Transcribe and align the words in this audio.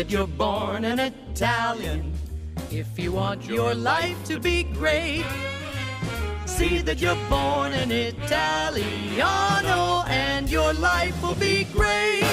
that 0.00 0.10
you're 0.10 0.26
born 0.26 0.86
an 0.86 0.98
Italian. 0.98 2.10
If 2.70 2.98
you 2.98 3.12
want 3.12 3.44
your 3.44 3.74
life 3.74 4.16
to 4.24 4.40
be 4.40 4.62
great, 4.62 5.26
see 6.46 6.78
that 6.78 7.00
you're 7.00 7.22
born 7.28 7.72
an 7.74 7.92
Italiano 7.92 8.48
and 10.08 10.48
your 10.48 10.72
life 10.72 11.22
will 11.22 11.34
be 11.34 11.64
great. 11.64 12.24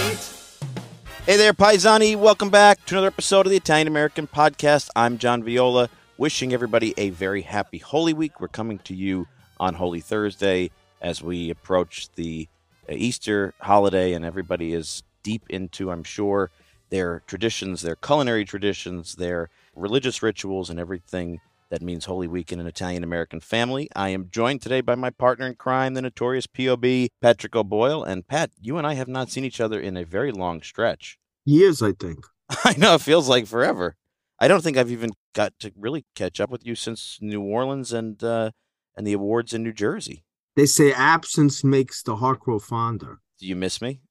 Hey 1.25 1.35
there, 1.35 1.51
Paisani. 1.51 2.15
Welcome 2.15 2.49
back 2.49 2.85
to 2.85 2.95
another 2.95 3.07
episode 3.07 3.45
of 3.45 3.49
the 3.49 3.57
Italian 3.57 3.89
American 3.89 4.27
Podcast. 4.27 4.87
I'm 4.95 5.17
John 5.17 5.43
Viola, 5.43 5.89
wishing 6.17 6.53
everybody 6.53 6.93
a 6.95 7.09
very 7.09 7.41
happy 7.41 7.79
Holy 7.79 8.13
Week. 8.13 8.39
We're 8.39 8.47
coming 8.47 8.79
to 8.85 8.95
you 8.95 9.27
on 9.59 9.73
Holy 9.73 9.99
Thursday 9.99 10.71
as 11.01 11.21
we 11.21 11.49
approach 11.49 12.07
the 12.15 12.47
Easter 12.87 13.53
holiday, 13.59 14.13
and 14.13 14.23
everybody 14.23 14.73
is 14.73 15.03
deep 15.21 15.49
into, 15.49 15.91
I'm 15.91 16.05
sure, 16.05 16.49
their 16.89 17.23
traditions, 17.27 17.81
their 17.81 17.95
culinary 17.95 18.45
traditions, 18.45 19.15
their 19.15 19.49
religious 19.75 20.21
rituals, 20.23 20.69
and 20.69 20.79
everything 20.79 21.39
that 21.69 21.81
means 21.81 22.05
Holy 22.05 22.27
Week 22.27 22.51
in 22.51 22.59
an 22.59 22.67
Italian 22.67 23.03
American 23.03 23.39
family. 23.39 23.89
I 23.95 24.09
am 24.09 24.29
joined 24.31 24.61
today 24.61 24.81
by 24.81 24.95
my 24.95 25.09
partner 25.09 25.47
in 25.47 25.55
crime, 25.55 25.93
the 25.93 26.01
notorious 26.01 26.47
POB, 26.47 27.09
Patrick 27.21 27.55
O'Boyle. 27.55 28.03
And 28.03 28.27
Pat, 28.27 28.51
you 28.61 28.77
and 28.77 28.87
I 28.87 28.93
have 28.93 29.07
not 29.07 29.29
seen 29.29 29.43
each 29.43 29.59
other 29.59 29.79
in 29.79 29.97
a 29.97 30.05
very 30.05 30.31
long 30.31 30.61
stretch. 30.61 31.17
Years, 31.45 31.81
I 31.81 31.91
think. 31.91 32.25
I 32.49 32.75
know 32.77 32.95
it 32.95 33.01
feels 33.01 33.27
like 33.27 33.47
forever. 33.47 33.95
I 34.39 34.47
don't 34.47 34.63
think 34.63 34.77
I've 34.77 34.91
even 34.91 35.11
got 35.33 35.57
to 35.59 35.71
really 35.75 36.05
catch 36.15 36.39
up 36.39 36.49
with 36.49 36.65
you 36.65 36.75
since 36.75 37.17
New 37.21 37.41
Orleans 37.41 37.91
and 37.91 38.23
uh, 38.23 38.51
and 38.95 39.05
the 39.05 39.13
awards 39.13 39.53
in 39.53 39.63
New 39.63 39.73
Jersey. 39.73 40.23
They 40.55 40.65
say 40.65 40.91
absence 40.91 41.63
makes 41.63 42.01
the 42.01 42.17
heart 42.17 42.39
grow 42.39 42.59
fonder. 42.59 43.19
Do 43.39 43.45
you 43.45 43.55
miss 43.55 43.81
me? 43.81 44.01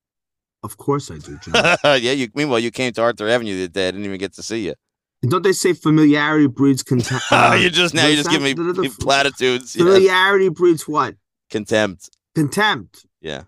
Of 0.63 0.77
course 0.77 1.11
I 1.11 1.19
do, 1.19 1.39
John. 1.43 1.77
yeah. 1.85 2.13
You 2.13 2.29
meanwhile 2.35 2.59
you 2.59 2.71
came 2.71 2.93
to 2.93 3.03
Arthur 3.03 3.29
Avenue 3.29 3.57
the 3.59 3.69
day. 3.69 3.89
I 3.89 3.91
didn't 3.91 4.07
even 4.07 4.19
get 4.19 4.33
to 4.35 4.43
see 4.43 4.67
you. 4.67 4.75
And 5.23 5.31
don't 5.31 5.43
they 5.43 5.53
say 5.53 5.73
familiarity 5.73 6.47
breeds 6.47 6.83
contempt? 6.83 7.25
Oh, 7.31 7.55
you 7.55 7.71
just 7.71 7.95
now 7.95 8.07
you 8.07 8.17
just 8.17 8.31
give 8.31 8.43
me 8.43 8.55
platitudes. 9.01 9.75
yes. 9.77 9.85
Familiarity 9.85 10.49
breeds 10.51 10.87
what? 10.87 11.15
Contempt. 11.51 12.11
Contempt. 12.35 13.07
Yeah. 13.21 13.45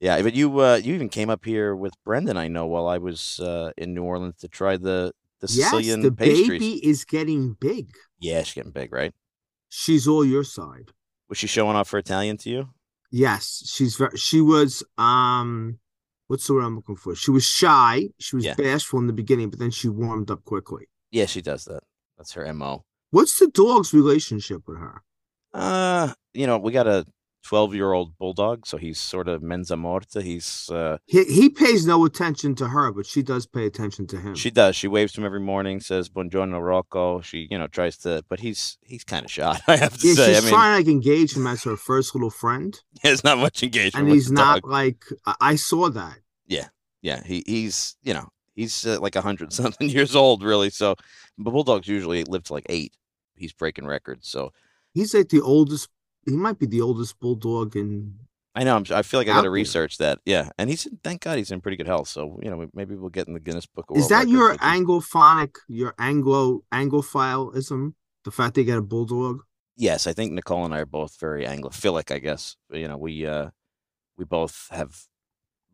Yeah, 0.00 0.22
but 0.22 0.34
you 0.34 0.60
uh, 0.60 0.76
you 0.76 0.94
even 0.94 1.08
came 1.08 1.28
up 1.28 1.44
here 1.44 1.74
with 1.74 1.92
Brendan, 2.04 2.36
I 2.36 2.46
know, 2.46 2.66
while 2.66 2.86
I 2.86 2.98
was 2.98 3.40
uh, 3.40 3.72
in 3.76 3.94
New 3.94 4.04
Orleans 4.04 4.36
to 4.38 4.48
try 4.48 4.76
the 4.76 5.12
the 5.40 5.48
Sicilian 5.48 6.00
yes, 6.02 6.10
the 6.10 6.12
pastries. 6.12 6.48
baby 6.48 6.86
is 6.86 7.04
getting 7.04 7.56
big. 7.60 7.90
Yeah, 8.20 8.42
she's 8.42 8.54
getting 8.54 8.70
big, 8.70 8.92
right? 8.92 9.12
She's 9.68 10.06
all 10.06 10.24
your 10.24 10.44
side. 10.44 10.92
Was 11.28 11.38
she 11.38 11.46
showing 11.48 11.76
off 11.76 11.90
her 11.90 11.98
Italian 11.98 12.36
to 12.38 12.50
you? 12.50 12.68
Yes, 13.10 13.62
she's 13.66 13.96
very. 13.96 14.16
She 14.16 14.40
was. 14.40 14.84
Um, 14.96 15.78
what's 16.28 16.46
the 16.46 16.54
word 16.54 16.62
I'm 16.64 16.76
looking 16.76 16.96
for? 16.96 17.14
She 17.14 17.30
was 17.30 17.44
shy. 17.44 18.08
She 18.18 18.36
was 18.36 18.44
Yeah. 18.44 18.54
bashful 18.54 18.98
in 19.00 19.06
the 19.08 19.12
beginning, 19.12 19.50
but 19.50 19.58
then 19.58 19.70
she 19.70 19.88
warmed 19.88 20.30
up 20.30 20.44
quickly. 20.44 20.88
Yeah, 21.10 21.26
she 21.26 21.42
does 21.42 21.64
that. 21.64 21.82
That's 22.16 22.32
her 22.32 22.52
mo. 22.54 22.84
What's 23.10 23.38
the 23.38 23.48
dog's 23.48 23.92
relationship 23.92 24.62
with 24.66 24.78
her? 24.78 25.02
Uh, 25.54 26.12
you 26.34 26.46
know, 26.46 26.58
we 26.58 26.72
got 27.42 27.46
a 27.46 27.48
twelve-year-old 27.48 28.18
bulldog, 28.18 28.66
so 28.66 28.76
he's 28.76 28.98
sort 28.98 29.28
of 29.28 29.42
mensa 29.42 29.76
morta. 29.76 30.22
He's 30.22 30.68
uh, 30.70 30.98
He 31.06 31.24
he 31.24 31.48
pays 31.48 31.86
no 31.86 32.04
attention 32.04 32.54
to 32.56 32.68
her, 32.68 32.92
but 32.92 33.06
she 33.06 33.22
does 33.22 33.46
pay 33.46 33.66
attention 33.66 34.06
to 34.08 34.16
him. 34.18 34.34
she 34.34 34.50
does. 34.50 34.76
She 34.76 34.88
waves 34.88 35.12
to 35.12 35.20
him 35.20 35.26
every 35.26 35.40
morning, 35.40 35.80
says 35.80 36.08
"Buongiorno, 36.08 36.60
Rocco." 36.64 37.20
She, 37.20 37.48
you 37.50 37.58
know, 37.58 37.66
tries 37.66 37.96
to, 37.98 38.22
but 38.28 38.40
he's 38.40 38.78
he's 38.82 39.04
kind 39.04 39.24
of 39.24 39.30
shot. 39.30 39.60
I 39.68 39.76
have 39.76 39.96
to 39.98 40.08
yeah, 40.08 40.14
say. 40.14 40.26
she's 40.34 40.38
I 40.38 40.40
mean, 40.40 40.50
trying 40.50 40.84
to 40.84 40.90
like, 40.90 40.92
engage 40.94 41.36
him 41.36 41.46
as 41.46 41.62
her 41.64 41.76
first 41.76 42.14
little 42.14 42.30
friend, 42.30 42.78
there's 43.02 43.24
not 43.24 43.38
much 43.38 43.62
engagement. 43.62 44.06
and 44.06 44.14
he's 44.14 44.30
not 44.30 44.62
dog. 44.62 44.70
like 44.70 45.04
I, 45.26 45.34
I 45.40 45.56
saw 45.56 45.90
that. 45.90 46.18
Yeah, 46.46 46.68
yeah, 47.02 47.22
he 47.24 47.42
he's 47.46 47.96
you 48.02 48.14
know 48.14 48.28
he's 48.54 48.86
uh, 48.86 49.00
like 49.00 49.16
a 49.16 49.20
hundred 49.22 49.52
something 49.62 49.88
years 49.88 50.14
old, 50.16 50.42
really. 50.42 50.70
So, 50.70 50.94
but 51.38 51.50
bulldogs 51.50 51.88
usually 51.88 52.24
live 52.24 52.44
to 52.44 52.52
like 52.52 52.66
eight. 52.68 52.92
He's 53.36 53.52
breaking 53.52 53.86
records. 53.86 54.28
So 54.28 54.52
He's 54.94 55.14
like 55.14 55.28
the 55.28 55.40
oldest. 55.42 55.88
He 56.28 56.36
might 56.36 56.58
be 56.58 56.66
the 56.66 56.80
oldest 56.80 57.18
bulldog 57.20 57.76
in. 57.76 58.14
I 58.54 58.64
know. 58.64 58.76
I'm, 58.76 58.84
I 58.90 59.02
feel 59.02 59.20
like 59.20 59.28
I 59.28 59.32
got 59.34 59.42
to 59.42 59.50
research 59.50 59.98
that. 59.98 60.18
Yeah, 60.24 60.50
and 60.58 60.68
he's 60.68 60.86
in- 60.86 60.98
thank 61.04 61.22
God 61.22 61.38
he's 61.38 61.50
in 61.50 61.60
pretty 61.60 61.76
good 61.76 61.86
health. 61.86 62.08
So 62.08 62.38
you 62.42 62.50
know 62.50 62.68
maybe 62.74 62.96
we'll 62.96 63.10
get 63.10 63.28
in 63.28 63.34
the 63.34 63.40
Guinness 63.40 63.66
Book 63.66 63.86
of 63.90 63.96
Is 63.96 64.10
World 64.10 64.10
that 64.10 64.28
your 64.28 64.56
anglophonic, 64.56 65.54
your 65.68 65.94
Anglo 65.98 66.62
Anglophileism? 66.72 67.94
The 68.24 68.30
fact 68.30 68.54
they 68.54 68.64
got 68.64 68.78
a 68.78 68.82
bulldog. 68.82 69.42
Yes, 69.76 70.06
I 70.06 70.12
think 70.12 70.32
Nicole 70.32 70.64
and 70.64 70.74
I 70.74 70.80
are 70.80 70.86
both 70.86 71.20
very 71.20 71.44
Anglophilic. 71.44 72.12
I 72.12 72.18
guess 72.18 72.56
you 72.72 72.88
know 72.88 72.98
we 72.98 73.26
uh 73.26 73.50
we 74.16 74.24
both 74.24 74.68
have 74.70 75.04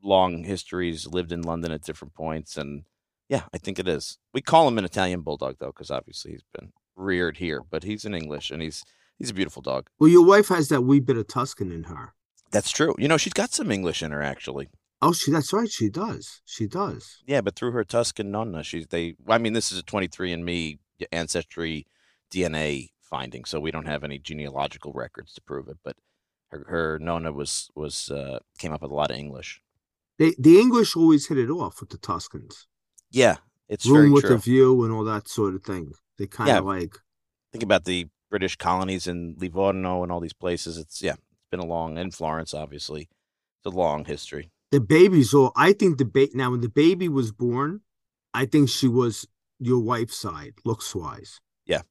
long 0.02 0.44
histories, 0.44 1.06
lived 1.06 1.32
in 1.32 1.42
London 1.42 1.72
at 1.72 1.82
different 1.82 2.12
points, 2.14 2.58
and 2.58 2.82
yeah, 3.28 3.44
I 3.54 3.58
think 3.58 3.78
it 3.78 3.88
is. 3.88 4.18
We 4.34 4.42
call 4.42 4.68
him 4.68 4.78
an 4.78 4.84
Italian 4.84 5.22
bulldog 5.22 5.56
though, 5.58 5.68
because 5.68 5.90
obviously 5.90 6.32
he's 6.32 6.44
been 6.52 6.72
reared 6.96 7.38
here, 7.38 7.62
but 7.68 7.84
he's 7.84 8.04
in 8.04 8.14
English 8.14 8.50
and 8.50 8.60
he's 8.62 8.84
he's 9.18 9.30
a 9.30 9.34
beautiful 9.34 9.62
dog. 9.62 9.88
Well, 9.98 10.10
your 10.10 10.24
wife 10.24 10.48
has 10.48 10.68
that 10.68 10.82
wee 10.82 11.00
bit 11.00 11.16
of 11.16 11.28
Tuscan 11.28 11.70
in 11.72 11.84
her. 11.84 12.14
That's 12.50 12.70
true. 12.70 12.94
You 12.98 13.08
know, 13.08 13.16
she's 13.16 13.32
got 13.32 13.52
some 13.52 13.70
English 13.70 14.02
in 14.02 14.10
her 14.12 14.22
actually. 14.22 14.68
Oh, 15.02 15.12
she. 15.12 15.30
That's 15.30 15.52
right. 15.52 15.70
She 15.70 15.90
does. 15.90 16.40
She 16.44 16.66
does. 16.66 17.22
Yeah, 17.26 17.40
but 17.42 17.56
through 17.56 17.72
her 17.72 17.84
Tuscan 17.84 18.30
nonna, 18.30 18.62
she's 18.62 18.86
they. 18.86 19.16
I 19.28 19.38
mean, 19.38 19.52
this 19.52 19.70
is 19.72 19.78
a 19.78 19.82
23andMe 19.82 20.78
ancestry 21.12 21.86
DNA 22.32 22.90
finding, 23.00 23.44
so 23.44 23.60
we 23.60 23.70
don't 23.70 23.86
have 23.86 24.04
any 24.04 24.18
genealogical 24.18 24.92
records 24.92 25.34
to 25.34 25.42
prove 25.42 25.68
it. 25.68 25.76
But 25.84 25.96
her, 26.48 26.64
her 26.68 26.98
nonna 27.00 27.32
was 27.32 27.70
was 27.74 28.10
uh, 28.10 28.38
came 28.58 28.72
up 28.72 28.82
with 28.82 28.90
a 28.92 28.94
lot 28.94 29.10
of 29.10 29.16
English. 29.18 29.60
They 30.18 30.34
the 30.38 30.58
English 30.58 30.96
always 30.96 31.26
hit 31.26 31.38
it 31.38 31.50
off 31.50 31.80
with 31.80 31.90
the 31.90 31.98
Tuscans. 31.98 32.66
Yeah, 33.10 33.36
it's 33.68 33.84
Room 33.86 33.94
very 33.96 34.10
with 34.10 34.24
true. 34.24 34.36
a 34.36 34.38
view 34.38 34.84
and 34.84 34.92
all 34.92 35.04
that 35.04 35.28
sort 35.28 35.54
of 35.54 35.64
thing. 35.64 35.92
They 36.18 36.26
kind 36.28 36.48
Yeah. 36.48 36.58
of 36.58 36.64
like. 36.64 36.96
Think 37.52 37.64
about 37.64 37.84
the 37.84 38.06
British 38.34 38.56
colonies 38.56 39.06
in 39.06 39.36
Livorno 39.38 40.02
and 40.02 40.10
all 40.12 40.20
these 40.20 40.32
places. 40.44 40.76
It's 40.76 41.00
yeah, 41.00 41.12
it's 41.12 41.50
been 41.52 41.60
a 41.60 41.66
long 41.76 41.98
in 41.98 42.10
Florence, 42.10 42.52
obviously, 42.52 43.02
it's 43.58 43.66
a 43.72 43.76
long 43.84 44.04
history. 44.04 44.50
the 44.72 44.80
baby's 44.80 45.32
all 45.38 45.52
i 45.68 45.70
think 45.72 45.98
the 45.98 46.04
ba- 46.16 46.34
now 46.34 46.50
when 46.52 46.60
the 46.66 46.74
baby 46.84 47.08
was 47.08 47.30
born 47.44 47.70
i 48.40 48.44
think 48.52 48.68
she 48.68 48.88
was 49.00 49.14
your 49.68 49.80
wife's 49.92 50.16
side 50.26 50.54
looks 50.64 50.88
wise 51.02 51.32
Yeah. 51.72 51.82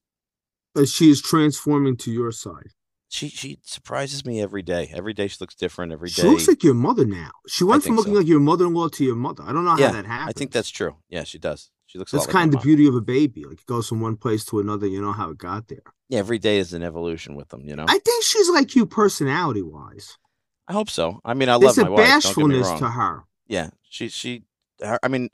but 0.74 0.86
she 0.94 1.06
is 1.14 1.22
transforming 1.32 1.96
to 2.04 2.10
your 2.18 2.30
side 2.44 2.70
She 3.16 3.26
she 3.40 3.50
surprises 3.76 4.20
me 4.28 4.34
every 4.46 4.64
day. 4.74 4.84
Every 5.00 5.14
day 5.20 5.28
she 5.32 5.38
looks 5.42 5.54
different. 5.64 5.92
Every 5.96 6.10
day 6.10 6.22
she 6.22 6.28
looks 6.32 6.48
like 6.52 6.62
your 6.68 6.78
mother 6.88 7.06
now 7.22 7.30
she 7.54 7.64
went 7.64 7.82
from 7.84 7.96
looking 7.96 8.14
so. 8.14 8.18
like 8.20 8.28
your 8.34 8.44
mother-in-law 8.50 8.88
to 8.96 9.02
your 9.10 9.16
mother 9.26 9.42
i 9.48 9.50
don't 9.54 9.64
know 9.68 9.76
Yeah, 9.78 9.86
how 9.92 9.96
that 9.98 10.06
happened 10.14 10.32
I 10.32 10.38
think 10.38 10.50
that's 10.56 10.72
true. 10.80 10.92
Yeah, 11.14 11.24
she 11.24 11.38
does. 11.48 11.60
She 11.94 11.98
looks. 11.98 12.10
that's 12.10 12.26
like 12.26 12.32
kind 12.32 12.52
of 12.52 12.60
the 12.60 12.64
beauty 12.66 12.86
of 12.88 12.94
a 12.96 13.00
baby 13.00 13.44
like 13.44 13.60
it 13.60 13.66
goes 13.66 13.88
from 13.88 14.00
one 14.00 14.16
place 14.16 14.44
to 14.46 14.58
another 14.58 14.86
you 14.88 15.00
know 15.00 15.12
how 15.12 15.30
it 15.30 15.38
got 15.38 15.68
there 15.68 15.82
Yeah, 16.08 16.18
every 16.18 16.38
day 16.40 16.58
is 16.58 16.74
an 16.74 16.82
evolution 16.82 17.36
with 17.36 17.48
them. 17.50 17.62
You 17.64 17.76
know. 17.76 17.84
i 17.88 17.98
think 18.00 18.24
she's 18.24 18.50
like 18.50 18.74
you 18.74 18.84
personality 18.84 19.62
wise 19.62 20.18
I 20.66 20.72
hope 20.72 20.88
so. 20.90 21.20
I 21.24 21.34
mean, 21.34 21.48
I 21.50 21.58
there's 21.58 21.76
love 21.76 21.86
a 21.86 21.90
my 21.90 21.96
wife. 21.96 22.22
Don't 22.22 22.22
get 22.22 22.46
me 22.48 22.54
bashfulness 22.62 22.68
wrong. 22.68 22.78
to 22.80 22.88
her 22.88 23.24
Yeah, 23.46 23.68
she 23.82 24.08
she. 24.08 24.44
Her, 24.82 24.98
I 25.02 25.08
mean, 25.08 25.28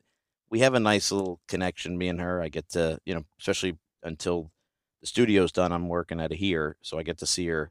we 0.51 0.59
have 0.61 0.75
a 0.75 0.81
nice 0.81 1.13
little 1.13 1.41
connection. 1.47 1.97
Me 1.97 2.09
and 2.09 2.21
her. 2.21 2.43
I 2.43 2.49
get 2.49 2.69
to 2.71 2.99
you 3.07 3.15
know, 3.15 3.25
especially 3.39 3.79
until 4.03 4.51
the 5.01 5.07
studio's 5.07 5.53
done. 5.53 5.71
I'm 5.73 5.89
working 5.89 6.21
out 6.21 6.33
of 6.33 6.39
here, 6.39 6.77
so 6.83 6.99
I 6.99 7.05
get 7.05 7.19
to 7.19 7.27
see 7.27 7.47
her 7.47 7.71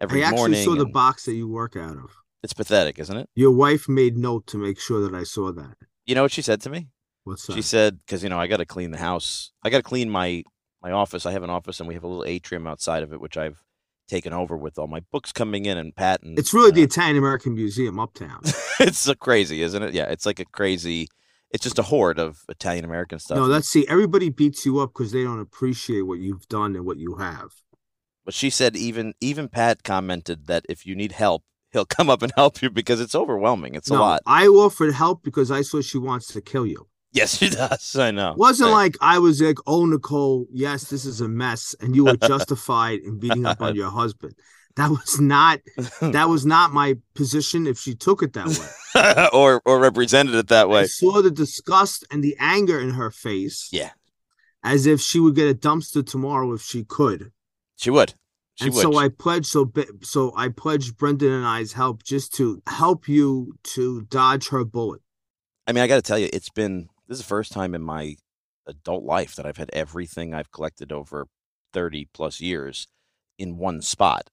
every 0.00 0.24
i 0.24 0.28
actually 0.28 0.38
morning. 0.38 0.64
saw 0.64 0.74
the 0.74 0.86
box 0.86 1.26
that 1.26 1.34
you 1.34 1.46
work 1.46 1.76
out 1.76 1.98
of 1.98 2.10
It's 2.42 2.54
pathetic, 2.54 2.98
isn't 2.98 3.16
it? 3.16 3.28
your 3.34 3.50
wife 3.52 3.86
made 3.88 4.16
note 4.16 4.46
to 4.48 4.56
make 4.58 4.80
sure 4.80 5.00
that 5.06 5.14
i 5.14 5.22
saw 5.24 5.52
that 5.52 5.76
You 6.06 6.14
know 6.14 6.22
what 6.22 6.32
she 6.32 6.40
said 6.42 6.60
to 6.62 6.70
me? 6.70 6.88
What's 7.24 7.46
that 7.46 7.54
She 7.54 7.62
said, 7.62 7.98
because 7.98 8.22
you 8.22 8.28
know, 8.28 8.38
I 8.38 8.46
got 8.46 8.58
to 8.58 8.66
clean 8.66 8.90
the 8.90 8.98
house. 8.98 9.52
I 9.62 9.70
got 9.70 9.78
to 9.78 9.82
clean 9.82 10.10
my 10.10 10.44
my 10.82 10.92
office. 10.92 11.26
I 11.26 11.32
have 11.32 11.42
an 11.42 11.50
office, 11.50 11.80
and 11.80 11.88
we 11.88 11.94
have 11.94 12.04
a 12.04 12.08
little 12.08 12.24
atrium 12.24 12.66
outside 12.66 13.02
of 13.02 13.12
it, 13.12 13.20
which 13.20 13.36
I've 13.36 13.62
taken 14.06 14.32
over 14.32 14.56
with 14.56 14.78
all 14.78 14.86
my 14.86 15.00
books 15.10 15.32
coming 15.32 15.64
in 15.64 15.78
and 15.78 15.96
patents. 15.96 16.38
it's 16.38 16.52
really 16.52 16.70
the 16.70 16.82
uh, 16.82 16.84
italian 16.84 17.16
american 17.16 17.54
museum 17.54 17.98
uptown 17.98 18.38
it's 18.80 19.06
a 19.08 19.14
crazy, 19.14 19.62
isn't 19.62 19.82
it? 19.82 19.94
Yeah, 19.94 20.04
it's 20.04 20.26
like 20.26 20.40
a 20.40 20.44
crazy. 20.44 21.08
It's 21.50 21.62
just 21.62 21.78
a 21.78 21.82
horde 21.82 22.18
of 22.18 22.40
Italian 22.48 22.84
American 22.84 23.20
stuff. 23.20 23.38
No, 23.38 23.44
let's 23.44 23.68
see, 23.68 23.86
everybody 23.88 24.28
beats 24.28 24.66
you 24.66 24.80
up 24.80 24.90
because 24.92 25.12
they 25.12 25.22
don't 25.22 25.38
appreciate 25.38 26.02
what 26.02 26.18
you've 26.18 26.48
done 26.48 26.74
and 26.74 26.84
what 26.84 26.98
you 26.98 27.16
have. 27.16 27.50
But 28.24 28.34
she 28.34 28.50
said 28.50 28.76
even 28.76 29.14
even 29.20 29.48
Pat 29.48 29.82
commented 29.84 30.46
that 30.46 30.64
if 30.68 30.86
you 30.86 30.96
need 30.96 31.12
help, 31.12 31.44
he'll 31.70 31.84
come 31.96 32.10
up 32.10 32.22
and 32.22 32.32
help 32.34 32.62
you 32.62 32.70
because 32.70 33.00
it's 33.00 33.14
overwhelming. 33.14 33.74
It's 33.74 33.90
no, 33.90 33.98
a 33.98 34.00
lot. 34.00 34.22
I 34.26 34.46
offered 34.46 34.94
help 34.94 35.22
because 35.22 35.50
I 35.50 35.62
saw 35.62 35.80
she 35.80 35.98
wants 35.98 36.28
to 36.28 36.40
kill 36.40 36.66
you. 36.66 36.88
Yes, 37.14 37.38
she 37.38 37.48
does. 37.48 37.96
I 37.96 38.10
know. 38.10 38.34
Wasn't 38.36 38.68
Right. 38.68 38.74
like 38.76 38.96
I 39.00 39.18
was 39.20 39.40
like, 39.40 39.58
oh 39.66 39.86
Nicole, 39.86 40.46
yes, 40.52 40.90
this 40.90 41.04
is 41.06 41.20
a 41.22 41.28
mess, 41.28 41.74
and 41.80 41.94
you 41.96 42.04
were 42.04 42.16
justified 42.34 42.98
in 43.00 43.18
beating 43.18 43.46
up 43.46 43.62
on 43.62 43.74
your 43.76 43.90
husband. 44.00 44.34
That 44.76 44.90
was 44.90 45.20
not 45.20 45.60
that 46.00 46.28
was 46.28 46.44
not 46.44 46.72
my 46.72 46.96
position 47.14 47.66
if 47.68 47.78
she 47.78 47.94
took 47.94 48.22
it 48.24 48.32
that 48.32 48.48
way. 48.48 49.28
or 49.32 49.62
or 49.64 49.78
represented 49.78 50.34
it 50.34 50.48
that 50.48 50.68
way. 50.68 50.80
I 50.82 50.86
saw 50.86 51.22
the 51.22 51.30
disgust 51.30 52.04
and 52.10 52.22
the 52.22 52.36
anger 52.40 52.80
in 52.80 52.90
her 52.90 53.10
face. 53.12 53.68
Yeah. 53.72 53.90
As 54.64 54.86
if 54.86 55.00
she 55.00 55.20
would 55.20 55.36
get 55.36 55.48
a 55.48 55.54
dumpster 55.54 56.04
tomorrow 56.04 56.52
if 56.52 56.62
she 56.62 56.82
could. 56.84 57.30
She 57.76 57.90
would. 57.90 58.14
She 58.56 58.66
and 58.66 58.74
would. 58.74 58.82
so 58.82 58.96
I 58.96 59.08
pledged 59.10 59.46
so 59.46 59.64
bi- 59.66 59.86
so 60.02 60.32
I 60.36 60.48
pledged 60.48 60.96
Brendan 60.96 61.30
and 61.32 61.46
I's 61.46 61.74
help 61.74 62.02
just 62.02 62.34
to 62.34 62.60
help 62.66 63.06
you 63.08 63.54
to 63.74 64.02
dodge 64.10 64.48
her 64.48 64.64
bullet. 64.64 65.00
I 65.66 65.72
mean, 65.72 65.84
I 65.84 65.86
got 65.86 65.96
to 65.96 66.02
tell 66.02 66.18
you, 66.18 66.28
it's 66.32 66.50
been 66.50 66.88
This 67.06 67.18
is 67.18 67.24
the 67.24 67.28
first 67.28 67.52
time 67.52 67.74
in 67.74 67.82
my 67.82 68.16
adult 68.66 69.04
life 69.04 69.34
that 69.36 69.44
I've 69.46 69.56
had 69.58 69.70
everything 69.72 70.32
I've 70.34 70.50
collected 70.50 70.90
over 70.92 71.26
30 71.72 72.08
plus 72.14 72.40
years 72.40 72.86
in 73.38 73.58
one 73.58 73.82
spot. 73.82 74.30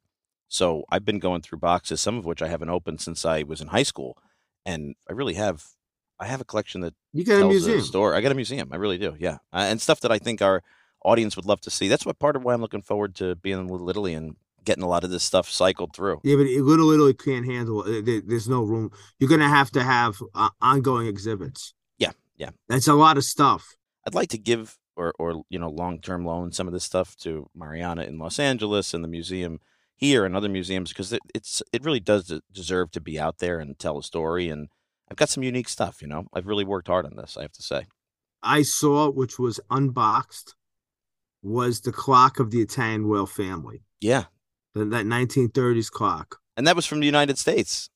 So 0.48 0.84
I've 0.90 1.06
been 1.06 1.20
going 1.20 1.42
through 1.42 1.60
boxes, 1.60 2.02
some 2.02 2.18
of 2.18 2.26
which 2.26 2.42
I 2.42 2.48
haven't 2.48 2.70
opened 2.70 3.02
since 3.02 3.26
I 3.26 3.44
was 3.44 3.62
in 3.62 3.68
high 3.70 3.84
school, 3.84 4.18
and 4.66 4.96
I 5.10 5.14
really 5.14 5.36
have. 5.36 5.64
I 6.20 6.26
have 6.28 6.40
a 6.42 6.46
collection 6.46 6.82
that 6.82 6.94
You 7.14 7.26
got 7.26 7.42
a 7.42 7.48
museum. 7.48 7.82
store. 7.82 8.14
I 8.14 8.22
got 8.22 8.32
a 8.32 8.36
museum. 8.36 8.70
I 8.72 8.76
really 8.76 8.98
do. 9.00 9.16
Yeah, 9.18 9.36
uh, 9.52 9.66
and 9.70 9.82
stuff 9.82 10.02
that 10.02 10.12
I 10.12 10.20
think 10.20 10.42
our 10.42 10.62
audience 11.04 11.36
would 11.36 11.46
love 11.48 11.62
to 11.62 11.72
see. 11.72 11.88
That's 11.88 12.06
what 12.06 12.20
part 12.20 12.36
of 12.36 12.44
why 12.44 12.54
I'm 12.54 12.62
looking 12.62 12.84
forward 12.84 13.16
to 13.16 13.36
being 13.38 13.60
in 13.60 13.68
Little 13.68 13.90
Italy 13.90 14.14
and 14.14 14.36
getting 14.64 14.84
a 14.84 14.88
lot 14.88 15.04
of 15.04 15.10
this 15.10 15.24
stuff 15.24 15.50
cycled 15.50 15.96
through. 15.96 16.20
Yeah, 16.24 16.36
but 16.36 16.46
it- 16.46 16.62
Little 16.62 16.92
Italy 16.92 17.16
can't 17.16 17.46
handle 17.46 17.84
it. 17.88 18.28
There's 18.28 18.48
no 18.48 18.62
room. 18.62 18.92
You're 19.20 19.30
gonna 19.30 19.50
have 19.50 19.72
to 19.72 19.82
have 19.84 20.22
uh, 20.36 20.50
ongoing 20.62 21.08
exhibits. 21.08 21.74
Yeah. 22.42 22.50
That's 22.68 22.88
a 22.88 22.96
lot 22.96 23.18
of 23.18 23.24
stuff. 23.24 23.76
I'd 24.08 24.16
like 24.16 24.30
to 24.30 24.38
give 24.40 24.78
or 24.96 25.14
or 25.20 25.44
you 25.50 25.60
know 25.60 25.70
long 25.70 26.00
term 26.02 26.26
loan 26.26 26.52
some 26.52 26.66
of 26.68 26.74
this 26.74 26.84
stuff 26.84 27.16
to 27.18 27.48
Mariana 27.56 28.04
in 28.04 28.18
Los 28.18 28.40
Angeles 28.40 28.94
and 28.96 29.04
the 29.04 29.08
museum 29.08 29.60
here 29.96 30.26
and 30.26 30.36
other 30.36 30.50
museums 30.50 30.90
because 30.90 31.14
it, 31.14 31.22
it's 31.36 31.62
it 31.72 31.84
really 31.86 32.00
does 32.00 32.42
deserve 32.52 32.90
to 32.92 33.00
be 33.00 33.20
out 33.20 33.38
there 33.38 33.60
and 33.60 33.78
tell 33.78 34.00
a 34.00 34.04
story. 34.04 34.50
And 34.50 34.70
I've 35.10 35.18
got 35.18 35.30
some 35.30 35.44
unique 35.44 35.70
stuff. 35.70 36.02
You 36.02 36.08
know, 36.08 36.26
I've 36.34 36.48
really 36.48 36.66
worked 36.66 36.88
hard 36.88 37.06
on 37.06 37.16
this. 37.16 37.38
I 37.38 37.44
have 37.44 37.52
to 37.54 37.62
say. 37.62 37.86
I 38.42 38.64
saw, 38.64 39.12
which 39.12 39.38
was 39.38 39.60
unboxed, 39.70 40.56
was 41.44 41.82
the 41.82 41.92
clock 41.92 42.40
of 42.40 42.50
the 42.50 42.62
Italian 42.62 43.06
royal 43.06 43.28
family. 43.28 43.84
Yeah, 44.00 44.24
That 44.74 44.90
that 44.90 45.06
1930s 45.06 45.92
clock. 45.92 46.38
and 46.58 46.66
that 46.66 46.76
was 46.76 46.88
from 46.88 47.02
the 47.02 47.06
United 47.06 47.38
States. 47.38 47.92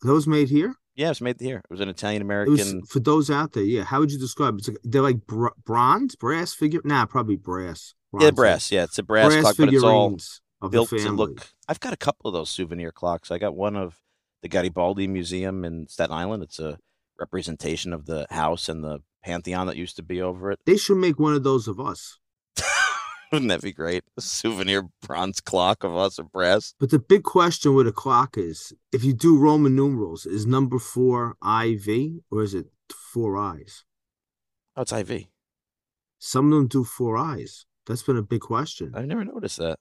Those 0.00 0.26
made 0.26 0.48
here. 0.48 0.76
Yeah, 0.94 1.06
it 1.06 1.10
was 1.10 1.20
made 1.20 1.40
here. 1.40 1.58
It 1.58 1.70
was 1.70 1.80
an 1.80 1.88
Italian 1.88 2.22
It 2.22 2.24
American. 2.24 2.82
for 2.82 3.00
those 3.00 3.30
out 3.30 3.52
there. 3.52 3.62
Yeah, 3.62 3.84
how 3.84 4.00
would 4.00 4.10
you 4.10 4.18
describe 4.18 4.54
it? 4.54 4.58
It's 4.58 4.68
like, 4.68 4.78
they're 4.84 5.02
like 5.02 5.26
br- 5.26 5.48
bronze, 5.64 6.16
brass 6.16 6.52
figure. 6.52 6.80
Nah, 6.84 7.06
probably 7.06 7.36
brass. 7.36 7.94
Yeah, 8.18 8.30
brass. 8.30 8.70
Yeah, 8.70 8.84
it's 8.84 8.98
a 8.98 9.02
brass, 9.02 9.34
clock, 9.40 9.56
but 9.56 9.72
it's 9.72 9.82
all 9.82 10.18
built 10.68 10.90
to 10.90 11.10
look. 11.10 11.48
I've 11.66 11.80
got 11.80 11.94
a 11.94 11.96
couple 11.96 12.28
of 12.28 12.34
those 12.34 12.50
souvenir 12.50 12.92
clocks. 12.92 13.30
I 13.30 13.38
got 13.38 13.56
one 13.56 13.74
of 13.74 14.00
the 14.42 14.48
Garibaldi 14.48 15.06
Museum 15.06 15.64
in 15.64 15.88
Staten 15.88 16.14
Island. 16.14 16.42
It's 16.42 16.58
a 16.58 16.78
representation 17.18 17.92
of 17.92 18.04
the 18.06 18.26
house 18.30 18.68
and 18.68 18.84
the 18.84 19.00
pantheon 19.24 19.66
that 19.68 19.76
used 19.76 19.96
to 19.96 20.02
be 20.02 20.20
over 20.20 20.50
it. 20.50 20.58
They 20.66 20.76
should 20.76 20.98
make 20.98 21.18
one 21.18 21.32
of 21.32 21.42
those 21.42 21.68
of 21.68 21.80
us. 21.80 22.18
Wouldn't 23.32 23.48
that 23.48 23.62
be 23.62 23.72
great? 23.72 24.04
A 24.16 24.20
souvenir 24.20 24.88
bronze 25.06 25.40
clock 25.40 25.84
of 25.84 25.96
us 25.96 26.18
of 26.18 26.30
brass. 26.30 26.74
But 26.78 26.90
the 26.90 26.98
big 26.98 27.22
question 27.22 27.74
with 27.74 27.86
a 27.88 27.92
clock 27.92 28.36
is 28.36 28.72
if 28.92 29.02
you 29.04 29.14
do 29.14 29.38
Roman 29.38 29.74
numerals, 29.74 30.26
is 30.26 30.46
number 30.46 30.78
four 30.78 31.36
IV 31.42 32.20
or 32.30 32.42
is 32.42 32.52
it 32.54 32.66
four 32.92 33.38
eyes? 33.38 33.84
Oh, 34.76 34.82
it's 34.82 34.92
IV. 34.92 35.26
Some 36.18 36.52
of 36.52 36.58
them 36.58 36.66
do 36.68 36.84
four 36.84 37.16
eyes. 37.16 37.64
That's 37.86 38.02
been 38.02 38.16
a 38.16 38.22
big 38.22 38.42
question. 38.42 38.92
I've 38.94 39.06
never 39.06 39.24
noticed 39.24 39.58
that. 39.58 39.78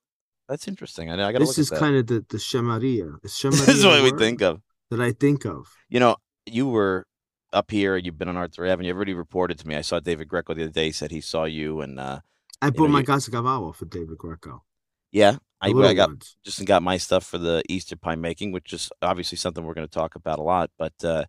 That's 0.49 0.67
interesting. 0.67 1.11
I, 1.11 1.15
know. 1.15 1.27
I 1.27 1.31
got 1.31 1.39
This 1.39 1.49
look 1.49 1.57
is 1.59 1.71
at 1.71 1.75
that. 1.75 1.79
kind 1.81 1.95
of 1.97 2.07
the, 2.07 2.25
the 2.29 2.37
Shemaria. 2.37 3.19
Shemaria 3.25 3.65
this 3.65 3.77
is 3.77 3.85
what 3.85 4.01
we 4.03 4.11
think 4.17 4.41
of. 4.41 4.61
that 4.89 4.99
I 5.01 5.11
think 5.11 5.45
of. 5.45 5.67
You 5.89 5.99
know, 5.99 6.15
you 6.45 6.67
were 6.67 7.05
up 7.53 7.69
here. 7.69 7.95
You've 7.97 8.17
been 8.17 8.27
on 8.27 8.37
Arthur 8.37 8.65
Avenue. 8.65 8.89
Everybody 8.89 9.13
reported 9.13 9.59
to 9.59 9.67
me. 9.67 9.75
I 9.75 9.81
saw 9.81 9.99
David 9.99 10.27
Greco 10.29 10.53
the 10.53 10.63
other 10.63 10.71
day. 10.71 10.85
He 10.85 10.91
said 10.93 11.11
he 11.11 11.21
saw 11.21 11.43
you, 11.43 11.81
and 11.81 11.99
uh, 11.99 12.19
I 12.61 12.67
You 12.67 12.73
bought 12.73 12.87
know, 12.87 12.93
my 12.93 13.03
Casa 13.03 13.31
for 13.73 13.85
David 13.85 14.17
Greco. 14.17 14.63
yeah, 15.11 15.37
I, 15.61 15.69
I 15.69 15.93
got 15.93 16.09
ones. 16.09 16.37
just 16.43 16.63
got 16.65 16.83
my 16.83 16.97
stuff 16.97 17.25
for 17.25 17.37
the 17.37 17.63
Easter 17.69 17.95
pie 17.95 18.15
making, 18.15 18.51
which 18.51 18.73
is 18.73 18.89
obviously 19.01 19.37
something 19.37 19.63
we're 19.63 19.73
going 19.73 19.87
to 19.87 19.93
talk 19.93 20.15
about 20.15 20.39
a 20.39 20.43
lot. 20.43 20.71
But 20.77 20.93
uh, 21.03 21.25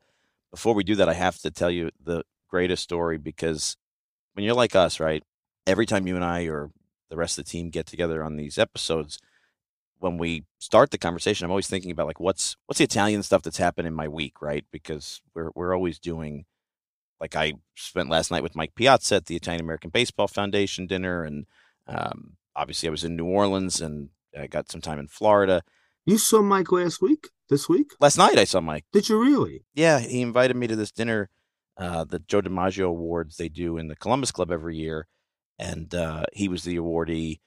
before 0.51 0.75
we 0.75 0.85
do 0.85 0.95
that, 0.97 1.09
I 1.09 1.15
have 1.15 1.39
to 1.41 1.51
tell 1.51 1.71
you 1.71 1.91
the 2.03 2.23
greatest 2.49 2.83
story 2.83 3.19
because 3.19 3.77
when 4.35 4.45
you're 4.45 4.55
like 4.55 4.77
us, 4.77 5.01
right? 5.01 5.23
Every 5.67 5.87
time 5.87 6.07
you 6.07 6.17
and 6.17 6.25
I 6.25 6.45
or 6.45 6.71
the 7.11 7.17
rest 7.17 7.39
of 7.39 7.45
the 7.45 7.51
team 7.51 7.71
get 7.71 7.87
together 7.87 8.23
on 8.23 8.37
these 8.37 8.59
episodes, 8.59 9.19
when 9.99 10.19
we 10.19 10.45
start 10.59 10.91
the 10.91 10.99
conversation, 10.99 11.45
I'm 11.45 11.51
always 11.53 11.69
thinking 11.69 11.91
about 11.91 12.07
like 12.09 12.21
what's 12.21 12.57
what's 12.67 12.79
the 12.79 12.85
Italian 12.85 13.23
stuff 13.23 13.43
that's 13.43 13.59
happened 13.59 13.87
in 13.89 13.95
my 13.95 14.09
week, 14.09 14.43
right? 14.43 14.65
Because 14.73 15.23
we're 15.35 15.51
we're 15.55 15.75
always 15.75 15.99
doing 15.99 16.45
like 17.23 17.37
I 17.37 17.53
spent 17.77 18.11
last 18.11 18.33
night 18.33 18.43
with 18.43 18.57
Mike 18.57 18.75
Piazza 18.75 19.15
at 19.15 19.27
the 19.27 19.37
Italian 19.37 19.63
American 19.63 19.91
Baseball 19.91 20.27
Foundation 20.27 20.89
dinner, 20.89 21.23
and 21.23 21.47
um, 21.87 22.37
obviously 22.57 22.89
I 22.89 22.91
was 22.91 23.05
in 23.05 23.15
New 23.15 23.27
Orleans 23.27 23.81
and 23.81 24.09
I 24.37 24.49
got 24.49 24.73
some 24.73 24.81
time 24.81 24.99
in 24.99 25.07
Florida. 25.07 25.63
You 26.05 26.19
saw 26.19 26.43
Mike 26.43 26.73
last 26.73 27.01
week? 27.01 27.29
This 27.49 27.69
week? 27.69 27.93
Last 28.01 28.19
night 28.19 28.39
I 28.39 28.45
saw 28.45 28.61
Mike. 28.61 28.87
Did 28.93 29.09
you 29.09 29.23
really? 29.23 29.65
Yeah, 29.73 30.01
he 30.01 30.21
invited 30.21 30.57
me 30.57 30.67
to 30.67 30.75
this 30.75 30.91
dinner, 30.91 31.31
uh, 31.77 32.03
the 32.03 32.19
Joe 32.19 32.43
DiMaggio 32.43 32.89
Awards 32.89 33.37
they 33.37 33.49
do 33.49 33.79
in 33.79 33.87
the 33.87 33.97
Columbus 33.97 34.33
Club 34.33 34.51
every 34.51 34.77
year, 34.77 35.07
and 35.61 35.95
uh, 35.95 36.25
he 36.33 36.49
was 36.49 36.65
the 36.65 36.77
awardee. 36.77 37.39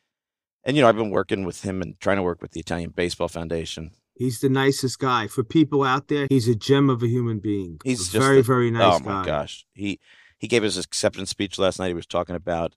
And 0.64 0.78
you 0.78 0.84
know, 0.84 0.88
I've 0.90 0.96
been 0.96 1.10
working 1.10 1.44
with 1.44 1.64
him 1.64 1.82
and 1.82 2.00
trying 2.00 2.18
to 2.18 2.24
work 2.24 2.42
with 2.42 2.52
the 2.52 2.62
Italian 2.62 2.92
Baseball 2.92 3.28
Foundation. 3.28 3.92
He's 4.16 4.40
the 4.40 4.50
nicest 4.50 5.00
guy. 5.00 5.28
For 5.28 5.44
people 5.44 5.84
out 5.84 6.08
there, 6.08 6.28
he's 6.30 6.48
a 6.48 6.56
gem 6.56 6.90
of 6.90 7.04
a 7.04 7.08
human 7.08 7.40
being. 7.40 7.80
He's 7.84 8.08
very, 8.08 8.40
a- 8.40 8.44
very 8.44 8.72
nice 8.72 8.96
oh 8.96 9.00
guy. 9.00 9.06
my 9.06 9.26
gosh, 9.26 9.66
he 9.74 10.00
he 10.40 10.48
gave 10.48 10.64
his 10.64 10.78
acceptance 10.78 11.30
speech 11.30 11.60
last 11.60 11.80
night. 11.80 11.90
He 11.90 11.94
was 11.94 12.06
talking 12.06 12.36
about 12.36 12.76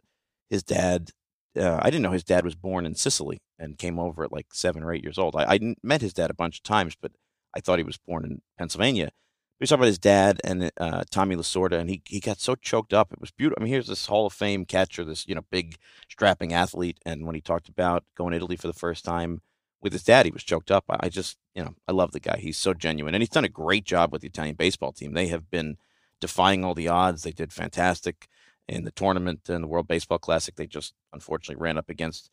his 0.50 0.62
dad. 0.62 1.10
Uh, 1.56 1.78
I 1.80 1.90
didn't 1.90 2.02
know 2.02 2.12
his 2.12 2.24
dad 2.24 2.44
was 2.44 2.54
born 2.54 2.86
in 2.86 2.94
Sicily 2.94 3.40
and 3.58 3.78
came 3.78 3.98
over 3.98 4.24
at 4.24 4.32
like 4.32 4.46
seven 4.52 4.82
or 4.82 4.92
eight 4.92 5.02
years 5.02 5.18
old. 5.18 5.34
I, 5.36 5.54
I 5.54 5.74
met 5.82 6.02
his 6.02 6.12
dad 6.12 6.30
a 6.30 6.34
bunch 6.34 6.58
of 6.58 6.62
times, 6.62 6.96
but 7.00 7.12
I 7.54 7.60
thought 7.60 7.78
he 7.78 7.84
was 7.84 7.98
born 7.98 8.24
in 8.24 8.42
Pennsylvania. 8.58 9.06
He 9.06 9.62
was 9.62 9.70
talking 9.70 9.80
about 9.80 9.88
his 9.88 9.98
dad 9.98 10.40
and 10.44 10.70
uh, 10.78 11.02
Tommy 11.10 11.34
Lasorda, 11.34 11.78
and 11.80 11.90
he 11.90 12.02
he 12.06 12.20
got 12.20 12.40
so 12.40 12.54
choked 12.56 12.92
up. 12.92 13.12
It 13.12 13.20
was 13.20 13.30
beautiful. 13.30 13.60
I 13.60 13.64
mean, 13.64 13.72
here's 13.72 13.88
this 13.88 14.06
Hall 14.06 14.26
of 14.26 14.32
Fame 14.32 14.64
catcher, 14.64 15.04
this 15.04 15.26
you 15.28 15.34
know 15.34 15.44
big 15.50 15.76
strapping 16.08 16.52
athlete, 16.52 16.98
and 17.04 17.26
when 17.26 17.34
he 17.34 17.40
talked 17.40 17.68
about 17.68 18.04
going 18.16 18.32
to 18.32 18.36
Italy 18.36 18.56
for 18.56 18.68
the 18.68 18.72
first 18.72 19.04
time 19.04 19.40
with 19.80 19.92
his 19.92 20.02
dad, 20.02 20.26
he 20.26 20.32
was 20.32 20.42
choked 20.42 20.70
up. 20.70 20.84
I, 20.88 21.08
just 21.08 21.36
you 21.54 21.62
know 21.62 21.74
I 21.86 21.92
love 21.92 22.12
the 22.12 22.20
guy. 22.20 22.38
He's 22.38 22.56
so 22.56 22.74
genuine, 22.74 23.14
and 23.14 23.22
he's 23.22 23.28
done 23.28 23.44
a 23.44 23.48
great 23.48 23.84
job 23.84 24.12
with 24.12 24.22
the 24.22 24.28
Italian 24.28 24.56
baseball 24.56 24.92
team. 24.92 25.12
They 25.12 25.28
have 25.28 25.50
been 25.50 25.76
defying 26.20 26.64
all 26.64 26.74
the 26.74 26.88
odds. 26.88 27.22
They 27.22 27.32
did 27.32 27.52
fantastic 27.52 28.28
in 28.68 28.84
the 28.84 28.90
tournament 28.90 29.48
and 29.48 29.64
the 29.64 29.68
World 29.68 29.88
Baseball 29.88 30.18
Classic. 30.18 30.54
They 30.54 30.66
just 30.66 30.94
unfortunately 31.12 31.62
ran 31.62 31.78
up 31.78 31.88
against 31.88 32.30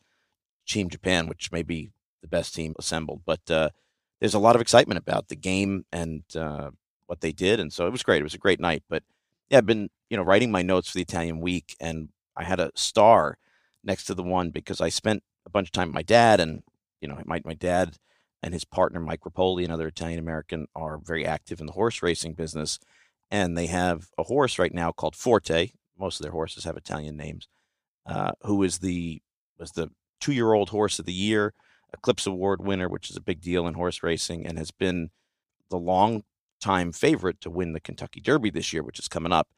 Team 0.66 0.90
Japan, 0.90 1.28
which 1.28 1.52
may 1.52 1.62
be 1.62 1.92
the 2.20 2.28
best 2.28 2.54
team 2.54 2.74
assembled. 2.78 3.22
But 3.24 3.50
uh, 3.50 3.70
there's 4.20 4.34
a 4.34 4.38
lot 4.38 4.54
of 4.54 4.60
excitement 4.60 4.98
about 4.98 5.28
the 5.28 5.36
game 5.36 5.84
and 5.92 6.24
uh, 6.34 6.70
what 7.06 7.20
they 7.20 7.32
did, 7.32 7.60
and 7.60 7.72
so 7.72 7.86
it 7.86 7.92
was 7.92 8.02
great. 8.02 8.20
It 8.20 8.24
was 8.24 8.34
a 8.34 8.38
great 8.38 8.60
night. 8.60 8.82
But 8.88 9.02
yeah, 9.48 9.58
I've 9.58 9.66
been 9.66 9.90
you 10.10 10.16
know 10.16 10.24
writing 10.24 10.50
my 10.50 10.62
notes 10.62 10.90
for 10.90 10.98
the 10.98 11.02
Italian 11.02 11.40
week, 11.40 11.76
and 11.80 12.08
I 12.36 12.44
had 12.44 12.60
a 12.60 12.72
star 12.74 13.38
next 13.84 14.04
to 14.06 14.14
the 14.14 14.22
one 14.22 14.50
because 14.50 14.80
I 14.80 14.88
spent 14.88 15.22
a 15.46 15.50
bunch 15.50 15.68
of 15.68 15.72
time 15.72 15.88
with 15.88 15.94
my 15.94 16.02
dad, 16.02 16.40
and 16.40 16.62
you 17.00 17.08
know 17.08 17.18
my 17.24 17.40
my 17.44 17.54
dad 17.54 17.96
and 18.42 18.54
his 18.54 18.64
partner 18.64 19.00
Mike 19.00 19.22
Repole, 19.22 19.64
another 19.64 19.88
Italian 19.88 20.18
American, 20.18 20.66
are 20.74 20.98
very 20.98 21.26
active 21.26 21.60
in 21.60 21.66
the 21.66 21.72
horse 21.72 22.02
racing 22.02 22.34
business, 22.34 22.78
and 23.30 23.56
they 23.56 23.66
have 23.66 24.08
a 24.18 24.24
horse 24.24 24.58
right 24.58 24.74
now 24.74 24.92
called 24.92 25.16
Forte. 25.16 25.70
Most 25.98 26.20
of 26.20 26.22
their 26.22 26.32
horses 26.32 26.64
have 26.64 26.76
Italian 26.76 27.16
names. 27.16 27.48
Uh, 28.06 28.32
who 28.42 28.62
is 28.62 28.78
the 28.78 29.20
was 29.58 29.72
the 29.72 29.88
two 30.20 30.32
year 30.32 30.52
old 30.52 30.70
horse 30.70 30.98
of 30.98 31.06
the 31.06 31.12
year, 31.12 31.54
Eclipse 31.92 32.26
Award 32.26 32.64
winner, 32.64 32.88
which 32.88 33.10
is 33.10 33.16
a 33.16 33.20
big 33.20 33.40
deal 33.40 33.66
in 33.66 33.74
horse 33.74 34.02
racing, 34.02 34.46
and 34.46 34.58
has 34.58 34.70
been 34.70 35.10
the 35.70 35.78
long 35.78 36.22
time 36.60 36.92
favorite 36.92 37.40
to 37.40 37.50
win 37.50 37.72
the 37.72 37.80
Kentucky 37.80 38.20
Derby 38.20 38.50
this 38.50 38.72
year, 38.72 38.82
which 38.82 38.98
is 38.98 39.08
coming 39.08 39.32
up. 39.32 39.48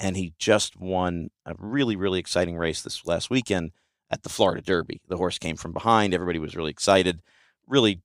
And 0.00 0.16
he 0.16 0.34
just 0.38 0.76
won 0.76 1.30
a 1.46 1.54
really, 1.58 1.96
really 1.96 2.18
exciting 2.18 2.56
race 2.56 2.82
this 2.82 3.06
last 3.06 3.30
weekend 3.30 3.70
at 4.10 4.22
the 4.22 4.28
Florida 4.28 4.62
Derby. 4.62 5.00
The 5.08 5.16
horse 5.16 5.38
came 5.38 5.56
from 5.56 5.72
behind. 5.72 6.14
Everybody 6.14 6.38
was 6.38 6.56
really 6.56 6.70
excited, 6.70 7.20
really 7.66 8.02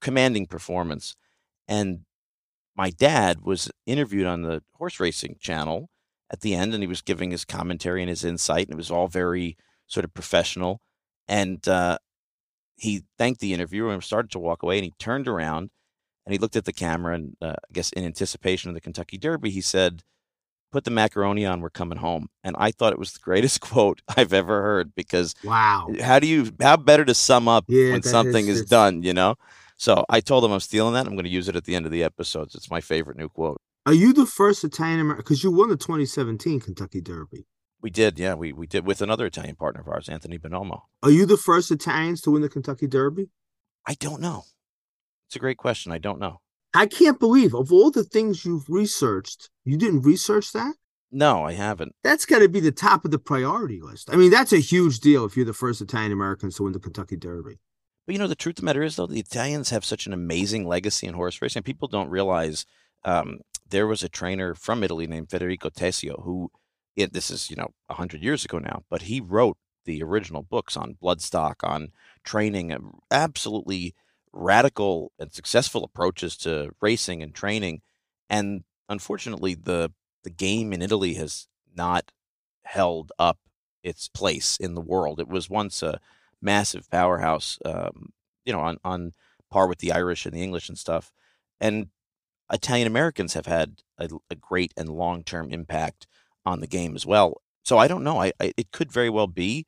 commanding 0.00 0.46
performance. 0.46 1.14
And 1.68 2.00
my 2.76 2.90
dad 2.90 3.42
was 3.42 3.70
interviewed 3.86 4.26
on 4.26 4.42
the 4.42 4.62
horse 4.74 4.98
racing 4.98 5.36
channel 5.40 5.90
at 6.30 6.40
the 6.40 6.54
end, 6.54 6.72
and 6.72 6.82
he 6.82 6.86
was 6.86 7.02
giving 7.02 7.30
his 7.30 7.44
commentary 7.44 8.02
and 8.02 8.08
his 8.08 8.24
insight, 8.24 8.66
and 8.66 8.74
it 8.74 8.76
was 8.76 8.90
all 8.90 9.08
very 9.08 9.56
sort 9.86 10.04
of 10.04 10.14
professional. 10.14 10.80
And 11.28 11.66
uh, 11.68 11.98
he 12.76 13.04
thanked 13.18 13.40
the 13.40 13.52
interviewer 13.52 13.92
and 13.92 14.02
started 14.02 14.30
to 14.32 14.38
walk 14.38 14.62
away, 14.62 14.78
and 14.78 14.84
he 14.84 14.94
turned 14.98 15.28
around 15.28 15.70
and 16.24 16.32
he 16.32 16.38
looked 16.38 16.56
at 16.56 16.64
the 16.64 16.72
camera, 16.72 17.14
and 17.14 17.36
uh, 17.40 17.54
I 17.58 17.72
guess 17.72 17.90
in 17.92 18.04
anticipation 18.04 18.68
of 18.70 18.74
the 18.74 18.80
Kentucky 18.80 19.18
Derby, 19.18 19.50
he 19.50 19.60
said, 19.60 20.02
"Put 20.72 20.84
the 20.84 20.90
macaroni 20.90 21.46
on, 21.46 21.60
we're 21.60 21.70
coming 21.70 21.98
home." 21.98 22.28
And 22.42 22.56
I 22.58 22.70
thought 22.72 22.92
it 22.92 22.98
was 22.98 23.12
the 23.12 23.20
greatest 23.20 23.60
quote 23.68 24.02
I've 24.16 24.32
ever 24.32 24.62
heard 24.62 24.94
because 24.94 25.34
Wow. 25.44 25.88
how 26.00 26.18
do 26.18 26.26
you 26.26 26.50
how 26.60 26.76
better 26.76 27.04
to 27.04 27.14
sum 27.14 27.46
up 27.46 27.64
Yeah, 27.68 27.92
when 27.92 28.02
something 28.02 28.48
is- 28.48 28.60
is 28.60 28.66
done, 28.66 29.02
you 29.02 29.12
know? 29.12 29.36
So 29.76 30.04
I 30.08 30.20
told 30.20 30.44
him 30.44 30.52
I'm 30.52 30.60
stealing 30.60 30.94
that. 30.94 31.06
I'm 31.06 31.14
going 31.14 31.24
to 31.24 31.30
use 31.30 31.48
it 31.48 31.56
at 31.56 31.64
the 31.64 31.74
end 31.74 31.86
of 31.86 31.92
the 31.92 32.04
episodes. 32.04 32.54
It's 32.54 32.70
my 32.70 32.80
favorite 32.80 33.16
new 33.16 33.28
quote. 33.28 33.60
Are 33.84 33.92
you 33.92 34.12
the 34.12 34.26
first 34.26 34.62
Italian 34.62 35.00
American? 35.00 35.22
Because 35.24 35.42
you 35.42 35.50
won 35.50 35.68
the 35.70 35.76
2017 35.76 36.60
Kentucky 36.60 37.00
Derby. 37.00 37.46
We 37.80 37.90
did, 37.90 38.16
yeah, 38.16 38.34
we 38.34 38.52
we 38.52 38.68
did 38.68 38.86
with 38.86 39.02
another 39.02 39.26
Italian 39.26 39.56
partner 39.56 39.80
of 39.80 39.88
ours, 39.88 40.08
Anthony 40.08 40.38
Bonomo. 40.38 40.82
Are 41.02 41.10
you 41.10 41.26
the 41.26 41.36
first 41.36 41.70
Italians 41.72 42.20
to 42.22 42.30
win 42.30 42.42
the 42.42 42.48
Kentucky 42.48 42.86
Derby? 42.86 43.30
I 43.84 43.94
don't 43.94 44.20
know. 44.20 44.44
It's 45.26 45.34
a 45.34 45.40
great 45.40 45.56
question. 45.56 45.90
I 45.90 45.98
don't 45.98 46.20
know. 46.20 46.40
I 46.74 46.86
can't 46.86 47.20
believe 47.20 47.54
of 47.54 47.72
all 47.72 47.90
the 47.90 48.04
things 48.04 48.44
you've 48.44 48.68
researched, 48.68 49.50
you 49.64 49.76
didn't 49.76 50.02
research 50.02 50.52
that. 50.52 50.74
No, 51.10 51.44
I 51.44 51.52
haven't. 51.52 51.94
That's 52.02 52.24
got 52.24 52.38
to 52.38 52.48
be 52.48 52.60
the 52.60 52.72
top 52.72 53.04
of 53.04 53.10
the 53.10 53.18
priority 53.18 53.80
list. 53.82 54.08
I 54.10 54.16
mean, 54.16 54.30
that's 54.30 54.52
a 54.52 54.58
huge 54.58 55.00
deal 55.00 55.26
if 55.26 55.36
you're 55.36 55.44
the 55.44 55.52
first 55.52 55.82
Italian 55.82 56.12
Americans 56.12 56.56
to 56.56 56.62
win 56.62 56.72
the 56.72 56.78
Kentucky 56.80 57.16
Derby. 57.16 57.58
But 58.06 58.14
you 58.14 58.18
know, 58.18 58.26
the 58.26 58.34
truth 58.34 58.54
of 58.54 58.62
the 58.62 58.64
matter 58.64 58.82
is, 58.82 58.96
though, 58.96 59.06
the 59.06 59.20
Italians 59.20 59.70
have 59.70 59.84
such 59.84 60.06
an 60.06 60.14
amazing 60.14 60.66
legacy 60.66 61.06
in 61.06 61.14
horse 61.14 61.40
racing. 61.42 61.62
People 61.64 61.86
don't 61.86 62.08
realize 62.08 62.64
um, 63.04 63.40
there 63.68 63.86
was 63.86 64.02
a 64.02 64.08
trainer 64.08 64.54
from 64.54 64.82
Italy 64.82 65.06
named 65.06 65.30
Federico 65.30 65.68
Tessio 65.68 66.22
who, 66.24 66.50
it, 66.96 67.12
this 67.12 67.30
is 67.30 67.50
you 67.50 67.56
know 67.56 67.72
hundred 67.90 68.22
years 68.22 68.44
ago 68.44 68.58
now, 68.58 68.82
but 68.88 69.02
he 69.02 69.20
wrote 69.20 69.58
the 69.84 70.02
original 70.02 70.42
books 70.42 70.76
on 70.76 70.96
bloodstock, 71.02 71.56
on 71.62 71.88
training, 72.24 72.74
absolutely 73.10 73.94
radical 74.32 75.12
and 75.18 75.32
successful 75.32 75.84
approaches 75.84 76.36
to 76.38 76.70
racing 76.80 77.22
and 77.22 77.34
training. 77.34 77.82
And 78.30 78.64
unfortunately, 78.88 79.54
the 79.54 79.92
the 80.24 80.30
game 80.30 80.72
in 80.72 80.82
Italy 80.82 81.14
has 81.14 81.48
not 81.74 82.12
held 82.64 83.10
up 83.18 83.38
its 83.82 84.08
place 84.08 84.56
in 84.56 84.74
the 84.74 84.80
world. 84.80 85.18
It 85.18 85.28
was 85.28 85.50
once 85.50 85.82
a 85.82 86.00
massive 86.40 86.88
powerhouse, 86.90 87.58
um, 87.64 88.12
you 88.44 88.52
know, 88.52 88.60
on 88.60 88.78
on 88.84 89.12
par 89.50 89.66
with 89.66 89.78
the 89.78 89.92
Irish 89.92 90.24
and 90.24 90.34
the 90.34 90.42
English 90.42 90.68
and 90.68 90.78
stuff. 90.78 91.12
And 91.60 91.88
Italian 92.50 92.86
Americans 92.86 93.34
have 93.34 93.46
had 93.46 93.82
a, 93.98 94.08
a 94.30 94.34
great 94.34 94.72
and 94.76 94.88
long 94.88 95.24
term 95.24 95.50
impact 95.50 96.06
on 96.44 96.60
the 96.60 96.66
game 96.66 96.94
as 96.94 97.06
well. 97.06 97.40
So 97.64 97.78
I 97.78 97.88
don't 97.88 98.04
know. 98.04 98.20
I, 98.20 98.32
I, 98.40 98.52
it 98.56 98.72
could 98.72 98.90
very 98.90 99.10
well 99.10 99.28
be, 99.28 99.66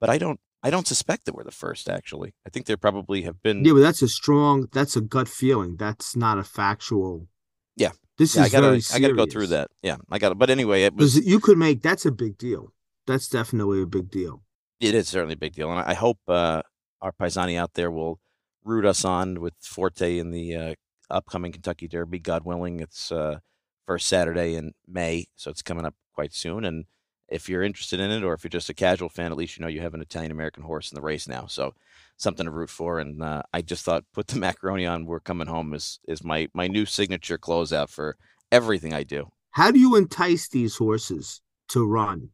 but 0.00 0.08
I 0.08 0.18
don't 0.18 0.40
I 0.68 0.70
don't 0.70 0.86
suspect 0.86 1.24
that 1.24 1.34
we're 1.34 1.44
the 1.44 1.50
first. 1.50 1.88
Actually, 1.88 2.34
I 2.46 2.50
think 2.50 2.66
there 2.66 2.76
probably 2.76 3.22
have 3.22 3.42
been. 3.42 3.64
Yeah, 3.64 3.72
but 3.72 3.80
that's 3.80 4.02
a 4.02 4.08
strong. 4.08 4.68
That's 4.70 4.96
a 4.96 5.00
gut 5.00 5.26
feeling. 5.26 5.76
That's 5.76 6.14
not 6.14 6.38
a 6.38 6.44
factual. 6.44 7.26
Yeah, 7.74 7.92
this 8.18 8.36
yeah, 8.36 8.42
is 8.42 8.48
I 8.48 8.50
gotta 8.50 8.66
very 8.68 8.82
I 8.92 8.98
gotta 8.98 9.14
go 9.14 9.24
through 9.24 9.46
that. 9.46 9.70
Yeah, 9.82 9.96
I 10.10 10.18
got 10.18 10.32
it. 10.32 10.38
But 10.38 10.50
anyway, 10.50 10.82
it 10.82 10.94
was. 10.94 11.16
you 11.16 11.40
could 11.40 11.56
make 11.56 11.80
that's 11.80 12.04
a 12.04 12.12
big 12.12 12.36
deal. 12.36 12.74
That's 13.06 13.28
definitely 13.28 13.80
a 13.80 13.86
big 13.86 14.10
deal. 14.10 14.42
It 14.78 14.94
is 14.94 15.08
certainly 15.08 15.34
a 15.34 15.38
big 15.38 15.54
deal, 15.54 15.70
and 15.70 15.80
I 15.80 15.94
hope 15.94 16.18
uh, 16.28 16.60
our 17.00 17.12
paisani 17.12 17.56
out 17.56 17.72
there 17.72 17.90
will 17.90 18.20
root 18.62 18.84
us 18.84 19.06
on 19.06 19.40
with 19.40 19.54
Forte 19.62 20.18
in 20.18 20.32
the 20.32 20.54
uh, 20.54 20.74
upcoming 21.08 21.50
Kentucky 21.50 21.88
Derby. 21.88 22.18
God 22.18 22.44
willing, 22.44 22.80
it's 22.80 23.10
uh, 23.10 23.38
first 23.86 24.06
Saturday 24.06 24.54
in 24.54 24.72
May, 24.86 25.28
so 25.34 25.50
it's 25.50 25.62
coming 25.62 25.86
up 25.86 25.94
quite 26.14 26.34
soon, 26.34 26.66
and 26.66 26.84
if 27.28 27.48
you're 27.48 27.62
interested 27.62 28.00
in 28.00 28.10
it 28.10 28.24
or 28.24 28.34
if 28.34 28.42
you're 28.42 28.48
just 28.48 28.70
a 28.70 28.74
casual 28.74 29.08
fan, 29.08 29.30
at 29.30 29.38
least 29.38 29.56
you 29.56 29.62
know 29.62 29.68
you 29.68 29.80
have 29.80 29.94
an 29.94 30.00
Italian 30.00 30.32
American 30.32 30.62
horse 30.62 30.90
in 30.90 30.96
the 30.96 31.02
race 31.02 31.28
now. 31.28 31.46
So 31.46 31.74
something 32.16 32.44
to 32.44 32.50
root 32.50 32.70
for. 32.70 32.98
And 32.98 33.22
uh, 33.22 33.42
I 33.52 33.62
just 33.62 33.84
thought 33.84 34.04
put 34.12 34.26
the 34.28 34.38
macaroni 34.38 34.86
on. 34.86 35.06
We're 35.06 35.20
coming 35.20 35.46
home 35.46 35.72
is 35.72 36.00
is 36.06 36.22
my 36.22 36.48
my 36.52 36.66
new 36.66 36.84
signature 36.84 37.38
closeout 37.38 37.88
for 37.88 38.16
everything 38.52 38.92
I 38.92 39.04
do. 39.04 39.30
How 39.52 39.70
do 39.70 39.78
you 39.78 39.96
entice 39.96 40.48
these 40.48 40.76
horses 40.76 41.40
to 41.70 41.84
run? 41.84 42.30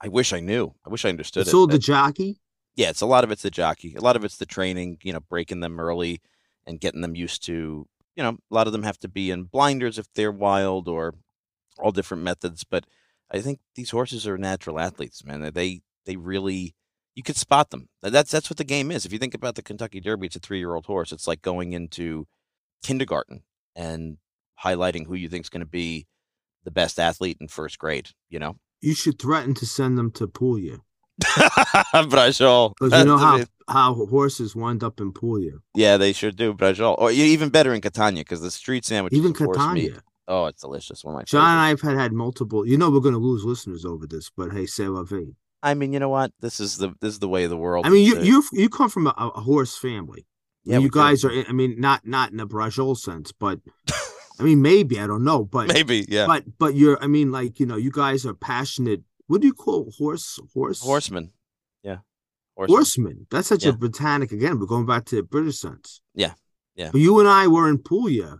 I 0.00 0.08
wish 0.08 0.32
I 0.32 0.40
knew. 0.40 0.74
I 0.84 0.90
wish 0.90 1.04
I 1.04 1.08
understood 1.08 1.42
it's 1.42 1.52
it. 1.52 1.56
all 1.56 1.66
the 1.66 1.78
jockey. 1.78 2.40
Yeah, 2.74 2.90
it's 2.90 3.00
a 3.00 3.06
lot 3.06 3.24
of 3.24 3.30
it's 3.30 3.42
the 3.42 3.50
jockey. 3.50 3.94
A 3.94 4.00
lot 4.00 4.16
of 4.16 4.24
it's 4.24 4.36
the 4.36 4.46
training. 4.46 4.98
You 5.02 5.12
know, 5.12 5.20
breaking 5.20 5.60
them 5.60 5.80
early 5.80 6.20
and 6.66 6.80
getting 6.80 7.00
them 7.00 7.14
used 7.14 7.44
to. 7.46 7.86
You 8.16 8.22
know, 8.22 8.38
a 8.50 8.54
lot 8.54 8.66
of 8.66 8.72
them 8.72 8.82
have 8.82 8.98
to 9.00 9.08
be 9.08 9.30
in 9.30 9.44
blinders 9.44 9.98
if 9.98 10.06
they're 10.14 10.32
wild 10.32 10.88
or 10.88 11.14
all 11.78 11.92
different 11.92 12.22
methods. 12.22 12.64
But 12.64 12.86
I 13.30 13.40
think 13.40 13.60
these 13.74 13.90
horses 13.90 14.26
are 14.26 14.38
natural 14.38 14.78
athletes, 14.78 15.24
man. 15.24 15.50
They 15.52 15.82
they 16.04 16.16
really 16.16 16.74
you 17.14 17.22
could 17.22 17.36
spot 17.36 17.70
them. 17.70 17.88
That's 18.02 18.30
that's 18.30 18.50
what 18.50 18.58
the 18.58 18.64
game 18.64 18.90
is. 18.90 19.04
If 19.04 19.12
you 19.12 19.18
think 19.18 19.34
about 19.34 19.54
the 19.54 19.62
Kentucky 19.62 20.00
Derby, 20.00 20.26
it's 20.26 20.36
a 20.36 20.40
three 20.40 20.58
year 20.58 20.74
old 20.74 20.86
horse. 20.86 21.12
It's 21.12 21.26
like 21.26 21.42
going 21.42 21.72
into 21.72 22.26
kindergarten 22.82 23.42
and 23.74 24.18
highlighting 24.62 25.06
who 25.06 25.14
you 25.14 25.28
think 25.28 25.44
is 25.44 25.48
going 25.50 25.60
to 25.60 25.66
be 25.66 26.06
the 26.64 26.70
best 26.70 27.00
athlete 27.00 27.38
in 27.40 27.48
first 27.48 27.78
grade. 27.78 28.10
You 28.28 28.38
know, 28.38 28.56
you 28.80 28.94
should 28.94 29.18
threaten 29.18 29.54
to 29.54 29.66
send 29.66 29.98
them 29.98 30.10
to 30.12 30.26
Puglia. 30.26 30.78
Brajol. 31.22 32.74
Because 32.78 32.98
you 32.98 33.06
know 33.06 33.16
how, 33.16 33.40
how 33.68 33.94
horses 33.94 34.54
wind 34.54 34.84
up 34.84 35.00
in 35.00 35.12
Puglia. 35.12 35.52
Yeah, 35.74 35.96
they 35.96 36.12
sure 36.12 36.30
do. 36.30 36.52
Brajol. 36.52 36.96
Or 36.98 37.10
even 37.10 37.48
better 37.48 37.72
in 37.72 37.80
Catania 37.80 38.20
because 38.20 38.42
the 38.42 38.50
street 38.50 38.84
sandwich. 38.84 39.14
Even 39.14 39.32
Catania. 39.32 40.02
Oh, 40.28 40.46
it's 40.46 40.62
delicious. 40.62 41.04
One 41.04 41.14
of 41.14 41.20
my 41.20 41.24
John 41.24 41.50
and 41.50 41.60
I 41.60 41.68
have 41.68 41.80
had, 41.80 41.96
had 41.96 42.12
multiple. 42.12 42.66
You 42.66 42.76
know, 42.76 42.90
we're 42.90 43.00
going 43.00 43.14
to 43.14 43.20
lose 43.20 43.44
listeners 43.44 43.84
over 43.84 44.06
this, 44.06 44.30
but 44.36 44.52
hey, 44.52 44.66
say 44.66 44.88
la 44.88 45.04
vie. 45.04 45.36
I 45.62 45.74
mean, 45.74 45.92
you 45.92 45.98
know 45.98 46.08
what? 46.08 46.32
This 46.40 46.60
is 46.60 46.78
the 46.78 46.94
this 47.00 47.12
is 47.14 47.18
the 47.18 47.28
way 47.28 47.44
of 47.44 47.50
the 47.50 47.56
world. 47.56 47.86
I 47.86 47.90
mean, 47.90 48.04
you 48.04 48.20
you 48.20 48.44
you 48.52 48.68
come 48.68 48.88
from 48.88 49.06
a, 49.06 49.14
a 49.16 49.40
horse 49.40 49.76
family. 49.76 50.26
Yeah, 50.64 50.78
you 50.78 50.90
guys 50.90 51.24
are. 51.24 51.30
I 51.30 51.52
mean, 51.52 51.80
not 51.80 52.06
not 52.06 52.32
in 52.32 52.40
a 52.40 52.46
Brajol 52.46 52.96
sense, 52.96 53.32
but 53.32 53.60
I 54.38 54.42
mean, 54.42 54.62
maybe 54.62 54.98
I 55.00 55.06
don't 55.06 55.24
know, 55.24 55.44
but 55.44 55.68
maybe 55.72 56.04
yeah. 56.08 56.26
But 56.26 56.58
but 56.58 56.74
you're. 56.74 57.02
I 57.02 57.06
mean, 57.06 57.32
like 57.32 57.58
you 57.60 57.66
know, 57.66 57.76
you 57.76 57.90
guys 57.90 58.26
are 58.26 58.34
passionate. 58.34 59.02
What 59.28 59.40
do 59.40 59.46
you 59.46 59.54
call 59.54 59.92
horse 59.96 60.38
horse 60.52 60.80
horseman? 60.80 61.32
Yeah, 61.82 61.98
horseman. 62.56 62.76
horseman. 62.76 63.26
That's 63.30 63.48
such 63.48 63.64
yeah. 63.64 63.70
a 63.70 63.72
Britannic 63.72 64.32
again. 64.32 64.58
We're 64.58 64.66
going 64.66 64.86
back 64.86 65.04
to 65.06 65.16
the 65.16 65.22
British 65.22 65.58
sense. 65.58 66.00
Yeah, 66.14 66.32
yeah. 66.74 66.90
But 66.92 67.00
you 67.00 67.18
and 67.20 67.28
I 67.28 67.46
were 67.46 67.68
in 67.68 67.78
Puglia. 67.78 68.38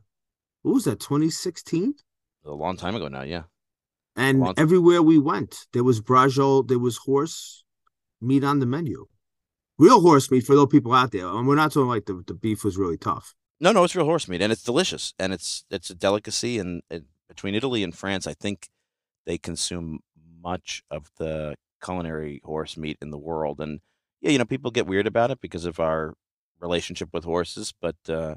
What 0.66 0.74
was 0.74 0.84
that? 0.86 0.98
2016. 0.98 1.94
A 2.44 2.50
long 2.50 2.76
time 2.76 2.96
ago 2.96 3.06
now. 3.06 3.22
Yeah. 3.22 3.44
And 4.16 4.44
everywhere 4.58 5.00
we 5.00 5.16
went, 5.16 5.68
there 5.72 5.84
was 5.84 6.00
brajol, 6.00 6.66
there 6.66 6.80
was 6.80 6.96
horse 6.96 7.62
meat 8.20 8.42
on 8.42 8.58
the 8.58 8.66
menu. 8.66 9.06
Real 9.78 10.00
horse 10.00 10.28
meat 10.28 10.44
for 10.44 10.56
those 10.56 10.66
people 10.66 10.92
out 10.92 11.12
there. 11.12 11.28
And 11.28 11.46
we're 11.46 11.54
not 11.54 11.70
talking 11.70 11.86
like 11.86 12.06
the, 12.06 12.20
the 12.26 12.34
beef 12.34 12.64
was 12.64 12.76
really 12.76 12.96
tough. 12.96 13.36
No, 13.60 13.70
no, 13.70 13.84
it's 13.84 13.94
real 13.94 14.06
horse 14.06 14.26
meat, 14.26 14.42
and 14.42 14.52
it's 14.52 14.64
delicious, 14.64 15.14
and 15.20 15.32
it's 15.32 15.64
it's 15.70 15.88
a 15.88 15.94
delicacy. 15.94 16.58
And, 16.58 16.82
and 16.90 17.04
between 17.28 17.54
Italy 17.54 17.84
and 17.84 17.94
France, 17.94 18.26
I 18.26 18.34
think 18.34 18.68
they 19.24 19.38
consume 19.38 20.00
much 20.42 20.82
of 20.90 21.12
the 21.18 21.54
culinary 21.80 22.40
horse 22.44 22.76
meat 22.76 22.98
in 23.00 23.10
the 23.10 23.18
world. 23.18 23.60
And 23.60 23.78
yeah, 24.20 24.30
you 24.30 24.38
know, 24.38 24.44
people 24.44 24.72
get 24.72 24.88
weird 24.88 25.06
about 25.06 25.30
it 25.30 25.40
because 25.40 25.64
of 25.64 25.78
our 25.78 26.14
relationship 26.58 27.10
with 27.12 27.22
horses, 27.22 27.72
but 27.80 27.96
uh, 28.08 28.34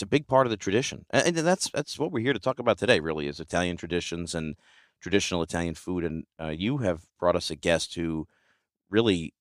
it's 0.00 0.06
a 0.06 0.06
big 0.06 0.26
part 0.26 0.46
of 0.46 0.50
the 0.50 0.56
tradition, 0.56 1.04
and, 1.10 1.36
and 1.36 1.46
that's 1.46 1.68
that's 1.68 1.98
what 1.98 2.10
we're 2.10 2.24
here 2.24 2.32
to 2.32 2.38
talk 2.38 2.58
about 2.58 2.78
today. 2.78 3.00
Really, 3.00 3.26
is 3.26 3.38
Italian 3.38 3.76
traditions 3.76 4.34
and 4.34 4.56
traditional 5.02 5.42
Italian 5.42 5.74
food. 5.74 6.04
And 6.04 6.24
uh, 6.40 6.54
you 6.56 6.78
have 6.78 7.02
brought 7.18 7.36
us 7.36 7.50
a 7.50 7.54
guest 7.54 7.96
who 7.96 8.26
really 8.88 9.34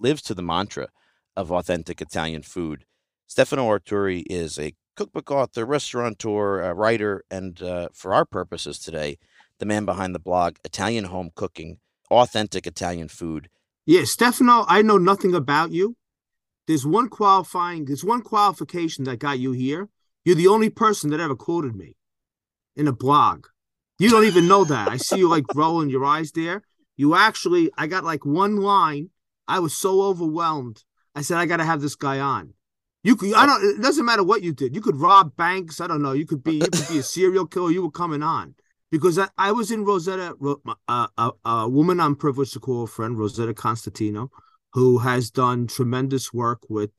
lives 0.00 0.20
to 0.22 0.34
the 0.34 0.42
mantra 0.42 0.88
of 1.36 1.52
authentic 1.52 2.00
Italian 2.00 2.42
food. 2.42 2.86
Stefano 3.28 3.68
Arturi 3.68 4.24
is 4.28 4.58
a 4.58 4.74
cookbook 4.96 5.30
author, 5.30 5.64
restaurateur, 5.64 6.74
writer, 6.74 7.22
and 7.30 7.62
uh, 7.62 7.88
for 7.92 8.12
our 8.12 8.24
purposes 8.24 8.80
today, 8.80 9.16
the 9.60 9.66
man 9.66 9.84
behind 9.84 10.12
the 10.12 10.18
blog 10.18 10.56
Italian 10.64 11.04
Home 11.04 11.30
Cooking, 11.36 11.78
authentic 12.10 12.66
Italian 12.66 13.06
food. 13.06 13.48
Yeah, 13.86 14.02
Stefano, 14.02 14.64
I 14.66 14.82
know 14.82 14.98
nothing 14.98 15.36
about 15.36 15.70
you. 15.70 15.94
There's 16.66 16.84
one 16.84 17.08
qualifying, 17.08 17.84
there's 17.84 18.04
one 18.04 18.22
qualification 18.22 19.04
that 19.04 19.20
got 19.20 19.38
you 19.38 19.52
here. 19.52 19.88
You're 20.24 20.36
the 20.36 20.48
only 20.48 20.70
person 20.70 21.10
that 21.10 21.20
ever 21.20 21.34
quoted 21.34 21.74
me 21.74 21.96
in 22.76 22.88
a 22.88 22.92
blog. 22.92 23.46
You 23.98 24.10
don't 24.10 24.24
even 24.24 24.48
know 24.48 24.64
that. 24.64 24.88
I 24.88 24.96
see 24.96 25.18
you 25.18 25.28
like 25.28 25.44
rolling 25.54 25.90
your 25.90 26.04
eyes 26.04 26.32
there. 26.32 26.62
You 26.96 27.14
actually, 27.14 27.70
I 27.76 27.86
got 27.86 28.04
like 28.04 28.24
one 28.24 28.56
line. 28.56 29.10
I 29.48 29.58
was 29.58 29.74
so 29.74 30.02
overwhelmed. 30.02 30.84
I 31.14 31.22
said, 31.22 31.38
I 31.38 31.46
got 31.46 31.56
to 31.58 31.64
have 31.64 31.80
this 31.80 31.96
guy 31.96 32.20
on. 32.20 32.54
You 33.02 33.16
could, 33.16 33.34
I 33.34 33.46
don't, 33.46 33.78
it 33.78 33.82
doesn't 33.82 34.04
matter 34.04 34.22
what 34.22 34.42
you 34.42 34.52
did. 34.52 34.74
You 34.74 34.80
could 34.80 35.00
rob 35.00 35.34
banks. 35.36 35.80
I 35.80 35.86
don't 35.86 36.02
know. 36.02 36.12
You 36.12 36.26
could 36.26 36.42
be, 36.44 36.56
you 36.56 36.60
could 36.60 36.88
be 36.88 36.98
a 36.98 37.02
serial 37.02 37.46
killer. 37.46 37.70
You 37.70 37.82
were 37.82 37.90
coming 37.90 38.22
on 38.22 38.54
because 38.90 39.18
I, 39.18 39.28
I 39.38 39.52
was 39.52 39.70
in 39.70 39.84
Rosetta, 39.84 40.34
uh, 40.88 41.06
a, 41.16 41.30
a 41.44 41.68
woman 41.68 42.00
I'm 42.00 42.16
privileged 42.16 42.52
to 42.54 42.60
call 42.60 42.84
a 42.84 42.86
friend, 42.86 43.18
Rosetta 43.18 43.54
Costantino, 43.54 44.30
who 44.74 44.98
has 44.98 45.30
done 45.30 45.66
tremendous 45.66 46.32
work 46.32 46.60
with 46.68 46.90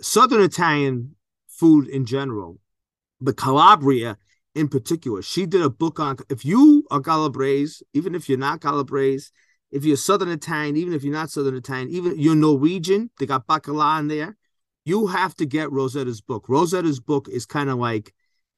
Southern 0.00 0.42
Italian 0.42 1.15
food 1.58 1.88
in 1.88 2.04
general, 2.04 2.58
but 3.20 3.36
Calabria 3.36 4.16
in 4.54 4.68
particular. 4.68 5.22
She 5.22 5.46
did 5.46 5.62
a 5.62 5.70
book 5.70 6.00
on 6.00 6.16
if 6.30 6.44
you 6.44 6.86
are 6.90 7.00
Calabrese, 7.00 7.84
even 7.92 8.14
if 8.14 8.28
you're 8.28 8.38
not 8.38 8.62
Calabrese, 8.62 9.30
if 9.70 9.84
you're 9.84 9.96
Southern 9.96 10.30
Italian, 10.30 10.76
even 10.76 10.94
if 10.94 11.04
you're 11.04 11.12
not 11.12 11.30
Southern 11.30 11.56
Italian, 11.56 11.90
even 11.90 12.18
you're 12.18 12.34
Norwegian, 12.34 13.10
they 13.18 13.26
got 13.26 13.46
bacala 13.46 14.00
in 14.00 14.08
there. 14.08 14.36
You 14.84 15.08
have 15.08 15.34
to 15.36 15.46
get 15.46 15.70
Rosetta's 15.70 16.20
book. 16.20 16.48
Rosetta's 16.48 17.00
book 17.00 17.28
is 17.28 17.44
kind 17.44 17.68
of 17.68 17.78
like, 17.78 18.14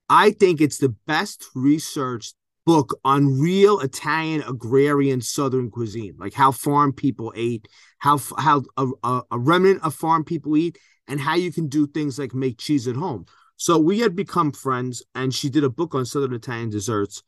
I 0.08 0.30
think 0.30 0.60
it's 0.60 0.78
the 0.78 0.94
best 1.06 1.46
researched 1.54 2.34
book 2.64 2.98
on 3.02 3.40
real 3.40 3.80
Italian 3.80 4.42
agrarian 4.42 5.20
Southern 5.22 5.70
cuisine, 5.70 6.14
like 6.18 6.34
how 6.34 6.52
farm 6.52 6.92
people 6.92 7.32
ate, 7.34 7.66
how 7.98 8.20
how 8.36 8.62
a, 8.76 8.86
a, 9.02 9.22
a 9.30 9.38
remnant 9.38 9.82
of 9.82 9.94
farm 9.94 10.22
people 10.22 10.56
eat, 10.56 10.78
and 11.08 11.20
how 11.20 11.34
you 11.34 11.52
can 11.52 11.68
do 11.68 11.86
things 11.86 12.18
like 12.18 12.34
make 12.34 12.58
cheese 12.58 12.86
at 12.86 12.96
home. 12.96 13.26
So 13.56 13.78
we 13.78 14.00
had 14.00 14.14
become 14.14 14.52
friends, 14.52 15.02
and 15.14 15.34
she 15.34 15.50
did 15.50 15.64
a 15.64 15.70
book 15.70 15.94
on 15.94 16.04
Southern 16.06 16.34
Italian 16.34 16.70
desserts. 16.70 17.22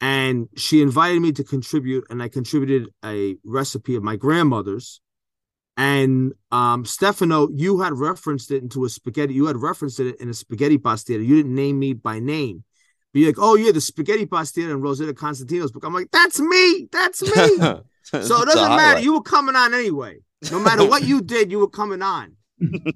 And 0.00 0.48
she 0.56 0.80
invited 0.80 1.20
me 1.20 1.32
to 1.32 1.44
contribute, 1.44 2.04
and 2.10 2.22
I 2.22 2.28
contributed 2.28 2.88
a 3.04 3.36
recipe 3.44 3.94
of 3.94 4.02
my 4.02 4.16
grandmother's. 4.16 5.00
And 5.76 6.32
um, 6.50 6.84
Stefano, 6.84 7.48
you 7.52 7.80
had 7.80 7.92
referenced 7.92 8.50
it 8.50 8.62
into 8.62 8.84
a 8.84 8.88
spaghetti. 8.88 9.34
You 9.34 9.46
had 9.46 9.56
referenced 9.56 10.00
it 10.00 10.20
in 10.20 10.28
a 10.28 10.34
spaghetti 10.34 10.78
pasta. 10.78 11.12
You 11.12 11.36
didn't 11.36 11.54
name 11.54 11.78
me 11.78 11.92
by 11.92 12.18
name, 12.18 12.64
be 13.12 13.26
like, 13.26 13.36
oh 13.38 13.54
yeah, 13.54 13.72
the 13.72 13.80
spaghetti 13.80 14.26
pastiera 14.26 14.72
and 14.72 14.82
Rosetta 14.82 15.14
Costantino's 15.14 15.72
book. 15.72 15.84
I'm 15.84 15.94
like, 15.94 16.10
that's 16.10 16.40
me, 16.40 16.88
that's 16.92 17.22
me. 17.22 17.28
so 18.02 18.42
it 18.42 18.46
doesn't 18.46 18.76
matter. 18.76 19.00
You 19.00 19.14
were 19.14 19.22
coming 19.22 19.56
on 19.56 19.74
anyway. 19.74 20.18
No 20.50 20.60
matter 20.60 20.86
what 20.86 21.04
you 21.04 21.20
did, 21.20 21.50
you 21.50 21.58
were 21.58 21.68
coming 21.68 22.02
on. 22.02 22.36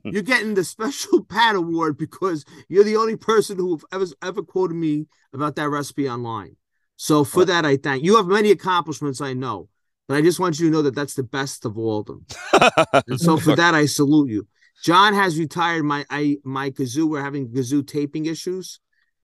You're 0.04 0.22
getting 0.22 0.54
the 0.54 0.64
special 0.64 1.24
Pat 1.28 1.54
Award 1.54 1.96
because 1.96 2.44
you're 2.68 2.84
the 2.84 2.96
only 2.96 3.16
person 3.16 3.58
who 3.58 3.80
ever 3.92 4.06
ever 4.22 4.42
quoted 4.42 4.74
me 4.74 5.06
about 5.32 5.56
that 5.56 5.68
recipe 5.68 6.08
online. 6.08 6.56
So 6.96 7.24
for 7.24 7.44
that, 7.44 7.66
I 7.66 7.76
thank 7.76 8.04
you. 8.04 8.16
Have 8.16 8.26
many 8.26 8.50
accomplishments, 8.50 9.20
I 9.20 9.32
know, 9.32 9.68
but 10.06 10.16
I 10.16 10.22
just 10.22 10.38
want 10.38 10.60
you 10.60 10.66
to 10.66 10.72
know 10.72 10.82
that 10.82 10.94
that's 10.94 11.14
the 11.14 11.22
best 11.22 11.64
of 11.64 11.76
all 11.76 12.00
of 12.00 12.06
them. 12.06 12.26
and 13.08 13.20
so 13.20 13.36
for 13.36 13.56
that, 13.56 13.74
I 13.74 13.86
salute 13.86 14.30
you. 14.30 14.46
John 14.82 15.14
has 15.14 15.38
retired 15.38 15.84
my 15.84 16.04
I 16.10 16.38
my 16.44 16.70
kazoo. 16.70 17.08
We're 17.08 17.22
having 17.22 17.48
kazoo 17.48 17.86
taping 17.86 18.26
issues, 18.26 18.80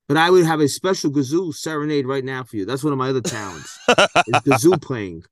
but 0.06 0.16
I 0.16 0.30
would 0.30 0.44
have 0.44 0.60
a 0.60 0.68
special 0.68 1.10
kazoo 1.10 1.54
serenade 1.54 2.06
right 2.06 2.24
now 2.24 2.44
for 2.44 2.56
you. 2.56 2.64
That's 2.64 2.84
one 2.84 2.92
of 2.92 2.98
my 2.98 3.10
other 3.10 3.20
talents. 3.20 3.78
is 3.88 4.40
kazoo 4.46 4.80
playing. 4.82 5.22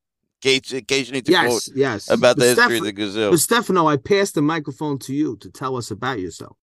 Case, 0.43 0.73
in 0.73 0.85
case 0.85 1.07
you 1.07 1.15
need 1.15 1.25
to 1.27 1.33
Yes, 1.33 1.47
quote 1.47 1.77
yes. 1.77 2.11
about 2.11 2.37
the 2.37 2.41
But 2.41 2.47
history 2.49 2.65
Steph- 2.65 2.79
of 2.81 2.85
the 2.85 2.93
gazelle. 2.93 3.31
But 3.31 3.41
Stefano, 3.41 3.87
I 3.87 3.97
passed 3.97 4.35
the 4.35 4.43
microphone 4.43 4.99
to 5.01 5.15
you 5.15 5.37
to 5.39 5.51
tell 5.51 5.77
us 5.77 5.91
about 5.91 6.21
yourself 6.21 6.57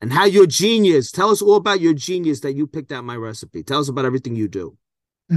and 0.00 0.12
how 0.12 0.24
you're 0.26 0.46
genius. 0.46 1.10
Tell 1.10 1.30
us 1.30 1.42
all 1.42 1.56
about 1.56 1.80
your 1.80 1.92
genius 1.94 2.40
that 2.40 2.54
you 2.54 2.66
picked 2.66 2.92
out 2.92 3.04
my 3.04 3.16
recipe. 3.16 3.62
Tell 3.64 3.80
us 3.80 3.88
about 3.88 4.04
everything 4.04 4.36
you 4.36 4.48
do. 4.48 4.76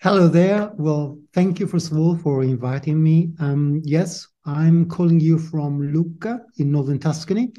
Hello 0.00 0.28
there. 0.28 0.72
Well, 0.76 1.18
thank 1.32 1.58
you 1.60 1.66
first 1.66 1.90
of 1.92 1.98
all 1.98 2.16
for 2.18 2.42
inviting 2.42 3.02
me. 3.02 3.32
Um, 3.38 3.80
yes, 3.84 4.26
I'm 4.44 4.88
calling 4.88 5.20
you 5.20 5.38
from 5.38 5.92
Lucca 5.92 6.40
in 6.58 6.70
northern 6.72 6.98
Tuscany. 6.98 7.52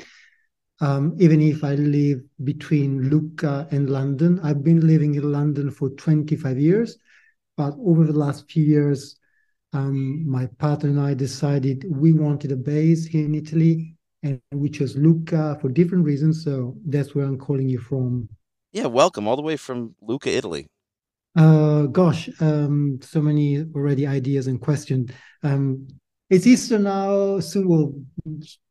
Um, 0.81 1.15
even 1.19 1.39
if 1.41 1.63
I 1.63 1.75
live 1.75 2.19
between 2.43 3.09
Lucca 3.09 3.67
and 3.71 3.89
London, 3.89 4.39
I've 4.43 4.63
been 4.63 4.85
living 4.85 5.15
in 5.15 5.31
London 5.31 5.71
for 5.71 5.89
25 5.91 6.59
years. 6.59 6.97
But 7.55 7.75
over 7.79 8.05
the 8.05 8.17
last 8.17 8.49
few 8.49 8.63
years, 8.63 9.15
um, 9.73 10.29
my 10.29 10.47
partner 10.57 10.89
and 10.89 10.99
I 10.99 11.13
decided 11.13 11.85
we 11.87 12.13
wanted 12.13 12.51
a 12.51 12.55
base 12.55 13.05
here 13.05 13.25
in 13.25 13.35
Italy, 13.35 13.95
and 14.21 14.39
we 14.53 14.69
chose 14.69 14.95
Lucca 14.95 15.57
for 15.61 15.69
different 15.69 16.05
reasons. 16.05 16.43
So 16.43 16.75
that's 16.85 17.13
where 17.13 17.25
I'm 17.25 17.37
calling 17.37 17.69
you 17.69 17.79
from. 17.79 18.29
yeah, 18.71 18.87
welcome 18.87 19.27
all 19.27 19.35
the 19.35 19.41
way 19.41 19.57
from 19.57 19.95
Lucca, 20.01 20.29
Italy. 20.29 20.67
Uh, 21.35 21.83
gosh, 21.87 22.29
um, 22.39 22.99
so 23.01 23.21
many 23.21 23.65
already 23.75 24.05
ideas 24.05 24.47
and 24.47 24.61
questions. 24.61 25.11
Um, 25.43 25.87
it's 26.29 26.47
Easter 26.47 26.79
now, 26.79 27.39
soon, 27.39 27.67
well, 27.67 27.93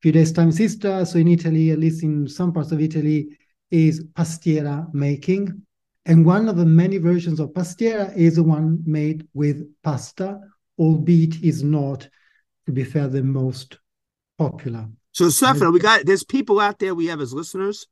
few 0.00 0.12
days 0.12 0.32
time 0.32 0.48
is 0.48 0.60
Easter. 0.60 1.04
So 1.04 1.18
in 1.18 1.28
Italy, 1.28 1.70
at 1.70 1.78
least 1.78 2.02
in 2.02 2.26
some 2.26 2.52
parts 2.52 2.72
of 2.72 2.80
Italy, 2.80 3.28
is 3.70 4.04
pastiera 4.14 4.88
making. 4.92 5.62
And 6.04 6.26
one 6.26 6.48
of 6.48 6.56
the 6.56 6.66
many 6.66 6.98
versions 6.98 7.38
of 7.38 7.50
pastiera 7.50 8.16
is 8.16 8.36
the 8.36 8.42
one 8.42 8.82
made 8.84 9.26
with 9.34 9.64
pasta, 9.82 10.40
albeit 10.78 11.42
is 11.42 11.62
not, 11.62 12.08
to 12.66 12.72
be 12.72 12.84
fair, 12.84 13.08
the 13.08 13.22
most 13.22 13.78
popular. 14.38 14.88
So, 15.12 15.28
Stefano, 15.28 15.70
we 15.70 15.78
got 15.78 16.06
there's 16.06 16.24
people 16.24 16.58
out 16.58 16.78
there 16.78 16.94
we 16.94 17.06
have 17.06 17.20
as 17.20 17.32
listeners. 17.32 17.86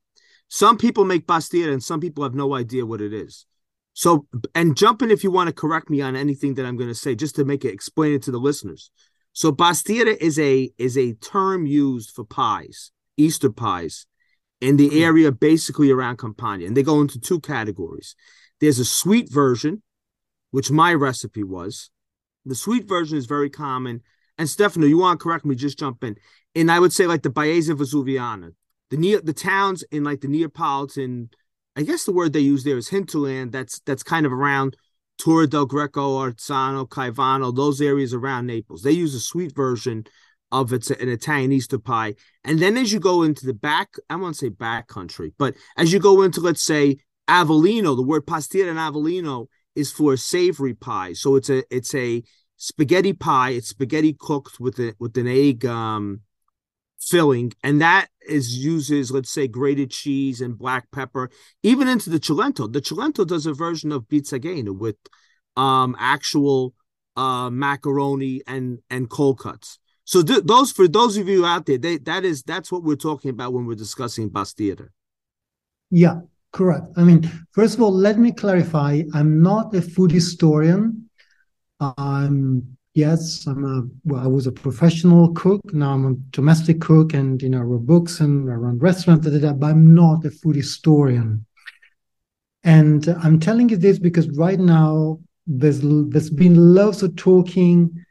Some 0.49 0.76
people 0.76 1.05
make 1.05 1.26
pastiera 1.26 1.73
and 1.73 1.83
some 1.83 2.00
people 2.00 2.25
have 2.25 2.35
no 2.35 2.55
idea 2.55 2.85
what 2.85 3.00
it 3.00 3.12
is. 3.12 3.47
So, 3.93 4.26
and 4.55 4.76
jump 4.76 5.02
in 5.02 5.11
if 5.11 5.23
you 5.23 5.31
want 5.31 5.49
to 5.49 5.52
correct 5.52 5.90
me 5.90 6.00
on 6.00 6.17
anything 6.17 6.55
that 6.55 6.67
I'm 6.67 6.76
going 6.76 6.88
to 6.88 6.95
say, 6.95 7.14
just 7.14 7.37
to 7.37 7.45
make 7.45 7.64
it 7.64 7.73
explain 7.73 8.14
it 8.14 8.23
to 8.25 8.31
the 8.33 8.38
listeners. 8.38 8.90
So, 9.33 9.52
pastiera 9.52 10.17
is 10.21 10.38
a 10.38 10.73
is 10.79 10.99
a 10.99 11.12
term 11.14 11.67
used 11.67 12.11
for 12.11 12.25
pies, 12.25 12.90
Easter 13.17 13.50
pies, 13.50 14.07
in 14.61 14.76
the 14.76 14.88
mm-hmm. 14.88 15.02
area 15.02 15.33
basically 15.33 15.90
around 15.90 16.19
Campania, 16.19 16.67
and 16.67 16.76
they 16.76 16.83
go 16.83 17.00
into 17.00 17.19
two 17.19 17.40
categories. 17.40 18.14
There's 18.61 18.79
a 18.79 18.85
sweet 18.85 19.33
version, 19.33 19.83
which 20.51 20.70
my 20.70 20.92
recipe 20.92 21.42
was. 21.42 21.90
The 22.44 22.55
sweet 22.55 22.87
version 22.87 23.16
is 23.16 23.27
very 23.27 23.51
common. 23.51 24.03
And 24.37 24.49
Stefano, 24.49 24.87
you 24.87 24.99
want 24.99 25.20
to 25.20 25.23
correct 25.23 25.44
me? 25.44 25.55
Just 25.55 25.79
jump 25.79 26.03
in 26.03 26.16
and 26.55 26.70
I 26.70 26.79
would 26.79 26.92
say 26.92 27.07
like 27.07 27.23
the 27.23 27.31
Baeza 27.31 27.75
Vesuviana, 27.75 28.53
the 28.90 28.96
near 28.96 29.20
the 29.20 29.33
towns 29.33 29.83
in 29.90 30.05
like 30.05 30.20
the 30.20 30.29
Neapolitan, 30.29 31.31
I 31.77 31.83
guess 31.83 32.05
the 32.05 32.12
word 32.12 32.33
they 32.33 32.40
use 32.40 32.64
there 32.64 32.77
is 32.77 32.88
hinterland. 32.88 33.53
That's 33.53 33.81
that's 33.81 34.03
kind 34.03 34.27
of 34.27 34.33
around 34.33 34.77
Torre 35.18 35.46
del 35.46 35.66
Greco, 35.66 36.18
Arzano, 36.18 36.88
Caivano, 36.88 37.55
those 37.55 37.81
areas 37.81 38.14
around 38.14 38.46
Naples. 38.46 38.83
They 38.83 38.92
use 38.92 39.14
a 39.14 39.20
sweet 39.20 39.55
version 39.55 40.05
of 40.52 40.72
it's 40.72 40.90
an 40.90 41.08
Italian 41.08 41.52
Easter 41.52 41.78
pie. 41.78 42.14
And 42.44 42.58
then 42.58 42.76
as 42.76 42.92
you 42.92 43.00
go 43.00 43.22
into 43.22 43.46
the 43.46 43.54
back, 43.54 43.94
I 44.08 44.16
won't 44.16 44.36
say 44.36 44.48
back 44.48 44.88
country, 44.88 45.32
but 45.38 45.54
as 45.76 45.92
you 45.92 45.98
go 45.98 46.22
into 46.22 46.40
let's 46.40 46.62
say 46.62 46.98
Avellino, 47.28 47.94
the 47.94 48.02
word 48.02 48.26
pastiera 48.26 48.70
in 48.70 48.76
Avellino 48.76 49.46
is 49.74 49.92
for 49.92 50.16
savory 50.16 50.74
pie. 50.74 51.12
So 51.12 51.36
it's 51.36 51.50
a 51.50 51.62
it's 51.74 51.94
a 51.94 52.22
spaghetti 52.56 53.12
pie. 53.12 53.50
It's 53.50 53.68
spaghetti 53.68 54.16
cooked 54.18 54.60
with 54.60 54.78
a 54.78 54.94
with 54.98 55.16
an 55.16 55.28
egg 55.28 55.64
um 55.64 56.20
filling, 57.00 57.52
and 57.62 57.80
that 57.80 58.08
is 58.28 58.58
uses 58.58 59.10
let's 59.10 59.30
say 59.30 59.48
grated 59.48 59.90
cheese 59.90 60.40
and 60.40 60.58
black 60.58 60.90
pepper, 60.90 61.30
even 61.62 61.88
into 61.88 62.10
the 62.10 62.20
Cilento. 62.20 62.70
The 62.70 62.82
Cilento 62.82 63.26
does 63.26 63.46
a 63.46 63.54
version 63.54 63.92
of 63.92 64.08
pizzagena 64.08 64.76
with 64.76 64.96
um 65.56 65.96
actual 65.98 66.74
uh 67.16 67.50
macaroni 67.50 68.42
and 68.46 68.80
and 68.90 69.08
cold 69.08 69.38
cuts. 69.38 69.80
So 70.11 70.25
th- 70.25 70.42
those 70.42 70.73
for 70.73 70.88
those 70.88 71.16
of 71.18 71.29
you 71.29 71.46
out 71.46 71.66
there, 71.66 71.79
they 71.79 71.96
that 71.99 72.25
is 72.25 72.42
that's 72.42 72.73
what 72.73 72.83
we're 72.83 72.96
talking 72.96 73.31
about 73.31 73.53
when 73.53 73.64
we're 73.64 73.77
discussing 73.87 74.29
pastiera. 74.29 74.88
Yeah, 75.92 76.23
correct. 76.51 76.87
I 76.96 77.05
mean, 77.05 77.31
first 77.53 77.77
of 77.77 77.83
all, 77.83 77.92
let 77.92 78.18
me 78.18 78.33
clarify. 78.33 79.03
I'm 79.14 79.40
not 79.40 79.73
a 79.73 79.81
food 79.81 80.11
historian. 80.11 81.09
I'm 81.79 82.77
yes, 82.94 83.46
I'm 83.46 83.64
a 83.64 83.83
well, 84.03 84.25
I 84.25 84.27
was 84.27 84.49
a 84.49 84.53
professional 84.66 85.33
cook. 85.35 85.61
Now 85.73 85.92
I'm 85.92 86.07
a 86.07 86.14
domestic 86.33 86.81
cook, 86.81 87.14
and 87.14 87.40
you 87.40 87.49
know, 87.49 87.59
I 87.59 87.62
wrote 87.62 87.87
books 87.87 88.18
and 88.18 88.51
I 88.51 88.55
run 88.55 88.81
restaurants. 88.81 89.31
Da, 89.31 89.53
but 89.53 89.68
I'm 89.68 89.94
not 89.94 90.25
a 90.25 90.33
food 90.33 90.57
historian. 90.57 91.46
And 92.64 93.07
I'm 93.23 93.38
telling 93.38 93.68
you 93.68 93.77
this 93.77 94.01
because 94.01 94.29
right 94.31 94.59
now 94.59 95.20
there's 95.46 95.83
there's 95.83 96.31
been 96.31 96.75
lots 96.75 97.03
of 97.03 97.14
talking 97.14 98.05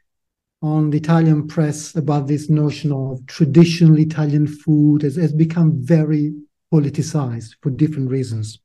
on 0.62 0.90
the 0.90 0.98
Italian 0.98 1.46
press 1.46 1.94
about 1.96 2.26
this 2.26 2.50
notion 2.50 2.92
of 2.92 3.24
traditional 3.26 3.98
Italian 3.98 4.46
food 4.46 5.02
has, 5.02 5.16
has 5.16 5.32
become 5.32 5.72
very 5.82 6.34
politicized 6.72 7.54
for 7.62 7.70
different 7.70 8.10
reasons. 8.10 8.58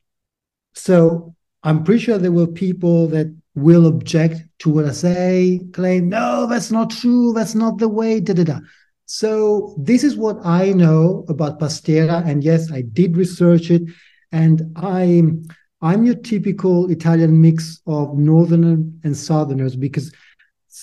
So 0.73 1.35
I'm 1.63 1.83
pretty 1.83 2.03
sure 2.03 2.17
there 2.17 2.31
were 2.31 2.47
people 2.47 3.07
that 3.07 3.33
will 3.55 3.87
object 3.87 4.41
to 4.59 4.69
what 4.69 4.85
I 4.85 4.91
say, 4.91 5.61
claim, 5.73 6.09
no, 6.09 6.45
that's 6.47 6.71
not 6.71 6.89
true, 6.89 7.33
that's 7.33 7.55
not 7.55 7.77
the 7.77 7.87
way, 7.87 8.19
da 8.19 8.33
da 8.33 8.43
da. 8.43 8.59
So 9.05 9.75
this 9.79 10.03
is 10.03 10.17
what 10.17 10.37
I 10.43 10.73
know 10.73 11.25
about 11.29 11.59
pastiera, 11.59 12.25
and 12.27 12.43
yes, 12.43 12.71
I 12.71 12.81
did 12.81 13.15
research 13.15 13.71
it, 13.71 13.83
and 14.31 14.73
I'm 14.75 15.45
I'm 15.81 16.03
your 16.03 16.15
typical 16.15 16.89
Italian 16.89 17.39
mix 17.39 17.81
of 17.85 18.17
northerners 18.17 18.79
and 19.03 19.15
southerners 19.15 19.75
because 19.75 20.11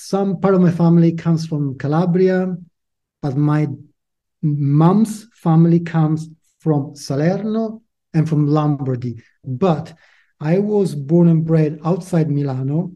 some 0.02 0.40
part 0.40 0.54
of 0.54 0.60
my 0.60 0.72
family 0.72 1.12
comes 1.12 1.46
from 1.46 1.78
Calabria, 1.78 2.56
but 3.20 3.36
my 3.36 3.68
mom's 4.42 5.28
family 5.32 5.78
comes 5.78 6.28
from 6.58 6.96
Salerno 6.96 7.82
and 8.12 8.28
from 8.28 8.46
Lombardy. 8.46 9.22
But 9.44 9.94
I 10.40 10.58
was 10.58 10.96
born 10.96 11.28
and 11.28 11.44
bred 11.44 11.78
outside 11.84 12.28
Milano. 12.30 12.92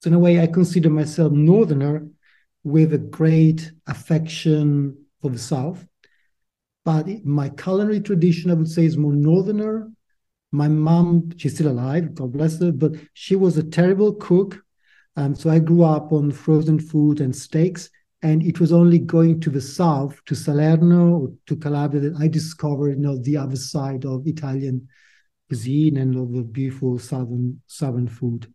So, 0.00 0.08
in 0.08 0.14
a 0.14 0.18
way, 0.18 0.40
I 0.40 0.48
consider 0.48 0.90
myself 0.90 1.32
northerner 1.32 2.08
with 2.64 2.92
a 2.94 2.98
great 2.98 3.70
affection 3.86 5.04
for 5.22 5.30
the 5.30 5.38
South. 5.38 5.86
But 6.84 7.24
my 7.24 7.50
culinary 7.50 8.00
tradition, 8.00 8.50
I 8.50 8.54
would 8.54 8.68
say, 8.68 8.84
is 8.84 8.96
more 8.96 9.12
northerner. 9.12 9.90
My 10.50 10.66
mom, 10.66 11.30
she's 11.36 11.54
still 11.54 11.70
alive, 11.70 12.14
God 12.14 12.32
bless 12.32 12.58
her, 12.60 12.72
but 12.72 12.94
she 13.14 13.36
was 13.36 13.56
a 13.56 13.62
terrible 13.62 14.14
cook. 14.14 14.64
Um, 15.16 15.34
so 15.34 15.50
I 15.50 15.58
grew 15.58 15.82
up 15.82 16.12
on 16.12 16.30
frozen 16.30 16.78
food 16.78 17.20
and 17.20 17.34
steaks. 17.34 17.90
And 18.22 18.42
it 18.42 18.60
was 18.60 18.70
only 18.70 18.98
going 18.98 19.40
to 19.40 19.50
the 19.50 19.62
south, 19.62 20.22
to 20.26 20.34
Salerno 20.34 21.32
to 21.46 21.56
Calabria, 21.56 22.02
that 22.02 22.20
I 22.20 22.28
discovered, 22.28 22.90
you 22.90 23.02
know, 23.02 23.16
the 23.16 23.38
other 23.38 23.56
side 23.56 24.04
of 24.04 24.26
Italian 24.26 24.88
cuisine 25.48 25.96
and 25.96 26.14
of 26.16 26.30
the 26.32 26.42
beautiful 26.42 26.98
southern 26.98 27.62
southern 27.66 28.06
food. 28.06 28.52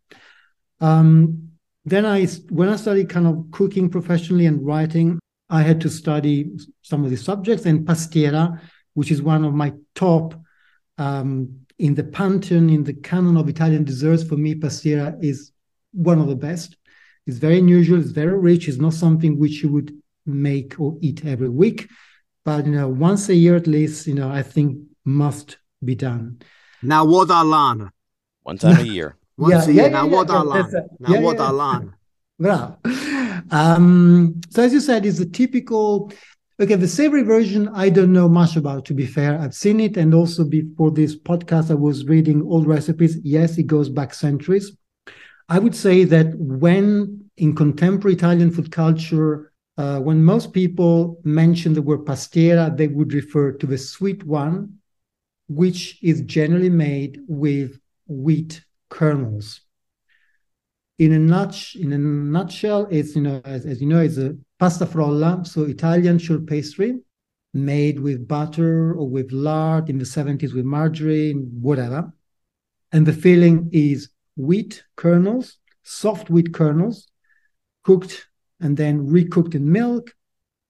Um, 0.82 1.50
then 1.84 2.06
I, 2.06 2.28
when 2.50 2.70
I 2.70 2.76
started 2.76 3.10
kind 3.10 3.26
of 3.26 3.48
cooking 3.50 3.90
professionally 3.90 4.46
and 4.46 4.64
writing, 4.64 5.20
I 5.50 5.64
had 5.64 5.82
to 5.82 5.90
study 5.90 6.52
some 6.84 7.04
of 7.04 7.10
the 7.10 7.18
subjects. 7.18 7.66
And 7.66 7.88
pastiera, 7.88 8.62
which 8.94 9.10
is 9.10 9.24
one 9.24 9.44
of 9.46 9.56
my 9.56 9.74
top 9.96 10.36
um, 11.00 11.62
in 11.80 11.96
the 11.96 12.04
pantheon, 12.04 12.70
in 12.70 12.84
the 12.84 12.94
canon 12.94 13.36
of 13.36 13.50
Italian 13.50 13.84
desserts, 13.84 14.24
for 14.24 14.38
me, 14.38 14.54
pastiera 14.54 15.18
is 15.24 15.52
one 15.96 16.20
of 16.20 16.28
the 16.28 16.36
best. 16.36 16.76
It's 17.28 17.38
very 17.38 17.58
unusual. 17.60 18.00
It's 18.00 18.12
very 18.12 18.38
rich. 18.38 18.68
It's 18.68 18.78
not 18.78 18.94
something 18.94 19.40
which 19.40 19.64
you 19.64 19.70
would 19.72 19.92
make 20.26 20.80
or 20.80 20.98
eat 21.02 21.26
every 21.26 21.50
week, 21.50 21.90
but 22.44 22.66
you 22.66 22.72
know, 22.72 22.88
once 22.88 23.30
a 23.30 23.36
year 23.36 23.56
at 23.56 23.68
least, 23.68 24.08
you 24.08 24.14
know, 24.16 24.30
I 24.30 24.44
think 24.44 24.80
must 25.06 25.58
be 25.84 25.96
done. 25.96 26.40
Now 26.82 27.06
what 27.06 27.30
Alana? 27.30 27.90
One 28.44 28.58
time 28.58 28.80
a 28.80 28.84
year. 28.98 29.16
Once 29.38 29.68
Yeah, 29.68 29.72
a 29.72 29.74
year. 29.74 29.84
yeah, 29.84 29.90
Now 29.90 30.06
yeah, 30.06 30.12
what 30.16 30.28
yeah, 30.28 30.44
that's 30.54 30.74
Alana? 30.74 30.90
Now 31.00 31.14
Yeah, 31.14 31.20
what 31.22 31.38
yeah. 31.38 31.50
Alana? 31.50 31.94
Well, 32.38 32.80
um, 33.52 34.42
so 34.50 34.64
as 34.64 34.74
you 34.74 34.82
said, 34.82 35.06
it's 35.06 35.20
a 35.20 35.26
typical. 35.26 36.12
Okay, 36.62 36.76
the 36.76 36.88
savory 36.88 37.24
version, 37.24 37.68
I 37.70 37.90
don't 37.90 38.14
know 38.14 38.30
much 38.30 38.56
about. 38.56 38.86
To 38.86 38.94
be 38.94 39.06
fair, 39.06 39.40
I've 39.40 39.54
seen 39.54 39.80
it, 39.80 39.98
and 39.98 40.14
also 40.14 40.44
before 40.46 40.92
this 40.92 41.16
podcast, 41.18 41.70
I 41.72 41.76
was 41.76 42.06
reading 42.06 42.42
old 42.44 42.66
recipes. 42.68 43.18
Yes, 43.24 43.58
it 43.58 43.68
goes 43.68 43.90
back 43.90 44.14
centuries. 44.14 44.72
I 45.48 45.60
would 45.60 45.76
say 45.76 46.06
that 46.06 46.34
when 46.38 47.30
in 47.38 47.56
contemporary 47.56 48.16
Italian 48.16 48.52
food 48.52 48.72
culture, 48.72 49.52
uh, 49.78 50.00
when 50.00 50.24
most 50.24 50.54
people 50.54 51.20
mention 51.24 51.74
the 51.74 51.82
word 51.82 52.06
pastiera, 52.06 52.76
they 52.76 52.88
would 52.88 53.14
refer 53.14 53.52
to 53.52 53.68
the 53.68 53.78
sweet 53.78 54.24
one, 54.26 54.80
which 55.48 56.00
is 56.02 56.22
generally 56.22 56.70
made 56.70 57.20
with 57.28 57.80
wheat 58.08 58.64
kernels. 58.90 59.62
In 60.98 61.12
a 61.12 61.18
nutsh 61.18 61.76
in 61.76 61.92
a 61.92 61.98
nutshell 61.98 62.88
it's 62.90 63.18
you 63.18 63.22
know 63.22 63.42
as, 63.44 63.66
as 63.66 63.82
you 63.82 63.88
know 63.88 64.00
it's 64.00 64.18
a 64.18 64.38
pasta 64.60 64.86
frolla 64.86 65.46
so 65.46 65.64
italian 65.64 66.18
short 66.18 66.48
pastry 66.48 67.02
made 67.54 68.00
with 68.00 68.28
butter 68.28 68.94
or 68.94 69.10
with 69.10 69.32
lard 69.34 69.90
in 69.90 69.98
the 69.98 70.06
70s 70.06 70.54
with 70.54 70.66
margarine 70.66 71.50
whatever. 71.62 72.14
And 72.92 73.06
the 73.06 73.14
filling 73.14 73.70
is 73.74 74.10
wheat 74.36 74.84
kernels 74.96 75.58
soft 75.84 76.30
wheat 76.30 76.54
kernels 76.54 77.08
cooked 77.84 78.28
and 78.60 78.78
then 78.78 79.08
recooked 79.08 79.56
in 79.56 79.72
milk 79.72 80.14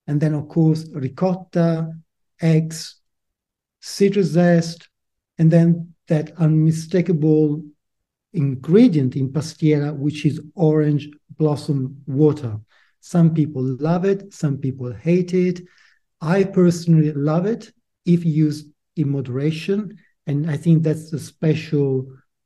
and 0.07 0.19
then 0.21 0.33
of 0.33 0.47
course 0.47 0.87
ricotta 0.93 1.91
eggs 2.41 3.01
citrus 3.79 4.27
zest 4.27 4.89
and 5.37 5.51
then 5.51 5.93
that 6.07 6.31
unmistakable 6.37 7.63
ingredient 8.35 9.15
in 9.15 9.29
pastiera, 9.29 9.95
which 9.95 10.25
is 10.25 10.41
orange 10.55 11.09
blossom 11.37 12.01
water. 12.05 12.59
Some 12.99 13.33
people 13.33 13.63
love 13.79 14.05
it, 14.05 14.33
some 14.33 14.57
people 14.57 14.91
hate 14.93 15.33
it. 15.33 15.61
I 16.21 16.43
personally 16.43 17.11
love 17.13 17.45
it 17.45 17.71
if 18.05 18.25
used 18.25 18.67
in 18.95 19.09
moderation. 19.11 19.97
And 20.27 20.49
I 20.49 20.57
think 20.57 20.83
that's 20.83 21.11
the 21.11 21.19
special 21.19 22.07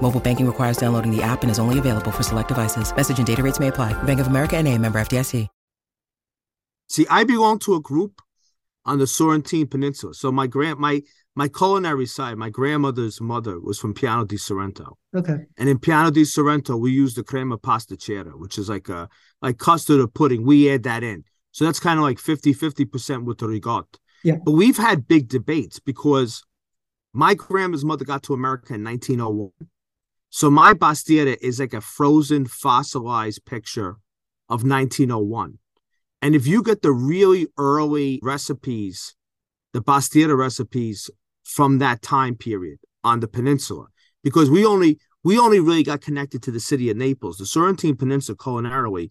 Mobile 0.00 0.20
banking 0.20 0.46
requires 0.46 0.78
downloading 0.78 1.14
the 1.14 1.22
app 1.22 1.42
and 1.42 1.50
is 1.50 1.58
only 1.58 1.78
available 1.78 2.10
for 2.10 2.22
select 2.22 2.48
devices. 2.48 2.94
Message 2.96 3.18
and 3.18 3.26
data 3.26 3.42
rates 3.42 3.60
may 3.60 3.68
apply. 3.68 3.92
Bank 4.04 4.20
of 4.20 4.28
America 4.28 4.56
and 4.56 4.66
a 4.66 4.78
member 4.78 4.98
FDIC. 4.98 5.46
See, 6.88 7.06
I 7.10 7.24
belong 7.24 7.58
to 7.60 7.74
a 7.74 7.80
group 7.80 8.22
on 8.86 8.98
the 8.98 9.04
Sorrentine 9.04 9.70
Peninsula. 9.70 10.14
So 10.14 10.32
my 10.32 10.46
grand 10.46 10.78
my 10.78 11.02
my 11.36 11.46
culinary 11.46 12.06
side, 12.06 12.36
my 12.36 12.48
grandmother's 12.50 13.20
mother 13.20 13.60
was 13.60 13.78
from 13.78 13.94
Piano 13.94 14.24
di 14.24 14.36
Sorrento. 14.36 14.96
Okay. 15.14 15.46
And 15.58 15.68
in 15.68 15.78
Piano 15.78 16.10
di 16.10 16.24
Sorrento, 16.24 16.76
we 16.76 16.90
use 16.90 17.14
the 17.14 17.22
crema 17.22 17.58
pasticcera, 17.58 18.32
which 18.38 18.58
is 18.58 18.68
like 18.68 18.88
a 18.88 19.08
like 19.42 19.58
custard 19.58 20.00
or 20.00 20.08
pudding. 20.08 20.44
We 20.44 20.70
add 20.70 20.84
that 20.84 21.04
in. 21.04 21.24
So 21.52 21.64
that's 21.64 21.78
kind 21.78 21.98
of 21.98 22.04
like 22.04 22.18
50 22.18 22.54
50% 22.54 23.24
with 23.24 23.38
the 23.38 23.48
ricotta. 23.48 23.98
Yeah. 24.24 24.36
But 24.42 24.52
we've 24.52 24.78
had 24.78 25.06
big 25.06 25.28
debates 25.28 25.78
because 25.78 26.42
my 27.12 27.34
grandma's 27.34 27.84
mother 27.84 28.04
got 28.04 28.22
to 28.24 28.34
America 28.34 28.74
in 28.74 28.82
1901. 28.82 29.50
So 30.30 30.50
my 30.50 30.74
pastiera 30.74 31.36
is 31.40 31.60
like 31.60 31.72
a 31.72 31.80
frozen, 31.80 32.46
fossilized 32.46 33.44
picture 33.44 33.96
of 34.48 34.62
1901. 34.62 35.58
And 36.20 36.34
if 36.34 36.46
you 36.46 36.62
get 36.62 36.82
the 36.82 36.92
really 36.92 37.46
early 37.56 38.20
recipes, 38.22 39.14
the 39.72 39.80
pastiera 39.80 40.36
recipes 40.36 41.10
from 41.44 41.78
that 41.78 42.02
time 42.02 42.34
period 42.34 42.78
on 43.04 43.20
the 43.20 43.28
peninsula, 43.28 43.86
because 44.22 44.50
we 44.50 44.64
only 44.64 44.98
we 45.24 45.38
only 45.38 45.60
really 45.60 45.82
got 45.82 46.00
connected 46.00 46.42
to 46.42 46.50
the 46.50 46.60
city 46.60 46.90
of 46.90 46.96
Naples. 46.96 47.38
The 47.38 47.44
Sorrentine 47.44 47.98
Peninsula 47.98 48.36
culinarily 48.36 49.10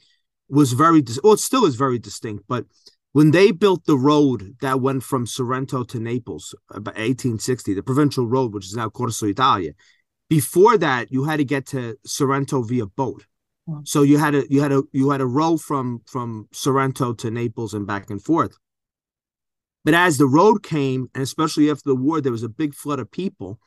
was 0.50 0.74
very 0.74 1.04
well, 1.24 1.34
it 1.34 1.40
still 1.40 1.66
is 1.66 1.76
very 1.76 2.00
distinct. 2.00 2.46
But 2.48 2.66
when 3.12 3.32
they 3.32 3.52
built 3.52 3.86
the 3.86 3.98
road 3.98 4.56
that 4.62 4.82
went 4.82 5.04
from 5.04 5.26
Sorrento 5.26 5.84
to 5.84 6.00
Naples 6.00 6.54
uh, 6.74 6.78
about 6.78 6.96
1860, 6.96 7.74
the 7.74 7.84
provincial 7.84 8.28
road, 8.28 8.54
which 8.54 8.66
is 8.66 8.76
now 8.76 8.90
Corso 8.90 9.26
Italia, 9.26 9.72
before 10.30 10.78
that 10.78 11.12
you 11.12 11.24
had 11.24 11.38
to 11.38 11.46
get 11.46 11.66
to 11.68 11.98
Sorrento 12.06 12.62
via 12.62 12.86
boat. 12.86 13.26
Mm. 13.68 13.88
So 13.88 14.02
you 14.02 14.18
had 14.18 14.36
a 14.36 14.44
you 14.50 14.62
had 14.62 14.72
a 14.72 14.84
you 14.92 15.10
had 15.10 15.22
a 15.22 15.26
row 15.26 15.58
from 15.58 16.02
from 16.06 16.48
Sorrento 16.52 17.14
to 17.14 17.32
Naples 17.32 17.74
and 17.74 17.88
back 17.88 18.10
and 18.10 18.22
forth. 18.22 18.58
But 19.86 19.94
as 19.94 20.18
the 20.18 20.28
road 20.28 20.64
came, 20.64 21.10
and 21.14 21.24
especially 21.24 21.72
after 21.72 21.90
the 21.90 21.96
war, 21.96 22.20
there 22.20 22.32
was 22.32 22.44
a 22.44 22.50
big 22.50 22.74
flood 22.76 23.00
of 23.00 23.10
people 23.10 23.60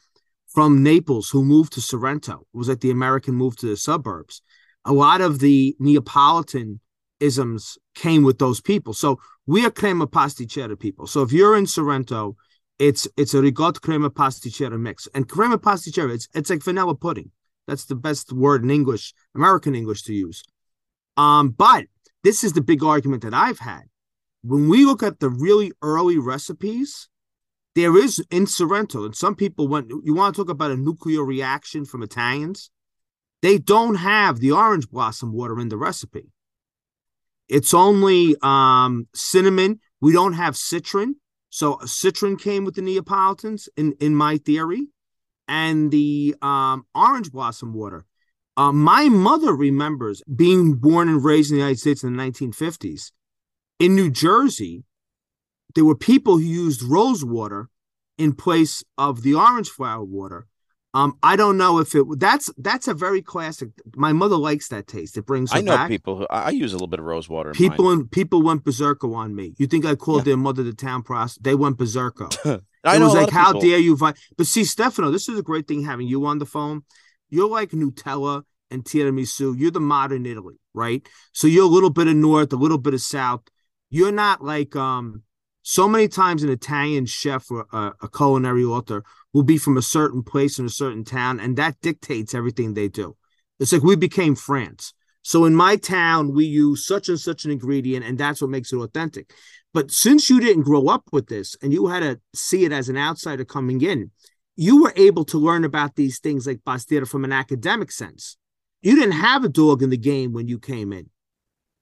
from 0.48 0.82
Naples 0.82 1.30
who 1.30 1.44
moved 1.44 1.72
to 1.74 1.80
Sorrento. 1.80 2.40
It 2.52 2.56
was 2.56 2.68
like 2.68 2.80
the 2.80 2.90
American 2.90 3.34
move 3.34 3.56
to 3.56 3.66
the 3.66 3.76
suburbs. 3.76 4.42
A 4.84 4.92
lot 4.92 5.20
of 5.20 5.38
the 5.38 5.76
Neapolitan 5.78 6.80
isms 7.20 7.78
came 7.94 8.22
with 8.22 8.38
those 8.38 8.60
people. 8.60 8.92
So 8.92 9.20
we 9.46 9.64
are 9.64 9.70
crema 9.70 10.06
pasticcera 10.06 10.78
people. 10.78 11.06
So 11.06 11.22
if 11.22 11.32
you're 11.32 11.56
in 11.56 11.66
Sorrento, 11.66 12.36
it's 12.80 13.06
it's 13.16 13.34
a 13.34 13.42
ricotta 13.42 13.78
crema 13.78 14.10
pasticcera 14.10 14.78
mix. 14.78 15.06
And 15.14 15.28
crema 15.28 15.58
pasticcera, 15.58 16.12
it's 16.14 16.28
it's 16.34 16.50
like 16.50 16.64
vanilla 16.64 16.96
pudding. 16.96 17.30
That's 17.68 17.84
the 17.84 17.94
best 17.94 18.32
word 18.32 18.64
in 18.64 18.70
English, 18.70 19.14
American 19.36 19.74
English 19.76 20.02
to 20.04 20.14
use. 20.14 20.42
Um, 21.16 21.50
but 21.50 21.84
this 22.24 22.42
is 22.42 22.54
the 22.54 22.62
big 22.62 22.82
argument 22.82 23.22
that 23.22 23.34
I've 23.34 23.58
had. 23.58 23.82
When 24.42 24.68
we 24.70 24.86
look 24.86 25.02
at 25.02 25.20
the 25.20 25.28
really 25.28 25.70
early 25.82 26.18
recipes, 26.18 27.08
there 27.74 27.96
is 27.96 28.24
in 28.30 28.46
Sorrento, 28.46 29.04
and 29.04 29.14
some 29.14 29.36
people 29.36 29.68
went, 29.68 29.90
you 30.02 30.14
want 30.14 30.34
to 30.34 30.40
talk 30.40 30.48
about 30.48 30.70
a 30.70 30.76
nuclear 30.76 31.22
reaction 31.22 31.84
from 31.84 32.02
Italians? 32.02 32.70
They 33.42 33.58
don't 33.58 33.96
have 33.96 34.40
the 34.40 34.52
orange 34.52 34.88
blossom 34.88 35.32
water 35.32 35.60
in 35.60 35.68
the 35.68 35.76
recipe. 35.76 36.32
It's 37.48 37.74
only 37.74 38.36
um, 38.42 39.06
cinnamon. 39.14 39.80
We 40.00 40.12
don't 40.12 40.32
have 40.32 40.56
citron. 40.56 41.16
So 41.50 41.78
citron 41.84 42.36
came 42.36 42.64
with 42.64 42.76
the 42.76 42.82
Neapolitans 42.82 43.68
in, 43.76 43.92
in 44.00 44.14
my 44.14 44.38
theory. 44.38 44.88
And 45.46 45.90
the 45.90 46.36
um, 46.40 46.86
orange 46.94 47.32
blossom 47.32 47.74
water. 47.74 48.04
Uh, 48.56 48.70
my 48.70 49.08
mother 49.08 49.52
remembers 49.52 50.22
being 50.32 50.74
born 50.74 51.08
and 51.08 51.24
raised 51.24 51.50
in 51.50 51.56
the 51.56 51.62
United 51.62 51.80
States 51.80 52.04
in 52.04 52.16
the 52.16 52.22
1950s. 52.22 53.10
In 53.80 53.96
New 53.96 54.10
Jersey, 54.10 54.84
there 55.74 55.84
were 55.84 55.96
people 55.96 56.38
who 56.38 56.44
used 56.44 56.82
rose 56.82 57.24
water 57.24 57.68
in 58.16 58.34
place 58.34 58.84
of 58.96 59.22
the 59.22 59.34
orange 59.34 59.70
flower 59.70 60.04
water. 60.04 60.46
Um, 60.92 61.16
I 61.22 61.36
don't 61.36 61.56
know 61.56 61.78
if 61.78 61.94
it 61.94 62.04
that's 62.18 62.50
that's 62.58 62.88
a 62.88 62.94
very 62.94 63.22
classic. 63.22 63.68
My 63.94 64.12
mother 64.12 64.36
likes 64.36 64.68
that 64.68 64.88
taste. 64.88 65.16
It 65.16 65.24
brings 65.24 65.52
I 65.52 65.60
know 65.60 65.76
back. 65.76 65.88
people 65.88 66.16
who 66.18 66.26
I 66.30 66.50
use 66.50 66.72
a 66.72 66.74
little 66.76 66.88
bit 66.88 66.98
of 66.98 67.04
rose 67.04 67.28
water. 67.28 67.50
In 67.50 67.54
People 67.54 67.90
and 67.90 68.10
people 68.10 68.42
went 68.42 68.64
berserker 68.64 69.14
on 69.14 69.34
me. 69.36 69.54
You 69.56 69.68
think 69.68 69.84
I 69.86 69.94
called 69.94 70.20
Yeah. 70.22 70.30
their 70.32 70.36
mother 70.36 70.64
the 70.64 70.72
town 70.72 71.02
prostitute? 71.04 71.44
They 71.44 71.54
went 71.54 71.78
berserker. 71.78 72.28
I 72.82 72.96
it 72.96 72.98
know 72.98 73.06
was 73.06 73.14
like, 73.14 73.30
how 73.30 73.52
people- 73.52 73.60
dare 73.60 73.78
you? 73.78 73.96
Vi-? 73.96 74.14
But 74.36 74.46
see, 74.48 74.64
Stefano, 74.64 75.12
this 75.12 75.28
is 75.28 75.38
a 75.38 75.42
great 75.42 75.68
thing 75.68 75.84
having 75.84 76.08
you 76.08 76.26
on 76.26 76.38
the 76.38 76.46
phone. 76.46 76.82
You're 77.28 77.48
like 77.48 77.70
Nutella 77.70 78.42
and 78.72 78.82
tiramisu. 78.84 79.54
You're 79.56 79.70
the 79.70 79.78
modern 79.80 80.26
Italy, 80.26 80.56
right? 80.74 81.06
So 81.32 81.46
you're 81.46 81.64
a 81.64 81.68
little 81.68 81.90
bit 81.90 82.08
of 82.08 82.16
north, 82.16 82.52
a 82.52 82.56
little 82.56 82.78
bit 82.78 82.94
of 82.94 83.00
south. 83.00 83.42
You're 83.90 84.12
not 84.12 84.42
like 84.42 84.74
um. 84.74 85.22
So 85.62 85.86
many 85.86 86.08
times, 86.08 86.42
an 86.42 86.50
Italian 86.50 87.06
chef 87.06 87.50
or 87.50 87.66
a, 87.72 87.92
a 88.02 88.08
culinary 88.08 88.64
author 88.64 89.04
will 89.32 89.42
be 89.42 89.58
from 89.58 89.76
a 89.76 89.82
certain 89.82 90.22
place 90.22 90.58
in 90.58 90.66
a 90.66 90.70
certain 90.70 91.04
town, 91.04 91.38
and 91.38 91.56
that 91.56 91.80
dictates 91.80 92.34
everything 92.34 92.74
they 92.74 92.88
do. 92.88 93.16
It's 93.58 93.72
like 93.72 93.82
we 93.82 93.96
became 93.96 94.34
France. 94.34 94.94
So 95.22 95.44
in 95.44 95.54
my 95.54 95.76
town, 95.76 96.34
we 96.34 96.46
use 96.46 96.86
such 96.86 97.08
and 97.08 97.20
such 97.20 97.44
an 97.44 97.50
ingredient, 97.50 98.06
and 98.06 98.16
that's 98.16 98.40
what 98.40 98.50
makes 98.50 98.72
it 98.72 98.78
authentic. 98.78 99.32
But 99.72 99.90
since 99.90 100.30
you 100.30 100.40
didn't 100.40 100.62
grow 100.62 100.88
up 100.88 101.04
with 101.12 101.28
this 101.28 101.56
and 101.62 101.72
you 101.72 101.86
had 101.86 102.00
to 102.00 102.20
see 102.34 102.64
it 102.64 102.72
as 102.72 102.88
an 102.88 102.96
outsider 102.96 103.44
coming 103.44 103.82
in, 103.82 104.10
you 104.56 104.82
were 104.82 104.92
able 104.96 105.24
to 105.26 105.38
learn 105.38 105.64
about 105.64 105.94
these 105.94 106.18
things 106.18 106.46
like 106.46 106.60
pastiera 106.66 107.06
from 107.06 107.24
an 107.24 107.32
academic 107.32 107.92
sense. 107.92 108.36
You 108.82 108.96
didn't 108.96 109.12
have 109.12 109.44
a 109.44 109.48
dog 109.48 109.82
in 109.82 109.90
the 109.90 109.96
game 109.96 110.32
when 110.32 110.48
you 110.48 110.58
came 110.58 110.92
in. 110.92 111.10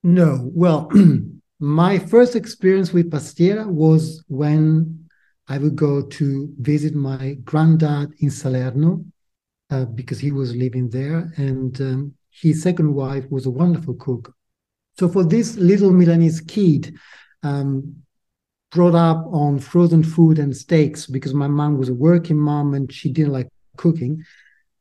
No, 0.03 0.51
well, 0.53 0.91
my 1.61 1.99
first 1.99 2.37
experience 2.37 2.93
with 2.93 3.11
pastiera 3.11 3.67
was 3.67 4.25
when 4.29 5.09
I 5.49 5.59
would 5.59 5.77
go 5.77 6.03
to 6.03 6.55
visit 6.59 6.95
my 6.95 7.35
granddad 7.45 8.15
in 8.21 8.31
Salerno. 8.31 9.05
uh, 9.71 9.85
because 9.85 10.19
he 10.19 10.33
was 10.33 10.55
living 10.57 10.89
there, 10.91 11.33
and 11.37 11.81
um, 11.81 12.15
his 12.31 12.63
second 12.63 12.95
wife 12.95 13.25
was 13.31 13.47
a 13.47 13.51
wonderful 13.51 13.95
cook. 13.95 14.35
So 14.99 15.09
for 15.09 15.25
this 15.25 15.57
little 15.57 15.93
Milanese 15.93 16.41
kid, 16.41 16.95
um, 17.43 17.97
brought 18.71 18.95
up 18.95 19.25
on 19.33 19.59
frozen 19.59 20.03
food 20.03 20.39
and 20.39 20.57
steaks 20.57 21.07
because 21.07 21.35
my 21.35 21.49
mom 21.49 21.79
was 21.79 21.89
a 21.89 21.95
working 21.95 22.39
mom 22.39 22.75
and 22.75 22.93
she 22.93 23.13
didn't 23.13 23.33
like 23.33 23.49
cooking. 23.77 24.23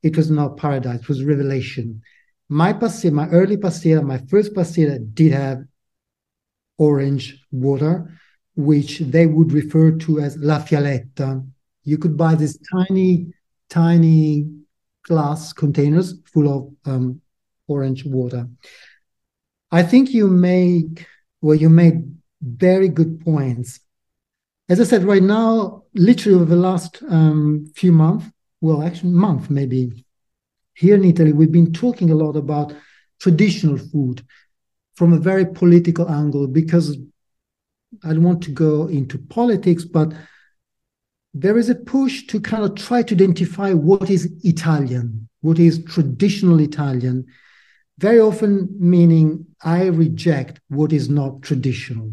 It 0.03 0.15
was 0.17 0.29
not 0.29 0.57
paradise; 0.57 1.01
it 1.01 1.09
was 1.09 1.23
revelation. 1.23 2.01
My 2.49 2.73
pastiera, 2.73 3.13
my 3.13 3.27
early 3.29 3.57
pastiera, 3.57 4.03
my 4.03 4.19
first 4.29 4.53
pastiera 4.53 4.99
did 5.13 5.33
have 5.33 5.59
orange 6.77 7.45
water, 7.51 8.11
which 8.55 8.99
they 8.99 9.25
would 9.25 9.51
refer 9.51 9.91
to 9.91 10.19
as 10.19 10.37
la 10.37 10.59
fialetta. 10.59 11.45
You 11.83 11.97
could 11.97 12.17
buy 12.17 12.35
these 12.35 12.59
tiny, 12.71 13.33
tiny 13.69 14.49
glass 15.03 15.53
containers 15.53 16.13
full 16.25 16.47
of 16.85 16.91
um, 16.91 17.21
orange 17.67 18.05
water. 18.05 18.47
I 19.71 19.83
think 19.83 20.11
you 20.11 20.27
make 20.27 21.05
well, 21.41 21.55
you 21.55 21.69
made 21.69 22.15
very 22.41 22.89
good 22.89 23.21
points. 23.21 23.79
As 24.69 24.81
I 24.81 24.83
said, 24.83 25.03
right 25.03 25.23
now, 25.23 25.83
literally 25.93 26.35
over 26.35 26.45
the 26.45 26.55
last 26.55 27.01
um, 27.09 27.71
few 27.75 27.91
months, 27.91 28.25
well, 28.59 28.83
actually, 28.83 29.11
month 29.11 29.49
maybe, 29.49 30.05
here 30.73 30.95
in 30.95 31.05
Italy, 31.05 31.31
we've 31.31 31.51
been 31.51 31.73
talking 31.73 32.11
a 32.11 32.15
lot 32.15 32.35
about 32.35 32.73
traditional 33.19 33.77
food 33.77 34.25
from 34.97 35.13
a 35.13 35.19
very 35.19 35.45
political 35.45 36.09
angle 36.09 36.47
because 36.47 36.97
I 38.03 38.09
don't 38.13 38.23
want 38.23 38.41
to 38.43 38.51
go 38.51 38.87
into 38.87 39.19
politics, 39.19 39.85
but 39.85 40.11
there 41.35 41.59
is 41.59 41.69
a 41.69 41.75
push 41.75 42.25
to 42.27 42.41
kind 42.41 42.63
of 42.63 42.73
try 42.75 43.03
to 43.03 43.13
identify 43.13 43.73
what 43.73 44.09
is 44.09 44.31
Italian, 44.43 45.29
what 45.41 45.59
is 45.59 45.85
traditional 45.85 46.59
Italian, 46.59 47.27
very 47.99 48.19
often 48.19 48.69
meaning 48.79 49.45
I 49.63 49.85
reject 49.85 50.61
what 50.69 50.91
is 50.91 51.09
not 51.09 51.43
traditional. 51.43 52.11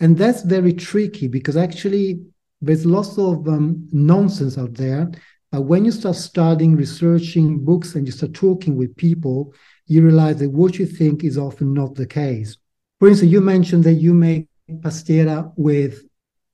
And 0.00 0.18
that's 0.18 0.42
very 0.42 0.74
tricky 0.74 1.28
because 1.28 1.56
actually 1.56 2.20
there's 2.60 2.84
lots 2.84 3.16
of 3.16 3.48
um, 3.48 3.88
nonsense 3.90 4.58
out 4.58 4.74
there. 4.74 5.10
But 5.50 5.62
when 5.62 5.86
you 5.86 5.92
start 5.92 6.16
studying, 6.16 6.76
researching 6.76 7.64
books, 7.64 7.94
and 7.94 8.06
you 8.06 8.12
start 8.12 8.34
talking 8.34 8.76
with 8.76 8.96
people, 8.96 9.54
you 9.90 10.02
realize 10.02 10.36
that 10.36 10.50
what 10.50 10.78
you 10.78 10.86
think 10.86 11.24
is 11.24 11.36
often 11.36 11.74
not 11.74 11.96
the 11.96 12.06
case. 12.06 12.56
For 13.00 13.08
instance, 13.08 13.32
you 13.32 13.40
mentioned 13.40 13.82
that 13.84 13.94
you 13.94 14.14
make 14.14 14.46
pastiera 14.82 15.52
with 15.56 16.04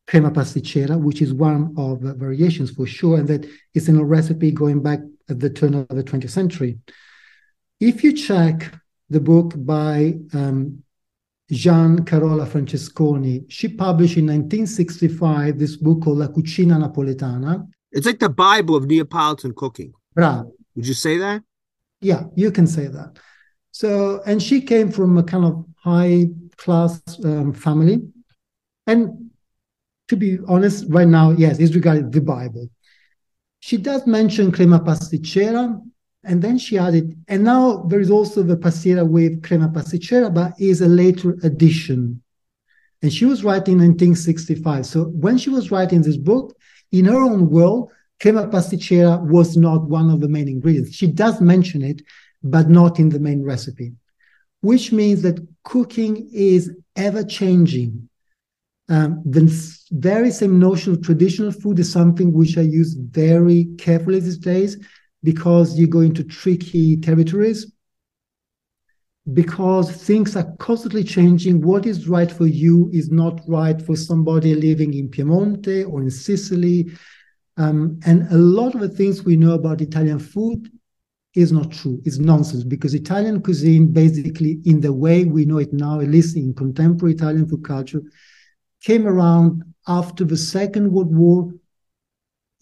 crema 0.07 0.31
pasticcera, 0.31 0.99
which 0.99 1.21
is 1.21 1.35
one 1.35 1.75
of 1.77 2.01
the 2.01 2.15
variations 2.15 2.71
for 2.71 2.87
sure, 2.87 3.19
and 3.19 3.29
that 3.29 3.47
is 3.75 3.91
in 3.91 3.99
a 3.99 4.05
recipe 4.05 4.51
going 4.51 4.83
back 4.83 5.01
at 5.29 5.39
the 5.39 5.51
turn 5.51 5.75
of 5.75 5.87
the 5.89 6.03
20th 6.03 6.31
century. 6.31 6.79
If 7.79 8.03
you 8.03 8.15
check 8.15 8.73
the 9.11 9.21
book 9.21 9.53
by 9.55 10.15
um, 10.33 10.83
Jeanne 11.51 12.07
Carola 12.07 12.47
Francesconi, 12.47 13.45
she 13.49 13.69
published 13.69 14.17
in 14.17 14.29
1965 14.29 15.59
this 15.59 15.77
book 15.77 16.05
called 16.05 16.19
La 16.19 16.29
Cucina 16.29 16.79
Napoletana. 16.83 17.69
It's 17.93 18.07
like 18.07 18.19
the 18.19 18.31
Bible 18.31 18.77
of 18.77 18.87
Neapolitan 18.87 19.53
cooking. 19.55 19.93
Bravo. 20.15 20.55
Would 20.75 20.87
you 20.87 20.95
say 20.95 21.19
that? 21.19 21.43
Yeah, 22.01 22.25
you 22.35 22.51
can 22.51 22.67
say 22.67 22.87
that. 22.87 23.19
So, 23.77 24.23
and 24.25 24.43
she 24.43 24.63
came 24.63 24.91
from 24.91 25.19
a 25.19 25.23
kind 25.23 25.45
of 25.45 25.63
high 25.77 26.29
class 26.57 26.99
um, 27.23 27.53
family. 27.53 28.01
And 28.87 29.31
to 30.09 30.17
be 30.17 30.39
honest, 30.49 30.87
right 30.89 31.07
now, 31.07 31.33
yes, 31.33 31.59
it's 31.59 31.75
regarding 31.75 32.11
the 32.11 32.23
Bible. 32.23 32.71
She 33.61 33.77
does 33.77 34.07
mention 34.07 34.51
crema 34.51 34.81
pasticcera, 34.81 35.79
and 36.25 36.41
then 36.41 36.57
she 36.57 36.79
added, 36.79 37.23
and 37.29 37.45
now 37.45 37.85
there 37.89 38.01
is 38.01 38.11
also 38.11 38.43
the 38.43 38.57
pastiera 38.57 39.07
with 39.07 39.43
crema 39.43 39.69
pasticcera, 39.69 40.33
but 40.33 40.55
is 40.59 40.81
a 40.81 40.89
later 40.89 41.37
addition. 41.43 42.23
And 43.03 43.13
she 43.13 43.27
was 43.27 43.45
writing 43.45 43.75
in 43.75 43.91
1965. 43.91 44.87
So 44.87 45.05
when 45.09 45.37
she 45.37 45.51
was 45.51 45.71
writing 45.71 46.01
this 46.01 46.17
book, 46.17 46.57
in 46.93 47.05
her 47.05 47.21
own 47.21 47.51
world, 47.51 47.91
crema 48.23 48.49
pasticcera 48.49 49.19
was 49.19 49.55
not 49.55 49.83
one 49.83 50.09
of 50.09 50.21
the 50.21 50.29
main 50.29 50.49
ingredients. 50.49 50.95
She 50.95 51.09
does 51.09 51.43
mention 51.43 51.83
it, 51.83 52.01
but 52.51 52.69
not 52.69 52.99
in 52.99 53.09
the 53.09 53.21
main 53.21 53.43
recipe, 53.43 53.93
which 54.61 54.93
means 54.93 55.23
that 55.23 55.47
cooking 55.65 56.29
is 56.33 56.71
ever 56.97 57.23
changing. 57.25 58.09
Um, 58.89 59.23
the 59.25 59.45
very 59.91 60.31
same 60.31 60.59
notion 60.59 60.93
of 60.93 61.03
traditional 61.03 61.51
food 61.51 61.79
is 61.79 61.91
something 61.91 62.33
which 62.33 62.57
I 62.57 62.63
use 62.63 62.95
very 62.95 63.69
carefully 63.79 64.21
these 64.21 64.39
days 64.39 64.77
because 65.23 65.77
you 65.77 65.89
go 65.89 66.01
into 66.01 66.23
tricky 66.23 66.97
territories, 66.97 67.73
because 69.33 69.91
things 69.91 70.37
are 70.37 70.55
constantly 70.59 71.03
changing. 71.03 71.61
What 71.61 71.85
is 71.85 72.09
right 72.09 72.31
for 72.31 72.47
you 72.47 72.89
is 72.93 73.11
not 73.11 73.41
right 73.49 73.81
for 73.83 73.97
somebody 73.97 74.55
living 74.55 74.95
in 74.95 75.09
Piemonte 75.09 75.91
or 75.91 76.01
in 76.01 76.11
Sicily. 76.11 76.93
Um, 77.57 77.99
and 78.07 78.31
a 78.31 78.37
lot 78.37 78.75
of 78.77 78.81
the 78.81 78.89
things 78.89 79.25
we 79.25 79.37
know 79.37 79.55
about 79.55 79.81
Italian 79.81 80.21
food 80.21 80.71
is 81.37 81.53
not 81.53 81.71
true. 81.71 82.01
It's 82.05 82.19
nonsense 82.19 82.65
because 82.65 82.95
Italian 82.95 83.43
cuisine, 83.43 83.93
basically, 83.93 84.61
in 84.65 84.81
the 84.81 84.93
way 84.93 85.25
we 85.25 85.45
know 85.45 85.59
it 85.59 85.73
now, 85.73 86.01
at 86.01 86.09
least 86.09 86.37
in 86.37 86.55
contemporary 86.55 87.15
Italian 87.15 87.47
food 87.47 87.65
culture, 87.65 88.03
came 88.83 89.07
around 89.07 89.63
after 89.87 90.25
the 90.25 90.37
Second 90.37 90.91
World 90.91 91.15
War, 91.15 91.53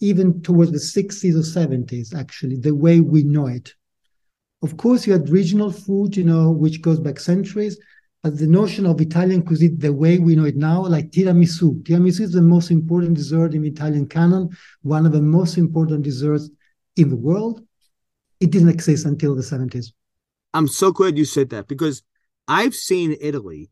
even 0.01 0.41
towards 0.41 0.71
the 0.71 0.77
60s 0.77 1.35
or 1.35 1.59
70s, 1.59 2.13
actually, 2.13 2.57
the 2.57 2.75
way 2.75 2.99
we 2.99 3.23
know 3.23 3.47
it. 3.47 3.73
Of 4.61 4.75
course, 4.77 5.07
you 5.07 5.13
had 5.13 5.29
regional 5.29 5.71
food, 5.71 6.17
you 6.17 6.25
know, 6.25 6.51
which 6.51 6.81
goes 6.81 6.99
back 6.99 7.19
centuries, 7.19 7.79
but 8.23 8.37
the 8.37 8.47
notion 8.47 8.85
of 8.85 8.99
Italian 8.99 9.43
cuisine, 9.43 9.77
the 9.77 9.93
way 9.93 10.19
we 10.19 10.35
know 10.35 10.45
it 10.45 10.57
now, 10.57 10.85
like 10.85 11.11
tiramisu. 11.11 11.81
Tiramisu 11.83 12.21
is 12.21 12.33
the 12.33 12.41
most 12.41 12.71
important 12.71 13.15
dessert 13.15 13.53
in 13.53 13.63
Italian 13.63 14.07
canon, 14.07 14.49
one 14.81 15.05
of 15.05 15.13
the 15.13 15.21
most 15.21 15.57
important 15.57 16.03
desserts 16.03 16.49
in 16.97 17.09
the 17.09 17.15
world 17.15 17.64
it 18.45 18.51
didn't 18.51 18.69
exist 18.69 19.07
until 19.07 19.35
the 19.35 19.41
70s. 19.41 19.87
I'm 20.53 20.67
so 20.67 20.91
glad 20.91 21.17
you 21.17 21.25
said 21.25 21.49
that 21.49 21.67
because 21.67 22.03
I've 22.47 22.75
seen 22.75 23.17
Italy. 23.19 23.71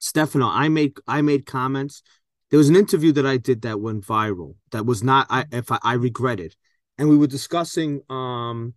Stefano, 0.00 0.46
I 0.48 0.68
made 0.68 0.96
I 1.06 1.20
made 1.20 1.44
comments. 1.44 2.02
There 2.50 2.58
was 2.58 2.70
an 2.70 2.76
interview 2.76 3.12
that 3.12 3.26
I 3.26 3.36
did 3.36 3.62
that 3.62 3.80
went 3.80 4.06
viral. 4.06 4.54
That 4.70 4.86
was 4.86 5.02
not 5.02 5.26
I 5.28 5.44
if 5.52 5.70
I, 5.70 5.78
I 5.82 5.92
regret 5.94 6.40
it. 6.40 6.56
And 6.96 7.08
we 7.08 7.18
were 7.18 7.26
discussing 7.26 8.00
um 8.08 8.74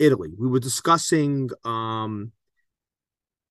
Italy. 0.00 0.30
We 0.36 0.48
were 0.48 0.58
discussing 0.58 1.50
um 1.64 2.32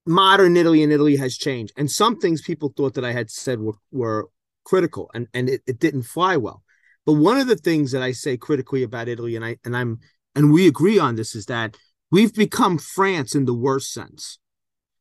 modern 0.06 0.58
Italy 0.58 0.84
and 0.84 0.92
Italy 0.92 1.16
has 1.16 1.38
changed. 1.38 1.74
And 1.78 1.90
some 1.90 2.20
things 2.20 2.42
people 2.42 2.74
thought 2.76 2.96
that 2.96 3.06
I 3.06 3.14
had 3.14 3.32
said 3.32 3.60
were, 3.62 3.78
were 3.92 4.28
critical 4.66 5.10
and, 5.14 5.28
and 5.34 5.50
it, 5.50 5.62
it 5.66 5.80
didn't 5.80 6.04
fly 6.04 6.36
well. 6.36 6.64
But 7.06 7.14
one 7.14 7.38
of 7.38 7.48
the 7.48 7.56
things 7.56 7.92
that 7.92 8.02
I 8.02 8.12
say 8.12 8.36
critically 8.36 8.84
about 8.84 9.08
Italy, 9.08 9.36
and 9.36 9.46
I 9.46 9.58
and 9.66 9.76
I'm 9.76 10.00
and 10.36 10.52
we 10.52 10.68
agree 10.68 11.00
on 11.00 11.16
this, 11.16 11.36
is 11.36 11.46
that 11.48 11.78
we've 12.12 12.34
become 12.34 12.78
France 12.78 13.36
in 13.36 13.46
the 13.46 13.54
worst 13.54 13.92
sense. 13.92 14.40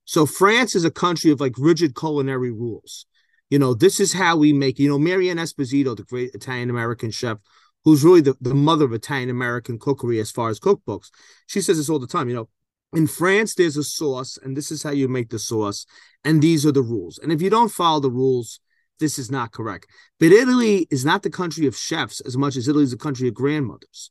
So 0.05 0.27
France 0.27 0.75
is 0.75 0.85
a 0.85 0.91
country 0.91 1.31
of 1.31 1.41
like 1.41 1.55
rigid 1.59 1.95
culinary 1.95 2.51
rules. 2.51 3.07
You 3.51 3.59
know, 3.59 3.75
this 3.75 4.01
is 4.01 4.13
how 4.13 4.37
we 4.37 4.53
make, 4.53 4.79
you 4.79 4.89
know, 4.89 4.99
Mary 4.99 5.31
Ann 5.31 5.37
Esposito, 5.37 5.97
the 5.97 6.05
great 6.05 6.35
Italian 6.35 6.71
American 6.71 7.11
chef, 7.11 7.39
who's 7.85 8.05
really 8.05 8.21
the, 8.21 8.35
the 8.41 8.55
mother 8.55 8.85
of 8.85 8.93
Italian 8.93 9.31
American 9.31 9.79
cookery 9.79 10.21
as 10.21 10.31
far 10.31 10.49
as 10.49 10.61
cookbooks. 10.61 11.11
She 11.47 11.61
says 11.61 11.77
this 11.77 11.89
all 11.89 11.99
the 11.99 12.07
time, 12.07 12.29
you 12.29 12.35
know, 12.35 12.49
in 12.95 13.07
France, 13.07 13.55
there's 13.55 13.77
a 13.79 13.85
sauce, 13.85 14.39
and 14.43 14.57
this 14.57 14.71
is 14.71 14.83
how 14.83 14.91
you 14.91 15.09
make 15.09 15.31
the 15.31 15.39
sauce, 15.39 15.87
and 16.25 16.43
these 16.43 16.67
are 16.67 16.73
the 16.73 16.83
rules. 16.83 17.19
And 17.19 17.33
if 17.33 17.41
you 17.41 17.49
don't 17.49 17.71
follow 17.71 18.01
the 18.01 18.11
rules, 18.11 18.61
this 19.01 19.19
is 19.19 19.31
not 19.31 19.53
correct. 19.53 19.87
But 20.21 20.33
Italy 20.33 20.87
is 20.91 21.05
not 21.05 21.23
the 21.23 21.31
country 21.31 21.67
of 21.67 21.77
chefs 21.77 22.21
as 22.21 22.37
much 22.37 22.57
as 22.57 22.69
Italy 22.69 22.85
is 22.85 22.93
a 22.93 22.99
country 22.99 23.29
of 23.29 23.35
grandmothers. 23.35 24.11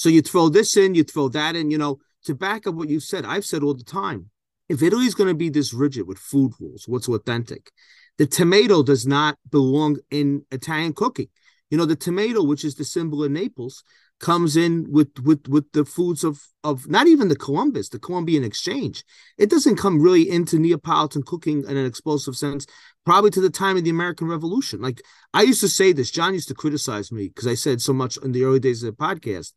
So 0.00 0.08
you 0.08 0.22
throw 0.22 0.48
this 0.48 0.78
in, 0.78 0.94
you 0.94 1.04
throw 1.04 1.28
that 1.28 1.54
in, 1.54 1.70
you 1.70 1.76
know, 1.76 1.98
to 2.24 2.34
back 2.34 2.66
up 2.66 2.74
what 2.74 2.88
you 2.88 3.00
said, 3.00 3.26
I've 3.26 3.44
said 3.44 3.62
all 3.62 3.74
the 3.74 3.84
time. 3.84 4.30
If 4.66 4.82
Italy's 4.82 5.12
going 5.12 5.28
to 5.28 5.34
be 5.34 5.50
this 5.50 5.74
rigid 5.74 6.06
with 6.08 6.16
food 6.16 6.52
rules, 6.58 6.84
what's 6.88 7.06
authentic? 7.06 7.70
The 8.16 8.24
tomato 8.24 8.82
does 8.82 9.06
not 9.06 9.36
belong 9.50 9.98
in 10.10 10.46
Italian 10.50 10.94
cooking. 10.94 11.26
You 11.68 11.76
know, 11.76 11.84
the 11.84 11.96
tomato, 11.96 12.42
which 12.42 12.64
is 12.64 12.76
the 12.76 12.84
symbol 12.84 13.22
of 13.22 13.30
Naples, 13.30 13.84
comes 14.20 14.56
in 14.56 14.86
with 14.90 15.18
with 15.22 15.48
with 15.48 15.70
the 15.72 15.84
foods 15.84 16.24
of 16.24 16.40
of 16.62 16.88
not 16.88 17.06
even 17.06 17.28
the 17.28 17.36
Columbus, 17.36 17.88
the 17.88 17.98
Columbian 17.98 18.44
exchange. 18.44 19.04
It 19.38 19.50
doesn't 19.50 19.76
come 19.76 20.00
really 20.00 20.30
into 20.30 20.58
Neapolitan 20.58 21.24
cooking 21.24 21.64
in 21.66 21.76
an 21.76 21.86
explosive 21.86 22.36
sense, 22.36 22.66
probably 23.04 23.30
to 23.30 23.40
the 23.40 23.50
time 23.50 23.76
of 23.76 23.84
the 23.84 23.90
American 23.90 24.28
Revolution. 24.28 24.80
Like 24.80 25.02
I 25.34 25.42
used 25.42 25.60
to 25.60 25.68
say 25.68 25.92
this, 25.92 26.10
John 26.10 26.34
used 26.34 26.48
to 26.48 26.54
criticize 26.54 27.10
me 27.10 27.28
because 27.28 27.46
I 27.46 27.54
said 27.54 27.80
so 27.80 27.92
much 27.92 28.18
in 28.18 28.32
the 28.32 28.44
early 28.44 28.60
days 28.60 28.82
of 28.82 28.94
the 28.94 29.04
podcast. 29.04 29.52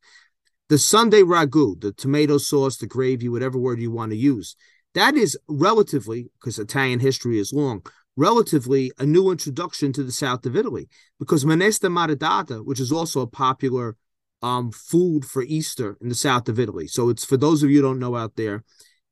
The 0.73 0.79
Sunday 0.79 1.21
ragu, 1.21 1.79
the 1.79 1.91
tomato 1.91 2.39
sauce, 2.39 2.77
the 2.77 2.87
gravy, 2.87 3.29
whatever 3.29 3.59
word 3.59 3.79
you 3.79 3.91
want 3.91 4.11
to 4.11 4.17
use, 4.17 4.55
that 4.95 5.13
is 5.13 5.37
relatively, 5.47 6.31
because 6.39 6.57
Italian 6.57 6.99
history 6.99 7.37
is 7.37 7.53
long, 7.53 7.85
relatively 8.17 8.91
a 8.97 9.05
new 9.05 9.29
introduction 9.29 9.93
to 9.93 10.01
the 10.01 10.11
south 10.11 10.47
of 10.47 10.55
Italy. 10.55 10.89
Because 11.19 11.45
Menesta 11.45 11.91
maridata, 11.91 12.65
which 12.65 12.79
is 12.79 12.91
also 12.91 13.21
a 13.21 13.27
popular 13.27 13.97
um, 14.41 14.71
food 14.71 15.25
for 15.25 15.43
Easter 15.43 15.95
in 16.01 16.09
the 16.09 16.15
south 16.15 16.49
of 16.49 16.57
Italy. 16.57 16.87
So 16.87 17.09
it's 17.09 17.23
for 17.23 17.37
those 17.37 17.61
of 17.61 17.69
you 17.69 17.83
don't 17.83 17.99
know 17.99 18.15
out 18.15 18.35
there, 18.35 18.63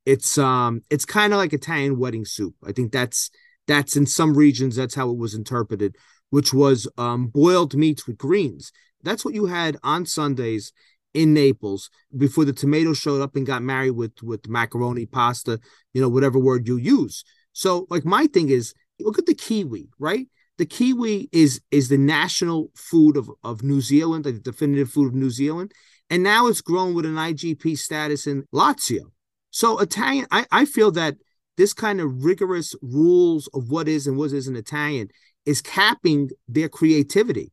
it's 0.04 0.40
um 0.40 0.82
it's 0.90 1.06
kind 1.06 1.32
of 1.32 1.38
like 1.38 1.54
Italian 1.54 2.00
wedding 2.00 2.26
soup. 2.26 2.56
I 2.66 2.72
think 2.72 2.92
that's 2.92 3.30
that's 3.68 3.96
in 3.96 4.08
some 4.08 4.34
regions 4.34 4.78
that's 4.78 4.96
how 4.96 5.12
it 5.12 5.18
was 5.20 5.36
interpreted, 5.36 5.96
which 6.32 6.56
was 6.56 6.88
um 6.98 7.28
boiled 7.28 7.76
meats 7.76 8.08
with 8.08 8.18
greens. 8.18 8.72
That's 9.04 9.24
what 9.24 9.36
you 9.36 9.46
had 9.46 9.78
on 9.84 10.08
Sundays 10.08 10.74
in 11.14 11.34
Naples 11.34 11.90
before 12.16 12.46
the 12.46 12.54
tomato 12.54 12.94
showed 12.94 13.22
up 13.22 13.36
and 13.36 13.46
got 13.46 13.64
married 13.64 13.92
with 13.92 14.22
with 14.24 14.48
macaroni, 14.48 15.06
pasta, 15.06 15.60
you 15.94 16.02
know, 16.02 16.10
whatever 16.10 16.40
word 16.40 16.68
you 16.68 16.78
use. 16.78 17.24
So 17.54 17.88
like 17.90 18.06
my 18.06 18.28
thing 18.28 18.50
is 18.50 18.74
look 19.00 19.20
at 19.20 19.26
the 19.26 19.36
kiwi, 19.36 19.90
right? 20.00 20.28
The 20.58 20.66
kiwi 20.66 21.30
is 21.32 21.62
is 21.72 21.90
the 21.90 21.98
national 21.98 22.72
food 22.76 23.18
of, 23.18 23.30
of 23.44 23.64
New 23.64 23.82
Zealand, 23.82 24.26
the 24.26 24.34
definitive 24.34 24.92
food 24.92 25.08
of 25.08 25.16
New 25.16 25.32
Zealand. 25.32 25.72
And 26.10 26.24
now 26.24 26.48
it's 26.48 26.62
grown 26.62 26.94
with 26.94 27.06
an 27.06 27.16
IGP 27.16 27.78
status 27.78 28.28
in 28.28 28.44
Lazio. 28.54 29.12
So 29.50 29.80
Italian, 29.80 30.28
I, 30.30 30.46
I 30.52 30.66
feel 30.66 30.92
that 30.92 31.16
this 31.58 31.74
kind 31.74 32.02
of 32.02 32.24
rigorous 32.24 32.76
rules 32.82 33.48
of 33.54 33.70
what 33.70 33.88
is 33.88 34.08
and 34.08 34.18
what 34.18 34.32
isn't 34.32 34.56
Italian 34.56 35.10
is 35.46 35.62
capping 35.62 36.30
their 36.48 36.70
creativity. 36.70 37.52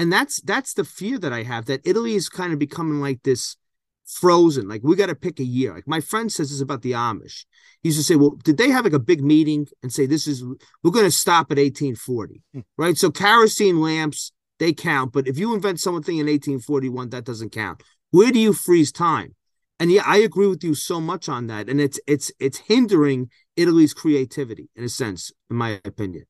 And 0.00 0.10
that's 0.10 0.40
that's 0.40 0.72
the 0.72 0.84
fear 0.84 1.18
that 1.18 1.30
I 1.30 1.42
have 1.42 1.66
that 1.66 1.82
Italy 1.84 2.14
is 2.14 2.30
kind 2.30 2.54
of 2.54 2.58
becoming 2.58 3.02
like 3.02 3.22
this 3.22 3.58
frozen. 4.06 4.66
Like 4.66 4.80
we 4.82 4.96
got 4.96 5.10
to 5.10 5.14
pick 5.14 5.38
a 5.40 5.44
year. 5.44 5.74
Like 5.74 5.86
my 5.86 6.00
friend 6.00 6.32
says 6.32 6.50
this 6.50 6.62
about 6.62 6.80
the 6.80 6.92
Amish. 6.92 7.44
He 7.82 7.90
used 7.90 7.98
to 7.98 8.04
say, 8.04 8.16
"Well, 8.16 8.38
did 8.42 8.56
they 8.56 8.70
have 8.70 8.84
like 8.84 8.94
a 8.94 8.98
big 8.98 9.22
meeting 9.22 9.66
and 9.82 9.92
say 9.92 10.06
this 10.06 10.26
is 10.26 10.42
we're 10.82 10.90
going 10.90 11.04
to 11.04 11.10
stop 11.10 11.52
at 11.52 11.58
1840, 11.58 12.42
hmm. 12.54 12.60
right? 12.78 12.96
So 12.96 13.10
kerosene 13.10 13.78
lamps 13.78 14.32
they 14.58 14.72
count, 14.72 15.12
but 15.12 15.28
if 15.28 15.38
you 15.38 15.54
invent 15.54 15.80
something 15.80 16.16
in 16.16 16.26
1841, 16.26 17.10
that 17.10 17.26
doesn't 17.26 17.50
count. 17.50 17.82
Where 18.10 18.32
do 18.32 18.38
you 18.38 18.54
freeze 18.54 18.90
time? 18.90 19.34
and 19.78 19.90
yeah, 19.90 20.02
I 20.04 20.18
agree 20.18 20.46
with 20.46 20.64
you 20.64 20.74
so 20.74 20.98
much 20.98 21.28
on 21.28 21.46
that, 21.48 21.68
and 21.68 21.78
it's 21.78 22.00
it's 22.06 22.32
it's 22.38 22.58
hindering 22.58 23.30
Italy's 23.56 23.94
creativity 23.94 24.70
in 24.76 24.84
a 24.84 24.88
sense, 24.88 25.30
in 25.50 25.56
my 25.56 25.80
opinion. 25.84 26.24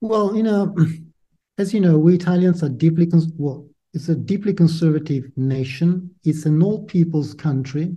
Well, 0.00 0.36
you 0.36 0.42
know, 0.42 0.74
as 1.58 1.72
you 1.72 1.80
know, 1.80 1.98
we 1.98 2.14
Italians 2.14 2.62
are 2.62 2.68
deeply 2.68 3.06
cons- 3.06 3.32
well. 3.36 3.68
It's 3.92 4.08
a 4.08 4.14
deeply 4.14 4.52
conservative 4.52 5.24
nation. 5.36 6.10
It's 6.24 6.46
an 6.46 6.62
old 6.62 6.88
people's 6.88 7.32
country. 7.32 7.94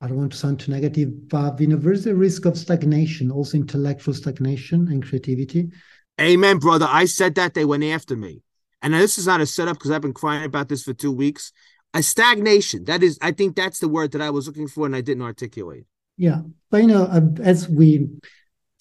I 0.00 0.08
don't 0.08 0.18
want 0.18 0.32
to 0.32 0.38
sound 0.38 0.60
too 0.60 0.70
negative, 0.70 1.28
but 1.28 1.58
you 1.60 1.68
know, 1.68 1.76
there's 1.76 2.06
a 2.06 2.14
risk 2.14 2.44
of 2.44 2.58
stagnation, 2.58 3.30
also 3.30 3.56
intellectual 3.56 4.12
stagnation 4.12 4.88
and 4.88 5.02
creativity. 5.02 5.70
Amen, 6.20 6.58
brother. 6.58 6.86
I 6.88 7.06
said 7.06 7.34
that 7.36 7.54
they 7.54 7.64
went 7.64 7.84
after 7.84 8.16
me. 8.16 8.42
And 8.82 8.92
this 8.92 9.16
is 9.16 9.26
not 9.26 9.40
a 9.40 9.46
setup 9.46 9.76
because 9.76 9.90
I've 9.90 10.02
been 10.02 10.12
crying 10.12 10.44
about 10.44 10.68
this 10.68 10.82
for 10.82 10.92
two 10.92 11.10
weeks 11.10 11.52
a 11.94 12.02
stagnation. 12.02 12.84
That 12.84 13.02
is, 13.02 13.18
I 13.22 13.30
think 13.30 13.56
that's 13.56 13.78
the 13.78 13.88
word 13.88 14.12
that 14.12 14.20
I 14.20 14.30
was 14.30 14.46
looking 14.46 14.68
for 14.68 14.84
and 14.84 14.94
I 14.94 15.00
didn't 15.00 15.22
articulate. 15.22 15.86
Yeah, 16.16 16.42
but 16.70 16.82
you 16.82 16.88
know, 16.88 17.04
uh, 17.04 17.20
as 17.42 17.68
we 17.68 18.08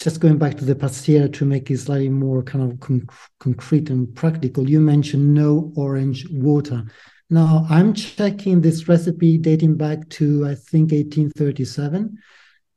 just 0.03 0.19
going 0.19 0.37
back 0.37 0.57
to 0.57 0.65
the 0.65 0.75
pastiera 0.75 1.31
to 1.31 1.45
make 1.45 1.71
it 1.71 1.77
slightly 1.77 2.09
more 2.09 2.43
kind 2.43 2.69
of 2.69 2.77
con- 2.81 3.07
concrete 3.39 3.89
and 3.89 4.13
practical, 4.13 4.69
you 4.69 4.81
mentioned 4.81 5.33
no 5.33 5.71
orange 5.77 6.27
water. 6.29 6.83
Now 7.29 7.65
I'm 7.69 7.93
checking 7.93 8.59
this 8.59 8.89
recipe 8.89 9.37
dating 9.37 9.77
back 9.77 10.09
to 10.17 10.45
I 10.45 10.55
think 10.55 10.91
1837. 10.91 12.17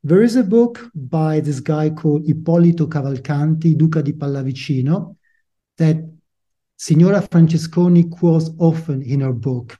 There 0.05 0.23
is 0.23 0.37
a 0.37 0.43
book 0.43 0.89
by 0.95 1.41
this 1.41 1.59
guy 1.59 1.89
called 1.89 2.29
Ippolito 2.29 2.87
Cavalcanti, 2.87 3.77
Duca 3.77 4.01
di 4.01 4.13
Pallavicino, 4.13 5.17
that 5.77 5.97
Signora 6.77 7.21
Francesconi 7.21 8.09
quotes 8.09 8.51
often 8.57 9.01
in 9.01 9.19
her 9.19 9.33
book. 9.33 9.77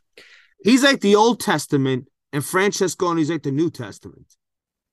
He's 0.65 0.83
like 0.83 0.99
the 0.99 1.15
Old 1.15 1.39
Testament, 1.39 2.09
and 2.33 2.43
Francesconi's 2.43 3.29
like 3.29 3.43
the 3.43 3.51
New 3.51 3.69
Testament. 3.69 4.35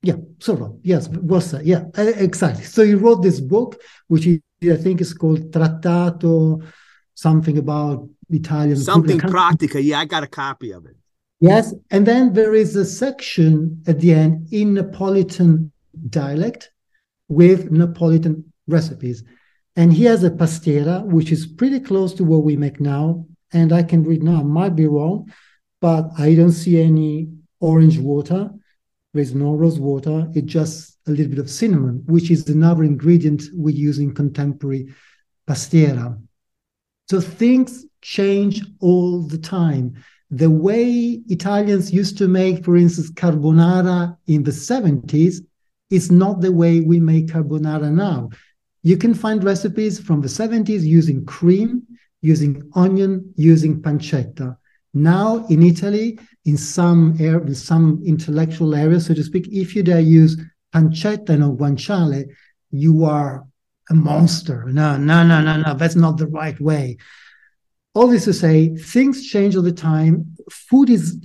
Yeah, 0.04 0.16
sort 0.38 0.60
of. 0.60 0.78
Yes, 0.82 1.08
was 1.08 1.50
that? 1.52 1.64
Yeah, 1.64 1.84
exactly. 1.96 2.64
So 2.64 2.84
he 2.84 2.94
wrote 2.94 3.22
this 3.22 3.40
book, 3.40 3.80
which 4.08 4.24
he, 4.24 4.42
I 4.70 4.76
think 4.76 5.00
is 5.00 5.14
called 5.14 5.50
Trattato, 5.50 6.62
something 7.14 7.56
about 7.56 8.06
Italian. 8.28 8.76
Something 8.76 9.18
pratica. 9.18 9.82
Yeah, 9.82 10.00
I 10.00 10.04
got 10.04 10.22
a 10.22 10.26
copy 10.26 10.72
of 10.72 10.84
it. 10.84 10.96
Yes, 11.40 11.74
and 11.90 12.06
then 12.06 12.34
there 12.34 12.54
is 12.54 12.76
a 12.76 12.84
section 12.84 13.82
at 13.86 14.00
the 14.00 14.12
end 14.12 14.48
in 14.52 14.74
Napolitan 14.74 15.70
dialect 16.10 16.70
with 17.28 17.70
Napolitan 17.70 18.44
recipes. 18.66 19.24
And 19.76 19.92
he 19.92 20.04
has 20.04 20.22
a 20.22 20.30
pastiera, 20.30 21.04
which 21.04 21.32
is 21.32 21.46
pretty 21.46 21.80
close 21.80 22.12
to 22.14 22.24
what 22.24 22.44
we 22.44 22.56
make 22.56 22.78
now. 22.78 23.26
And 23.52 23.72
I 23.72 23.82
can 23.82 24.04
read 24.04 24.22
now, 24.22 24.40
I 24.40 24.42
might 24.42 24.76
be 24.76 24.86
wrong, 24.86 25.32
but 25.80 26.10
I 26.18 26.34
don't 26.34 26.52
see 26.52 26.80
any 26.80 27.30
orange 27.60 27.98
water. 27.98 28.50
There's 29.14 29.34
no 29.34 29.54
rose 29.54 29.78
water. 29.78 30.28
It's 30.34 30.52
just 30.52 30.98
a 31.06 31.10
little 31.10 31.28
bit 31.28 31.38
of 31.38 31.48
cinnamon, 31.48 32.02
which 32.06 32.30
is 32.30 32.48
another 32.48 32.82
ingredient 32.82 33.44
we 33.56 33.72
use 33.72 33.98
in 33.98 34.12
contemporary 34.12 34.92
pastiera. 35.48 36.20
So 37.08 37.20
things 37.20 37.86
change 38.02 38.62
all 38.80 39.22
the 39.22 39.38
time. 39.38 39.94
The 40.30 40.50
way 40.50 41.22
Italians 41.28 41.92
used 41.92 42.18
to 42.18 42.26
make, 42.26 42.64
for 42.64 42.76
instance, 42.76 43.12
carbonara 43.12 44.16
in 44.26 44.42
the 44.42 44.50
70s 44.50 45.36
is 45.90 46.10
not 46.10 46.40
the 46.40 46.50
way 46.50 46.80
we 46.80 46.98
make 46.98 47.28
carbonara 47.28 47.92
now. 47.92 48.30
You 48.82 48.96
can 48.96 49.14
find 49.14 49.44
recipes 49.44 50.00
from 50.00 50.22
the 50.22 50.28
70s 50.28 50.82
using 50.82 51.24
cream, 51.24 51.82
using 52.20 52.68
onion, 52.74 53.32
using 53.36 53.80
pancetta. 53.80 54.56
Now 54.94 55.44
in 55.48 55.62
Italy, 55.62 56.18
in 56.44 56.56
some 56.56 57.16
air, 57.20 57.40
in 57.40 57.54
some 57.54 58.02
intellectual 58.04 58.74
areas, 58.74 59.06
so 59.06 59.14
to 59.14 59.22
speak, 59.22 59.48
if 59.50 59.74
you 59.74 59.82
dare 59.82 60.00
use 60.00 60.40
pancetta 60.72 61.30
and 61.30 61.58
guanciale, 61.58 62.24
you 62.70 63.04
are 63.04 63.44
a 63.90 63.94
monster. 63.94 64.64
No, 64.66 64.96
no, 64.96 65.24
no, 65.24 65.40
no, 65.40 65.60
no. 65.60 65.74
That's 65.74 65.96
not 65.96 66.16
the 66.16 66.26
right 66.28 66.58
way. 66.60 66.96
All 67.94 68.08
this 68.08 68.24
to 68.24 68.32
say, 68.32 68.74
things 68.76 69.26
change 69.26 69.56
all 69.56 69.62
the 69.62 69.72
time. 69.72 70.36
Food 70.50 70.90
is 70.90 71.20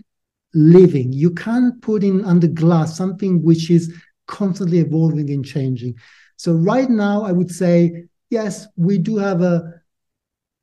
living. 0.53 1.13
You 1.13 1.31
can't 1.31 1.81
put 1.81 2.03
in 2.03 2.25
under 2.25 2.47
glass 2.47 2.97
something 2.97 3.43
which 3.43 3.69
is 3.69 3.93
constantly 4.27 4.79
evolving 4.79 5.29
and 5.29 5.45
changing. 5.45 5.95
So 6.37 6.53
right 6.53 6.89
now, 6.89 7.23
I 7.23 7.31
would 7.31 7.51
say, 7.51 8.05
yes, 8.29 8.67
we 8.75 8.97
do 8.97 9.17
have 9.17 9.41
a 9.41 9.78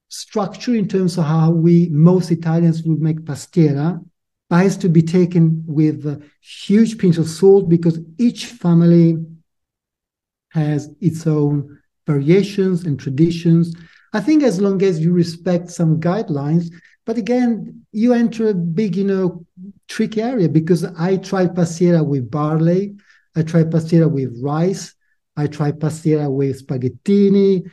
structure 0.09 0.75
in 0.75 0.88
terms 0.88 1.19
of 1.19 1.25
how 1.25 1.51
we 1.51 1.88
most 1.90 2.31
Italians 2.31 2.83
would 2.83 3.01
make 3.01 3.25
pastiera, 3.25 4.01
but 4.49 4.62
has 4.62 4.77
to 4.79 4.88
be 4.88 5.03
taken 5.03 5.64
with 5.66 6.07
a 6.07 6.23
huge 6.40 6.99
pinch 6.99 7.19
of 7.19 7.29
salt 7.29 7.69
because 7.69 7.99
each 8.19 8.47
family 8.47 9.19
has 10.51 10.88
its 11.01 11.27
own 11.27 11.79
variations 12.07 12.85
and 12.85 12.99
traditions. 12.99 13.75
I 14.12 14.21
think 14.21 14.42
as 14.42 14.61
long 14.61 14.83
as 14.83 15.01
you 15.01 15.12
respect 15.12 15.71
some 15.71 16.01
guidelines, 16.01 16.73
but 17.05 17.19
again, 17.19 17.87
you 17.92 18.12
enter 18.12 18.49
a 18.49 18.55
big, 18.55 18.97
you 18.97 19.05
know, 19.05 19.45
tricky 19.88 20.23
area 20.23 20.49
because 20.49 20.85
I 20.85 21.16
tried 21.16 21.55
pastiera 21.55 22.05
with 22.05 22.31
barley, 22.31 22.97
I 23.35 23.42
tried 23.42 23.71
pastiera 23.71 24.11
with 24.11 24.40
rice, 24.42 24.95
I 25.37 25.47
tried 25.47 25.79
pastiera 25.79 26.31
with 26.31 26.66
spaghettini, 26.66 27.71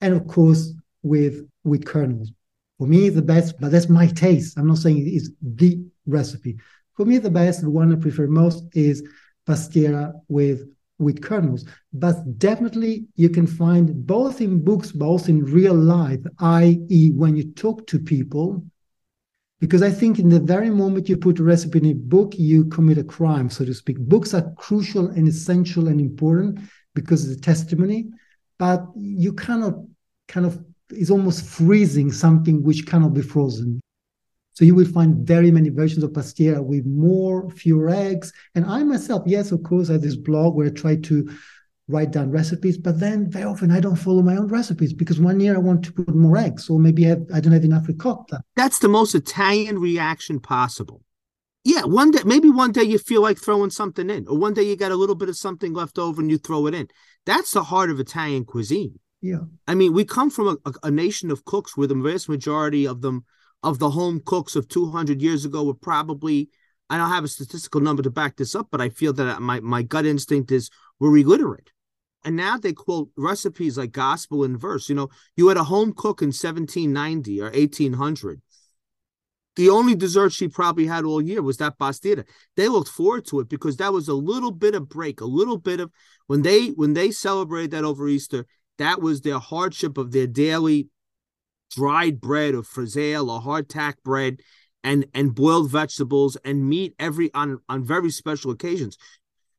and 0.00 0.14
of 0.14 0.26
course 0.26 0.72
with 1.02 1.48
with 1.64 1.84
kernels. 1.84 2.32
For 2.78 2.86
me, 2.86 3.10
the 3.10 3.22
best, 3.22 3.60
but 3.60 3.70
that's 3.70 3.88
my 3.88 4.06
taste. 4.06 4.58
I'm 4.58 4.66
not 4.66 4.78
saying 4.78 5.02
it's 5.06 5.30
the 5.42 5.82
recipe. 6.06 6.56
For 6.94 7.04
me, 7.04 7.18
the 7.18 7.30
best, 7.30 7.60
the 7.60 7.70
one 7.70 7.92
I 7.92 7.96
prefer 7.96 8.26
most 8.26 8.64
is 8.74 9.02
pastiera 9.46 10.12
with 10.28 10.66
with 10.98 11.22
kernels. 11.22 11.64
But 11.92 12.38
definitely 12.38 13.06
you 13.16 13.30
can 13.30 13.46
find 13.46 14.06
both 14.06 14.40
in 14.40 14.62
books, 14.62 14.92
both 14.92 15.28
in 15.28 15.44
real 15.44 15.74
life, 15.74 16.20
i.e., 16.38 17.10
when 17.14 17.36
you 17.36 17.52
talk 17.52 17.86
to 17.88 17.98
people. 17.98 18.64
Because 19.60 19.82
I 19.82 19.90
think 19.90 20.18
in 20.18 20.28
the 20.28 20.40
very 20.40 20.70
moment 20.70 21.08
you 21.08 21.16
put 21.16 21.38
a 21.38 21.42
recipe 21.42 21.78
in 21.78 21.86
a 21.86 21.92
book, 21.94 22.34
you 22.38 22.66
commit 22.66 22.98
a 22.98 23.04
crime, 23.04 23.50
so 23.50 23.64
to 23.64 23.74
speak. 23.74 23.98
Books 23.98 24.32
are 24.32 24.52
crucial 24.56 25.08
and 25.08 25.28
essential 25.28 25.88
and 25.88 26.00
important 26.00 26.60
because 26.94 27.24
of 27.24 27.30
the 27.34 27.40
testimony, 27.40 28.08
but 28.58 28.86
you 28.96 29.32
cannot 29.32 29.74
kind 30.28 30.46
of 30.46 30.64
is 30.90 31.10
almost 31.10 31.44
freezing 31.44 32.12
something 32.12 32.62
which 32.62 32.86
cannot 32.86 33.14
be 33.14 33.22
frozen. 33.22 33.80
So 34.52 34.64
you 34.64 34.74
will 34.74 34.86
find 34.86 35.26
very 35.26 35.50
many 35.50 35.70
versions 35.70 36.04
of 36.04 36.12
pastiera 36.12 36.62
with 36.62 36.84
more, 36.84 37.48
fewer 37.50 37.88
eggs. 37.88 38.32
And 38.54 38.66
I 38.66 38.82
myself, 38.82 39.22
yes, 39.26 39.52
of 39.52 39.62
course, 39.62 39.88
I 39.88 39.94
have 39.94 40.02
this 40.02 40.16
blog 40.16 40.54
where 40.54 40.66
I 40.66 40.70
try 40.70 40.96
to 40.96 41.30
write 41.88 42.10
down 42.12 42.30
recipes, 42.30 42.78
but 42.78 43.00
then 43.00 43.30
very 43.30 43.44
often 43.44 43.70
I 43.70 43.80
don't 43.80 43.96
follow 43.96 44.22
my 44.22 44.36
own 44.36 44.48
recipes 44.48 44.92
because 44.92 45.18
one 45.18 45.40
year 45.40 45.54
I 45.54 45.58
want 45.58 45.84
to 45.86 45.92
put 45.92 46.14
more 46.14 46.36
eggs, 46.36 46.70
or 46.70 46.78
maybe 46.78 47.06
I, 47.06 47.10
have, 47.10 47.26
I 47.34 47.40
don't 47.40 47.52
have 47.52 47.64
enough 47.64 47.88
ricotta. 47.88 48.42
That's 48.56 48.78
the 48.78 48.88
most 48.88 49.14
Italian 49.14 49.78
reaction 49.78 50.40
possible. 50.40 51.02
Yeah, 51.64 51.84
one 51.84 52.10
day, 52.10 52.20
maybe 52.24 52.48
one 52.48 52.72
day 52.72 52.84
you 52.84 52.98
feel 52.98 53.20
like 53.20 53.38
throwing 53.38 53.70
something 53.70 54.08
in, 54.08 54.26
or 54.28 54.38
one 54.38 54.54
day 54.54 54.62
you 54.62 54.76
got 54.76 54.92
a 54.92 54.96
little 54.96 55.14
bit 55.14 55.28
of 55.28 55.36
something 55.36 55.74
left 55.74 55.98
over 55.98 56.20
and 56.20 56.30
you 56.30 56.38
throw 56.38 56.66
it 56.66 56.74
in. 56.74 56.88
That's 57.26 57.52
the 57.52 57.64
heart 57.64 57.90
of 57.90 58.00
Italian 58.00 58.44
cuisine. 58.44 58.98
Yeah. 59.20 59.40
I 59.66 59.74
mean, 59.74 59.92
we 59.92 60.04
come 60.04 60.30
from 60.30 60.58
a, 60.64 60.72
a, 60.82 60.90
nation 60.90 61.30
of 61.30 61.44
cooks 61.44 61.76
where 61.76 61.86
the 61.86 61.94
vast 61.94 62.28
majority 62.28 62.86
of 62.86 63.02
them 63.02 63.24
of 63.62 63.78
the 63.78 63.90
home 63.90 64.22
cooks 64.24 64.56
of 64.56 64.68
200 64.68 65.20
years 65.20 65.44
ago 65.44 65.64
were 65.64 65.74
probably 65.74 66.48
I 66.88 66.96
don't 66.96 67.10
have 67.10 67.24
a 67.24 67.28
statistical 67.28 67.80
number 67.80 68.02
to 68.02 68.10
back 68.10 68.36
this 68.36 68.54
up, 68.54 68.68
but 68.70 68.80
I 68.80 68.88
feel 68.88 69.12
that 69.12 69.40
my 69.40 69.60
my 69.60 69.82
gut 69.82 70.06
instinct 70.06 70.50
is 70.50 70.70
we're 70.98 71.16
illiterate. 71.16 71.70
And 72.24 72.36
now 72.36 72.58
they 72.58 72.72
quote 72.72 73.10
recipes 73.16 73.78
like 73.78 73.92
gospel 73.92 74.44
and 74.44 74.60
verse. 74.60 74.88
You 74.88 74.94
know, 74.94 75.08
you 75.36 75.48
had 75.48 75.56
a 75.56 75.64
home 75.64 75.92
cook 75.96 76.20
in 76.20 76.28
1790 76.28 77.40
or 77.40 77.50
1800. 77.50 78.42
The 79.56 79.70
only 79.70 79.94
dessert 79.94 80.32
she 80.32 80.48
probably 80.48 80.86
had 80.86 81.04
all 81.04 81.20
year 81.20 81.42
was 81.42 81.56
that 81.58 81.78
pastiera. 81.78 82.24
They 82.56 82.68
looked 82.68 82.88
forward 82.88 83.26
to 83.26 83.40
it 83.40 83.48
because 83.48 83.76
that 83.76 83.92
was 83.92 84.08
a 84.08 84.14
little 84.14 84.52
bit 84.52 84.74
of 84.74 84.88
break, 84.88 85.20
a 85.20 85.26
little 85.26 85.58
bit 85.58 85.80
of 85.80 85.90
when 86.26 86.42
they 86.42 86.68
when 86.68 86.92
they 86.94 87.10
celebrated 87.10 87.72
that 87.72 87.84
over 87.84 88.08
Easter, 88.08 88.46
that 88.80 89.00
was 89.00 89.20
their 89.20 89.38
hardship 89.38 89.96
of 89.96 90.12
their 90.12 90.26
daily 90.26 90.88
dried 91.70 92.20
bread 92.20 92.54
or 92.54 92.62
friselle 92.62 93.30
or 93.30 93.40
hardtack 93.40 93.94
bread 94.04 94.40
and 94.82 95.06
and 95.14 95.34
boiled 95.34 95.70
vegetables 95.70 96.36
and 96.44 96.68
meat 96.68 96.94
every 96.98 97.32
on 97.34 97.60
on 97.68 97.84
very 97.84 98.10
special 98.10 98.50
occasions. 98.50 98.98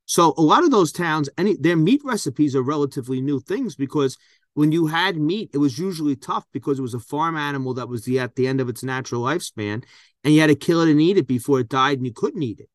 So 0.06 0.34
a 0.38 0.42
lot 0.42 0.64
of 0.64 0.72
those 0.72 0.92
towns, 0.92 1.30
any 1.38 1.56
their 1.56 1.78
meat 1.78 2.02
recipes 2.04 2.56
are 2.56 2.64
relatively 2.64 3.22
new 3.22 3.40
things 3.40 3.76
because 3.76 4.18
when 4.54 4.72
you 4.72 4.88
had 4.88 5.16
meat, 5.18 5.52
it 5.54 5.60
was 5.60 5.80
usually 5.80 6.16
tough 6.16 6.46
because 6.52 6.80
it 6.80 6.82
was 6.82 6.94
a 6.94 7.00
farm 7.00 7.38
animal 7.38 7.74
that 7.76 7.88
was 7.88 8.04
the, 8.04 8.20
at 8.20 8.36
the 8.36 8.48
end 8.48 8.60
of 8.60 8.68
its 8.68 8.84
natural 8.84 9.22
lifespan, 9.22 9.84
and 10.24 10.34
you 10.34 10.42
had 10.42 10.48
to 10.48 10.56
kill 10.56 10.82
it 10.82 10.90
and 10.92 11.00
eat 11.00 11.18
it 11.18 11.28
before 11.28 11.62
it 11.62 11.70
died, 11.70 11.98
and 11.98 12.06
you 12.06 12.12
couldn't 12.12 12.44
eat 12.44 12.60
it. 12.60 12.68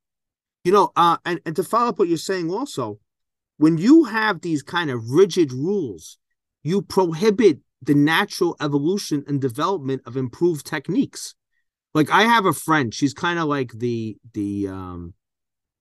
You 0.64 0.72
know, 0.72 0.92
uh, 0.96 1.18
and, 1.26 1.40
and 1.44 1.54
to 1.56 1.62
follow 1.62 1.88
up 1.88 1.98
what 1.98 2.08
you're 2.08 2.16
saying 2.16 2.50
also, 2.50 2.98
when 3.58 3.76
you 3.78 4.04
have 4.04 4.40
these 4.40 4.62
kind 4.62 4.90
of 4.90 5.10
rigid 5.10 5.52
rules, 5.52 6.18
you 6.66 6.82
prohibit 6.82 7.60
the 7.80 7.94
natural 7.94 8.56
evolution 8.60 9.24
and 9.28 9.40
development 9.40 10.02
of 10.04 10.16
improved 10.16 10.66
techniques. 10.66 11.34
Like 11.94 12.10
I 12.10 12.22
have 12.22 12.44
a 12.44 12.52
friend, 12.52 12.92
she's 12.92 13.14
kind 13.14 13.38
of 13.38 13.46
like 13.46 13.72
the 13.72 14.16
the 14.34 14.68
um 14.68 15.14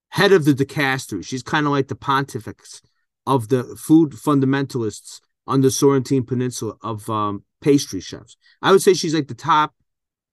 head 0.09 0.31
of 0.31 0.45
the 0.45 0.53
dicastery. 0.53 1.25
She's 1.25 1.43
kind 1.43 1.65
of 1.65 1.71
like 1.71 1.87
the 1.87 1.95
pontifex 1.95 2.81
of 3.25 3.49
the 3.49 3.63
food 3.77 4.11
fundamentalists 4.11 5.21
on 5.47 5.61
the 5.61 5.69
Sorrentine 5.69 6.25
Peninsula 6.25 6.75
of 6.81 7.09
um, 7.09 7.43
pastry 7.61 7.99
chefs. 7.99 8.37
I 8.61 8.71
would 8.71 8.81
say 8.81 8.93
she's 8.93 9.15
like 9.15 9.27
the 9.27 9.33
top. 9.33 9.73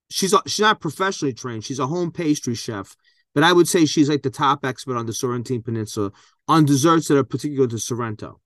She's 0.09 0.35
she's 0.45 0.59
not 0.59 0.79
professionally 0.79 1.33
trained. 1.33 1.65
She's 1.65 1.79
a 1.79 1.87
home 1.87 2.11
pastry 2.11 2.55
chef, 2.55 2.95
but 3.33 3.43
I 3.43 3.51
would 3.51 3.67
say 3.67 3.85
she's 3.85 4.09
like 4.09 4.21
the 4.21 4.29
top 4.29 4.63
expert 4.63 4.97
on 4.97 5.07
the 5.07 5.13
Sorrentine 5.13 5.65
Peninsula 5.65 6.11
on 6.47 6.65
desserts 6.65 7.07
that 7.07 7.17
are 7.17 7.23
particular 7.23 7.67
to 7.67 7.79
Sorrento. 7.79 8.39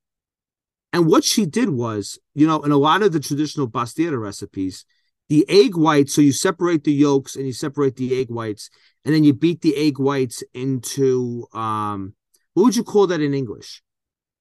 And 0.93 1.07
what 1.07 1.23
she 1.23 1.45
did 1.45 1.69
was, 1.69 2.17
you 2.33 2.47
know, 2.47 2.63
in 2.63 2.71
a 2.71 2.77
lot 2.77 3.03
of 3.03 3.11
the 3.11 3.19
traditional 3.19 3.67
pastiera 3.67 4.19
recipes, 4.19 4.85
the 5.29 5.45
egg 5.49 5.75
whites, 5.75 6.13
so 6.13 6.21
you 6.21 6.31
separate 6.31 6.83
the 6.83 6.93
yolks 6.93 7.35
and 7.35 7.45
you 7.45 7.53
separate 7.53 7.97
the 7.97 8.19
egg 8.19 8.29
whites, 8.29 8.69
and 9.03 9.13
then 9.13 9.23
you 9.23 9.33
beat 9.33 9.61
the 9.61 9.75
egg 9.75 9.99
whites 9.99 10.43
into 10.53 11.45
um 11.53 12.13
what 12.53 12.63
would 12.63 12.75
you 12.75 12.83
call 12.83 13.07
that 13.07 13.21
in 13.21 13.33
English? 13.33 13.83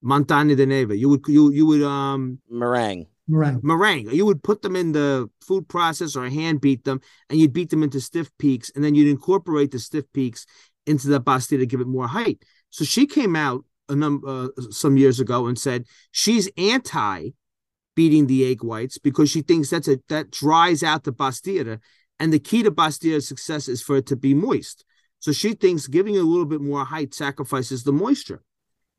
Montagne 0.00 0.54
de 0.54 0.64
neve. 0.64 0.96
You 0.96 1.08
would 1.08 1.22
you 1.26 1.50
you 1.52 1.66
would 1.66 1.82
um 1.82 2.38
meringue. 2.48 3.06
Meringue. 3.28 3.60
Meringue. 3.62 4.10
You 4.12 4.24
would 4.24 4.42
put 4.42 4.62
them 4.62 4.76
in 4.76 4.92
the 4.92 5.28
food 5.40 5.68
process 5.68 6.14
or 6.14 6.28
hand 6.28 6.60
beat 6.60 6.84
them, 6.84 7.00
and 7.28 7.38
you'd 7.40 7.52
beat 7.52 7.70
them 7.70 7.82
into 7.82 8.00
stiff 8.00 8.30
peaks, 8.38 8.70
and 8.74 8.84
then 8.84 8.94
you'd 8.94 9.10
incorporate 9.10 9.72
the 9.72 9.80
stiff 9.80 10.04
peaks 10.12 10.46
into 10.86 11.08
the 11.08 11.20
pastiera 11.20 11.60
to 11.60 11.66
give 11.66 11.80
it 11.80 11.88
more 11.88 12.06
height. 12.06 12.42
So 12.70 12.84
she 12.84 13.06
came 13.06 13.34
out 13.34 13.64
a 13.88 13.94
number 13.94 14.28
uh, 14.28 14.48
some 14.70 14.96
years 14.96 15.20
ago 15.20 15.46
and 15.46 15.58
said 15.58 15.84
she's 16.10 16.48
anti 16.56 17.30
beating 17.94 18.26
the 18.26 18.50
egg 18.50 18.62
whites 18.62 18.98
because 18.98 19.30
she 19.30 19.40
thinks 19.40 19.70
that's 19.70 19.88
a 19.88 19.98
that 20.08 20.30
dries 20.30 20.82
out 20.82 21.04
the 21.04 21.12
pastiera 21.12 21.80
and 22.18 22.32
the 22.32 22.38
key 22.38 22.62
to 22.62 22.70
Pastiera's 22.70 23.28
success 23.28 23.68
is 23.68 23.82
for 23.82 23.96
it 23.96 24.06
to 24.06 24.16
be 24.16 24.34
moist. 24.34 24.84
So 25.18 25.32
she 25.32 25.54
thinks 25.54 25.86
giving 25.86 26.14
it 26.14 26.20
a 26.20 26.24
little 26.24 26.46
bit 26.46 26.60
more 26.60 26.84
height 26.84 27.14
sacrifices 27.14 27.84
the 27.84 27.92
moisture. 27.92 28.42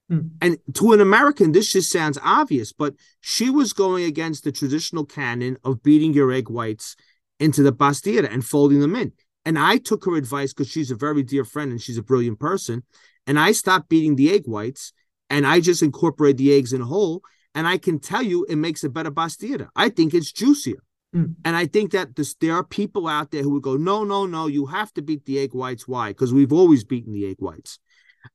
Hmm. 0.09 0.19
And 0.41 0.57
to 0.75 0.93
an 0.93 1.01
American, 1.01 1.51
this 1.51 1.71
just 1.71 1.91
sounds 1.91 2.17
obvious, 2.23 2.73
but 2.73 2.95
she 3.21 3.49
was 3.49 3.73
going 3.73 4.05
against 4.05 4.43
the 4.43 4.51
traditional 4.51 5.05
canon 5.05 5.57
of 5.63 5.83
beating 5.83 6.13
your 6.13 6.31
egg 6.31 6.49
whites 6.49 6.95
into 7.39 7.61
the 7.61 7.73
pastiera 7.73 8.31
and 8.31 8.45
folding 8.45 8.79
them 8.79 8.95
in. 8.95 9.13
And 9.45 9.57
I 9.57 9.77
took 9.77 10.05
her 10.05 10.15
advice 10.15 10.53
because 10.53 10.69
she's 10.69 10.91
a 10.91 10.95
very 10.95 11.23
dear 11.23 11.45
friend 11.45 11.71
and 11.71 11.81
she's 11.81 11.97
a 11.97 12.03
brilliant 12.03 12.39
person. 12.39 12.83
And 13.27 13.37
I 13.39 13.51
stop 13.51 13.89
beating 13.89 14.15
the 14.15 14.33
egg 14.33 14.43
whites 14.45 14.93
and 15.29 15.45
I 15.45 15.59
just 15.59 15.83
incorporate 15.83 16.37
the 16.37 16.53
eggs 16.53 16.73
in 16.73 16.81
whole. 16.81 17.21
And 17.53 17.67
I 17.67 17.77
can 17.77 17.99
tell 17.99 18.23
you 18.23 18.45
it 18.45 18.55
makes 18.55 18.83
a 18.83 18.89
better 18.89 19.11
pastiera. 19.11 19.67
I 19.75 19.89
think 19.89 20.13
it's 20.13 20.31
juicier. 20.31 20.81
Mm. 21.15 21.35
And 21.43 21.55
I 21.55 21.65
think 21.65 21.91
that 21.91 22.15
this, 22.15 22.35
there 22.35 22.53
are 22.53 22.63
people 22.63 23.07
out 23.07 23.31
there 23.31 23.43
who 23.43 23.51
would 23.51 23.63
go, 23.63 23.77
no, 23.77 24.03
no, 24.03 24.25
no, 24.25 24.47
you 24.47 24.65
have 24.67 24.93
to 24.93 25.01
beat 25.01 25.25
the 25.25 25.39
egg 25.39 25.53
whites. 25.53 25.87
Why? 25.87 26.09
Because 26.09 26.33
we've 26.33 26.53
always 26.53 26.83
beaten 26.83 27.13
the 27.13 27.27
egg 27.27 27.37
whites. 27.39 27.79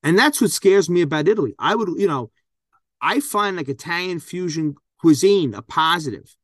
And 0.03 0.19
that's 0.19 0.41
what 0.41 0.51
scares 0.51 0.89
me 0.89 1.03
about 1.03 1.29
Italy. 1.29 1.55
I 1.59 1.75
would, 1.75 1.89
you 2.01 2.09
know, 2.09 2.31
I 3.01 3.21
find 3.21 3.57
like 3.57 3.69
Italian 3.69 4.21
fusion 4.21 4.75
cuisine 4.99 5.55
a 5.55 5.63
positive. 5.63 6.35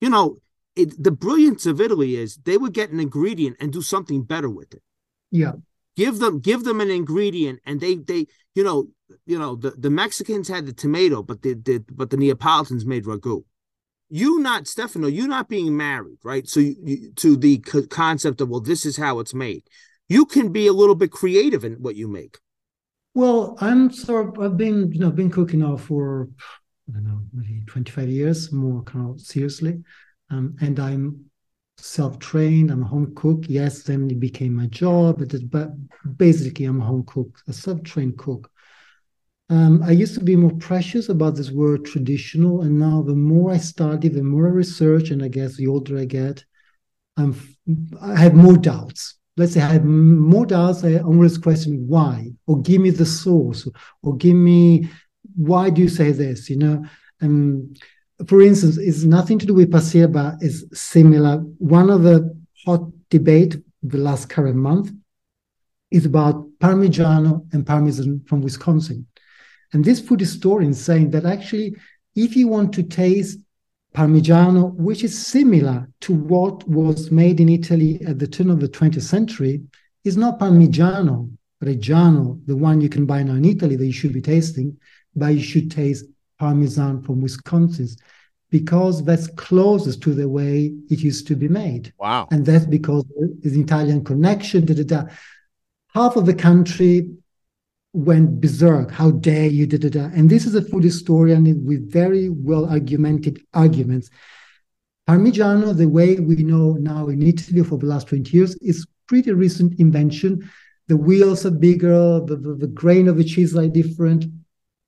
You 0.00 0.10
know, 0.10 0.36
it, 0.76 1.02
the 1.02 1.10
brilliance 1.10 1.66
of 1.66 1.80
Italy 1.80 2.16
is 2.16 2.36
they 2.36 2.56
would 2.56 2.72
get 2.72 2.90
an 2.90 3.00
ingredient 3.00 3.56
and 3.60 3.72
do 3.72 3.82
something 3.82 4.22
better 4.22 4.50
with 4.50 4.74
it. 4.74 4.82
Yeah. 5.30 5.52
Give 5.96 6.18
them 6.18 6.40
give 6.40 6.64
them 6.64 6.80
an 6.80 6.90
ingredient 6.90 7.60
and 7.64 7.80
they 7.80 7.96
they 7.96 8.26
you 8.54 8.64
know 8.64 8.88
you 9.26 9.38
know 9.38 9.54
the, 9.54 9.70
the 9.72 9.90
Mexicans 9.90 10.48
had 10.48 10.66
the 10.66 10.72
tomato 10.72 11.22
but 11.22 11.42
the, 11.42 11.54
the 11.54 11.84
but 11.90 12.10
the 12.10 12.16
Neapolitans 12.16 12.84
made 12.84 13.04
ragu 13.04 13.44
you 14.14 14.38
not 14.38 14.68
Stefano, 14.68 15.08
you 15.08 15.26
not 15.26 15.48
being 15.48 15.76
married, 15.76 16.18
right? 16.22 16.48
So 16.48 16.60
you, 16.60 16.76
you, 16.84 17.12
to 17.16 17.36
the 17.36 17.58
co- 17.58 17.86
concept 17.86 18.40
of 18.40 18.48
well, 18.48 18.60
this 18.60 18.86
is 18.86 18.96
how 18.96 19.18
it's 19.18 19.34
made. 19.34 19.64
You 20.08 20.24
can 20.26 20.52
be 20.52 20.66
a 20.66 20.72
little 20.72 20.94
bit 20.94 21.10
creative 21.10 21.64
in 21.64 21.74
what 21.74 21.96
you 21.96 22.06
make. 22.06 22.38
Well, 23.14 23.56
I'm 23.60 23.90
sort 23.90 24.28
of 24.28 24.44
I've 24.44 24.56
been 24.56 24.92
you 24.92 25.00
know 25.00 25.10
been 25.10 25.30
cooking 25.30 25.60
now 25.60 25.76
for 25.76 26.28
I 26.88 26.92
don't 26.92 27.04
know 27.04 27.22
maybe 27.32 27.64
25 27.66 28.08
years 28.08 28.52
more 28.52 28.82
kind 28.82 29.10
of 29.10 29.20
seriously, 29.20 29.82
um, 30.30 30.56
and 30.60 30.78
I'm 30.78 31.24
self-trained. 31.78 32.70
I'm 32.70 32.82
a 32.82 32.86
home 32.86 33.12
cook. 33.14 33.44
Yes, 33.48 33.82
then 33.82 34.10
it 34.10 34.20
became 34.20 34.54
my 34.54 34.66
job, 34.66 35.22
but, 35.50 35.70
basically 36.16 36.66
I'm 36.66 36.80
a 36.80 36.84
home 36.84 37.04
cook, 37.06 37.38
a 37.48 37.52
self-trained 37.52 38.18
cook. 38.18 38.50
Um, 39.50 39.82
I 39.82 39.90
used 39.90 40.14
to 40.14 40.24
be 40.24 40.36
more 40.36 40.52
precious 40.52 41.10
about 41.10 41.36
this 41.36 41.50
word 41.50 41.84
traditional, 41.84 42.62
and 42.62 42.78
now 42.78 43.02
the 43.02 43.14
more 43.14 43.52
I 43.52 43.58
study, 43.58 44.08
the 44.08 44.22
more 44.22 44.46
I 44.46 44.50
research, 44.50 45.10
and 45.10 45.22
I 45.22 45.28
guess 45.28 45.56
the 45.56 45.66
older 45.66 45.98
I 45.98 46.06
get, 46.06 46.44
I'm 47.16 47.36
I 48.00 48.16
have 48.16 48.34
more 48.34 48.56
doubts. 48.56 49.16
Let's 49.36 49.52
say 49.52 49.60
I 49.60 49.72
have 49.74 49.84
more 49.84 50.46
doubts. 50.46 50.82
I 50.84 50.98
always 50.98 51.36
question 51.36 51.86
why, 51.86 52.30
or 52.46 52.62
give 52.62 52.80
me 52.80 52.90
the 52.90 53.04
source, 53.04 53.68
or 54.02 54.16
give 54.16 54.36
me 54.36 54.88
why 55.36 55.70
do 55.70 55.82
you 55.82 55.88
say 55.88 56.12
this? 56.12 56.48
You 56.48 56.56
know, 56.56 56.84
um, 57.20 57.74
for 58.26 58.42
instance, 58.42 58.76
it's 58.78 59.04
nothing 59.04 59.38
to 59.38 59.46
do 59.46 59.54
with 59.54 59.70
Paseba. 59.70 60.36
It's 60.40 60.64
similar. 60.78 61.38
One 61.58 61.90
of 61.90 62.02
the 62.02 62.36
hot 62.64 62.82
debate 63.10 63.56
the 63.82 63.98
last 63.98 64.28
current 64.28 64.56
month 64.56 64.92
is 65.90 66.06
about 66.06 66.46
Parmigiano 66.58 67.46
and 67.52 67.66
Parmesan 67.66 68.22
from 68.26 68.40
Wisconsin 68.40 69.06
and 69.74 69.84
this 69.84 70.00
food 70.00 70.20
historian 70.20 70.70
is 70.70 70.82
saying 70.82 71.10
that 71.10 71.26
actually, 71.26 71.76
if 72.14 72.36
you 72.36 72.46
want 72.46 72.72
to 72.74 72.84
taste 72.84 73.40
Parmigiano, 73.92 74.72
which 74.74 75.02
is 75.02 75.26
similar 75.26 75.88
to 76.02 76.14
what 76.14 76.66
was 76.68 77.10
made 77.10 77.40
in 77.40 77.48
Italy 77.48 78.00
at 78.06 78.20
the 78.20 78.28
turn 78.28 78.50
of 78.50 78.60
the 78.60 78.68
20th 78.68 79.02
century, 79.02 79.62
is 80.04 80.16
not 80.16 80.38
Parmigiano, 80.38 81.28
Reggiano, 81.60 82.40
the 82.46 82.56
one 82.56 82.80
you 82.80 82.88
can 82.88 83.04
buy 83.04 83.24
now 83.24 83.34
in 83.34 83.44
Italy 83.44 83.74
that 83.74 83.86
you 83.86 83.92
should 83.92 84.12
be 84.12 84.20
tasting, 84.20 84.76
but 85.16 85.34
you 85.34 85.42
should 85.42 85.72
taste 85.72 86.04
Parmesan 86.38 87.02
from 87.02 87.20
Wisconsin 87.20 87.88
because 88.50 89.04
that's 89.04 89.26
closest 89.28 90.00
to 90.02 90.14
the 90.14 90.28
way 90.28 90.72
it 90.88 91.00
used 91.00 91.26
to 91.26 91.34
be 91.34 91.48
made. 91.48 91.92
Wow. 91.98 92.28
And 92.30 92.46
that's 92.46 92.66
because 92.66 93.04
the 93.18 93.60
Italian 93.60 94.04
connection. 94.04 94.64
Da, 94.64 94.74
da, 94.74 94.84
da. 94.84 95.04
Half 95.92 96.14
of 96.14 96.26
the 96.26 96.34
country 96.34 97.10
went 97.92 98.40
berserk. 98.40 98.92
How 98.92 99.10
dare 99.10 99.48
you? 99.48 99.66
Da, 99.66 99.78
da, 99.78 99.88
da. 99.88 100.04
And 100.14 100.30
this 100.30 100.46
is 100.46 100.54
a 100.54 100.62
food 100.62 100.84
historian 100.84 101.64
with 101.64 101.90
very 101.90 102.28
well 102.28 102.66
argumented 102.66 103.40
arguments. 103.54 104.08
Parmigiano, 105.08 105.76
the 105.76 105.88
way 105.88 106.16
we 106.16 106.36
know 106.36 106.74
now 106.74 107.08
in 107.08 107.22
Italy 107.22 107.62
for 107.64 107.76
the 107.76 107.86
last 107.86 108.06
20 108.06 108.30
years, 108.36 108.54
is 108.56 108.86
pretty 109.08 109.32
recent 109.32 109.78
invention. 109.80 110.48
The 110.86 110.96
wheels 110.96 111.44
are 111.44 111.50
bigger, 111.50 112.20
the, 112.20 112.36
the, 112.36 112.54
the 112.54 112.66
grain 112.68 113.08
of 113.08 113.16
the 113.16 113.24
cheese 113.24 113.56
are 113.56 113.66
different. 113.66 114.26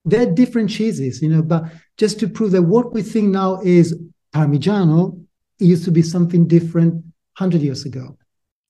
They're 0.06 0.32
different 0.32 0.70
cheeses, 0.70 1.20
you 1.20 1.28
know, 1.28 1.42
but 1.42 1.64
just 1.98 2.18
to 2.20 2.28
prove 2.28 2.52
that 2.52 2.62
what 2.62 2.94
we 2.94 3.02
think 3.02 3.28
now 3.28 3.60
is 3.62 3.94
Parmigiano, 4.32 5.20
it 5.58 5.64
used 5.64 5.84
to 5.84 5.90
be 5.90 6.02
something 6.02 6.46
different 6.46 6.94
100 7.38 7.60
years 7.60 7.84
ago. 7.84 8.16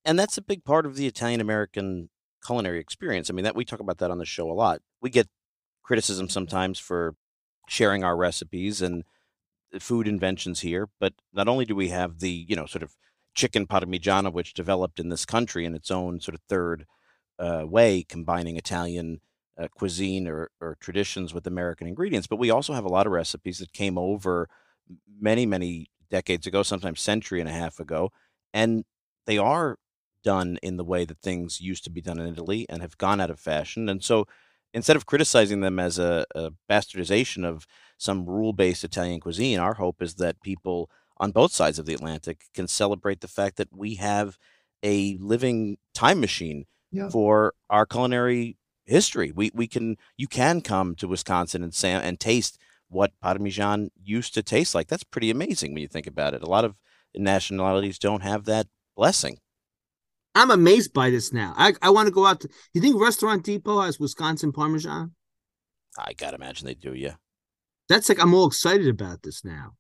And 0.05 0.19
that's 0.19 0.39
a 0.39 0.43
big 0.43 0.65
part 0.65 0.87
of 0.87 0.97
the 0.97 1.07
Italian 1.07 1.41
American 1.41 2.09
culinary 2.45 2.81
experience. 2.81 3.29
I 3.29 3.33
mean, 3.35 3.45
that 3.45 3.57
we 3.57 3.65
talk 3.65 3.81
about 3.81 3.99
that 3.99 4.11
on 4.11 4.19
the 4.19 4.25
show 4.25 4.51
a 4.51 4.55
lot. 4.55 4.81
We 5.01 5.11
get 5.11 5.29
criticism 5.83 6.29
sometimes 6.29 6.79
for 6.79 7.15
sharing 7.69 8.05
our 8.05 8.17
recipes 8.17 8.81
and 8.81 9.05
food 9.81 10.09
inventions 10.09 10.61
here, 10.61 10.89
but 11.01 11.13
not 11.33 11.49
only 11.49 11.65
do 11.65 11.75
we 11.75 11.89
have 11.89 12.21
the, 12.21 12.31
you 12.31 12.57
know, 12.57 12.67
sort 12.67 12.83
of 12.83 12.95
chicken 13.35 13.67
parmigiana, 13.67 14.33
which 14.33 14.55
developed 14.55 14.99
in 14.99 15.11
this 15.11 15.27
country 15.27 15.65
in 15.65 15.75
its 15.75 15.91
own 15.91 16.21
sort 16.21 16.35
of 16.35 16.41
third 16.49 16.87
uh, 17.39 17.65
way, 17.67 18.03
combining 18.03 18.57
Italian 18.57 19.21
uh, 19.59 19.69
cuisine 19.69 20.27
or, 20.27 20.51
or 20.61 20.77
traditions 20.81 21.33
with 21.33 21.47
American 21.47 21.87
ingredients. 21.87 22.27
But 22.27 22.39
we 22.39 22.51
also 22.51 22.73
have 22.73 22.85
a 22.85 22.91
lot 22.91 23.07
of 23.07 23.13
recipes 23.13 23.59
that 23.59 23.73
came 23.73 23.99
over 23.99 24.49
many, 25.21 25.47
many 25.47 25.91
decades 26.11 26.47
ago, 26.47 26.63
sometimes 26.63 27.01
century 27.01 27.41
and 27.41 27.49
a 27.49 27.53
half 27.53 27.81
ago, 27.81 28.13
and 28.53 28.85
they 29.27 29.39
are 29.39 29.79
done 30.23 30.59
in 30.63 30.77
the 30.77 30.85
way 30.85 31.05
that 31.05 31.21
things 31.21 31.61
used 31.61 31.85
to 31.85 31.91
be 31.91 32.01
done 32.01 32.19
in 32.19 32.33
Italy 32.33 32.67
and 32.69 32.83
have 32.83 32.99
gone 32.99 33.21
out 33.21 33.31
of 33.31 33.41
fashion. 33.41 33.89
And 33.89 34.03
so 34.03 34.27
instead 34.75 34.97
of 34.97 35.07
criticizing 35.07 35.61
them 35.61 35.79
as 35.79 35.99
a, 35.99 36.27
a 36.35 36.51
bastardization 36.71 37.45
of 37.45 37.67
some 37.97 38.27
rule 38.27 38.53
based 38.53 38.85
Italian 38.85 39.21
cuisine, 39.21 39.59
our 39.59 39.75
hope 39.75 40.03
is 40.03 40.15
that 40.17 40.43
people 40.43 40.91
on 41.19 41.31
both 41.31 41.53
sides 41.53 41.79
of 41.79 41.87
the 41.87 41.95
Atlantic 41.95 42.45
can 42.55 42.69
celebrate 42.69 43.21
the 43.21 43.29
fact 43.29 43.57
that 43.57 43.69
we 43.75 43.95
have 43.95 44.37
a 44.83 45.17
living 45.19 45.79
time 45.95 46.21
machine 46.21 46.67
yeah. 46.93 47.09
for 47.09 47.55
our 47.71 47.87
culinary 47.87 48.57
history. 48.87 49.33
We 49.35 49.51
we 49.55 49.67
can 49.67 49.97
you 50.17 50.27
can 50.27 50.61
come 50.61 50.95
to 50.97 51.09
Wisconsin 51.09 51.63
and 51.63 51.75
Sam 51.75 52.01
and 52.03 52.19
taste 52.19 52.59
what 52.89 53.13
Parmesan 53.21 53.91
used 54.03 54.35
to 54.35 54.43
taste 54.43 54.75
like. 54.75 54.89
That's 54.89 55.05
pretty 55.05 55.31
amazing 55.31 55.73
when 55.73 55.83
you 55.83 55.89
think 55.89 56.07
about 56.07 56.35
it. 56.35 56.43
A 56.43 56.49
lot 56.49 56.65
of 56.65 56.77
nationalities 57.15 57.99
don't 57.99 58.23
have 58.23 58.45
that 58.45 58.67
blessing. 58.97 59.39
I'm 60.35 60.51
amazed 60.51 60.93
by 60.93 61.11
this 61.11 61.33
now. 61.33 61.55
I, 61.57 61.73
I 61.81 61.91
want 61.91 62.07
to 62.07 62.13
go 62.13 62.27
out. 62.27 62.41
To, 62.41 62.49
you 62.75 62.81
think 62.81 63.01
Restaurant 63.01 63.43
Depot 63.43 63.81
has 63.81 63.99
Wisconsin 63.99 64.53
Parmesan? 64.53 65.13
I 65.99 66.13
gotta 66.13 66.37
imagine 66.37 66.67
they 66.67 66.75
do. 66.75 66.95
Yeah. 66.95 67.15
That's 67.89 68.09
like 68.09 68.21
I'm 68.21 68.35
all 68.35 68.47
excited 68.47 68.89
about 68.89 69.23
this 69.23 69.45
now. 69.45 69.73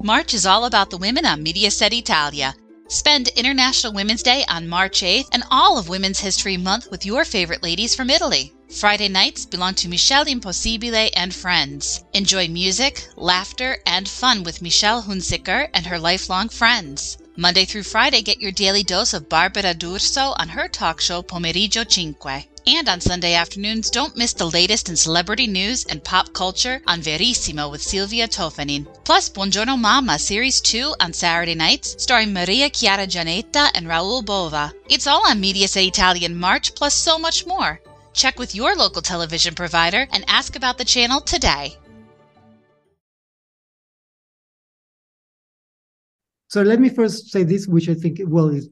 March 0.00 0.32
is 0.32 0.46
all 0.46 0.64
about 0.64 0.90
the 0.90 0.96
women 0.96 1.26
on 1.26 1.44
Mediaset 1.44 1.92
Italia. 1.92 2.54
Spend 2.90 3.28
International 3.28 3.92
Women's 3.92 4.22
Day 4.22 4.46
on 4.48 4.66
March 4.66 5.02
8th 5.02 5.28
and 5.30 5.44
all 5.50 5.76
of 5.76 5.90
Women's 5.90 6.20
History 6.20 6.56
Month 6.56 6.90
with 6.90 7.04
your 7.04 7.26
favorite 7.26 7.62
ladies 7.62 7.94
from 7.94 8.08
Italy. 8.08 8.54
Friday 8.70 9.08
nights 9.08 9.44
belong 9.44 9.74
to 9.74 9.88
Michelle 9.88 10.24
Impossibile 10.24 11.10
and 11.14 11.34
friends. 11.34 12.02
Enjoy 12.14 12.48
music, 12.48 13.06
laughter, 13.14 13.76
and 13.84 14.08
fun 14.08 14.42
with 14.42 14.62
Michelle 14.62 15.02
Hunziker 15.02 15.68
and 15.74 15.84
her 15.84 15.98
lifelong 15.98 16.48
friends. 16.48 17.18
Monday 17.36 17.66
through 17.66 17.82
Friday, 17.82 18.22
get 18.22 18.40
your 18.40 18.52
daily 18.52 18.82
dose 18.82 19.12
of 19.12 19.28
Barbara 19.28 19.74
D'Urso 19.74 20.34
on 20.38 20.48
her 20.48 20.66
talk 20.66 20.98
show 21.02 21.20
Pomeriggio 21.20 21.84
Cinque. 21.84 22.48
And 22.70 22.86
on 22.86 23.00
Sunday 23.00 23.32
afternoons, 23.32 23.88
don't 23.88 24.14
miss 24.14 24.34
the 24.34 24.50
latest 24.50 24.90
in 24.90 24.96
celebrity 24.96 25.46
news 25.46 25.86
and 25.86 26.04
pop 26.04 26.34
culture 26.34 26.82
on 26.86 27.00
Verissimo 27.00 27.70
with 27.70 27.80
Silvia 27.80 28.28
Toffanin. 28.28 28.86
Plus, 29.04 29.30
Buongiorno 29.30 29.80
Mama 29.80 30.18
Series 30.18 30.60
2 30.60 30.94
on 31.00 31.14
Saturday 31.14 31.54
nights, 31.54 31.96
starring 31.96 32.34
Maria 32.34 32.68
Chiara 32.68 33.06
Giannetta 33.06 33.70
and 33.74 33.88
Raoul 33.88 34.20
Bova. 34.20 34.74
It's 34.90 35.06
all 35.06 35.26
on 35.26 35.40
Mediaset 35.40 35.88
Italian 35.88 36.36
March, 36.36 36.74
plus 36.74 36.94
so 36.94 37.18
much 37.18 37.46
more. 37.46 37.80
Check 38.12 38.38
with 38.38 38.54
your 38.54 38.76
local 38.76 39.00
television 39.00 39.54
provider 39.54 40.06
and 40.12 40.22
ask 40.28 40.54
about 40.54 40.76
the 40.76 40.84
channel 40.84 41.22
today. 41.22 41.74
So 46.48 46.60
let 46.60 46.80
me 46.80 46.90
first 46.90 47.30
say 47.30 47.44
this, 47.44 47.66
which 47.66 47.88
I 47.88 47.94
think, 47.94 48.20
well, 48.26 48.50
is, 48.50 48.68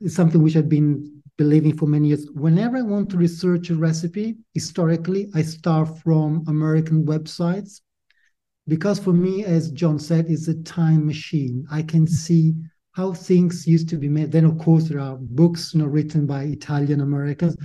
is 0.00 0.14
something 0.14 0.44
which 0.44 0.54
I've 0.54 0.68
been 0.68 1.11
believing 1.38 1.76
for 1.76 1.86
many 1.86 2.08
years. 2.08 2.26
Whenever 2.34 2.76
I 2.76 2.82
want 2.82 3.10
to 3.10 3.16
research 3.16 3.70
a 3.70 3.74
recipe, 3.74 4.36
historically, 4.54 5.30
I 5.34 5.42
start 5.42 5.98
from 6.00 6.44
American 6.46 7.04
websites 7.04 7.80
because 8.68 8.98
for 8.98 9.12
me, 9.12 9.44
as 9.44 9.70
John 9.72 9.98
said, 9.98 10.26
it's 10.28 10.48
a 10.48 10.62
time 10.62 11.06
machine. 11.06 11.66
I 11.70 11.82
can 11.82 12.06
see 12.06 12.54
how 12.92 13.12
things 13.12 13.66
used 13.66 13.88
to 13.88 13.96
be 13.96 14.08
made. 14.08 14.30
Then, 14.30 14.44
of 14.44 14.58
course, 14.58 14.84
there 14.84 15.00
are 15.00 15.16
books 15.18 15.74
you 15.74 15.80
know, 15.80 15.86
written 15.86 16.26
by 16.26 16.44
Italian 16.44 17.00
Americans. 17.00 17.56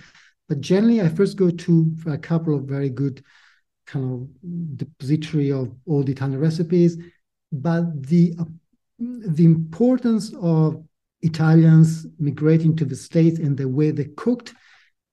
But 0.47 0.61
generally, 0.61 1.01
I 1.01 1.09
first 1.09 1.37
go 1.37 1.49
to 1.49 1.95
a 2.07 2.17
couple 2.17 2.55
of 2.55 2.63
very 2.63 2.89
good 2.89 3.23
kind 3.85 4.05
of 4.05 4.77
depository 4.77 5.51
of 5.51 5.75
old 5.85 6.09
Italian 6.09 6.39
recipes. 6.39 6.97
But 7.51 8.07
the 8.07 8.35
the 8.99 9.45
importance 9.45 10.33
of 10.41 10.83
Italians 11.21 12.05
migrating 12.19 12.75
to 12.75 12.85
the 12.85 12.95
States 12.95 13.39
and 13.39 13.57
the 13.57 13.67
way 13.67 13.91
they 13.91 14.05
cooked 14.17 14.53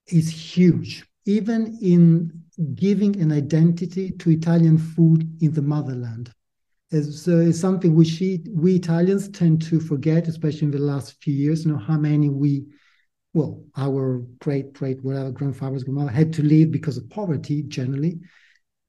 is 0.09 0.29
huge, 0.29 1.05
even 1.25 1.79
in 1.81 2.43
giving 2.75 3.21
an 3.21 3.33
identity 3.33 4.11
to 4.13 4.31
Italian 4.31 4.79
food 4.79 5.29
in 5.41 5.53
the 5.53 5.63
motherland. 5.63 6.31
It's, 6.91 7.27
uh, 7.27 7.39
it's 7.39 7.59
something 7.59 7.95
which 7.95 8.21
we, 8.21 8.45
we 8.51 8.77
Italians 8.77 9.29
tend 9.29 9.63
to 9.63 9.81
forget, 9.81 10.29
especially 10.29 10.67
in 10.67 10.71
the 10.71 10.79
last 10.79 11.21
few 11.23 11.35
years, 11.35 11.65
you 11.65 11.73
know, 11.73 11.79
how 11.79 11.97
many 11.97 12.29
we, 12.29 12.67
well, 13.33 13.65
our 13.77 14.23
great, 14.41 14.75
great, 14.75 15.03
whatever, 15.03 15.33
grandfathers, 15.33 15.83
grandmother 15.83 16.13
had 16.13 16.33
to 16.35 16.43
leave 16.43 16.71
because 16.71 16.97
of 16.97 17.11
poverty 17.11 17.63
generally, 17.65 18.21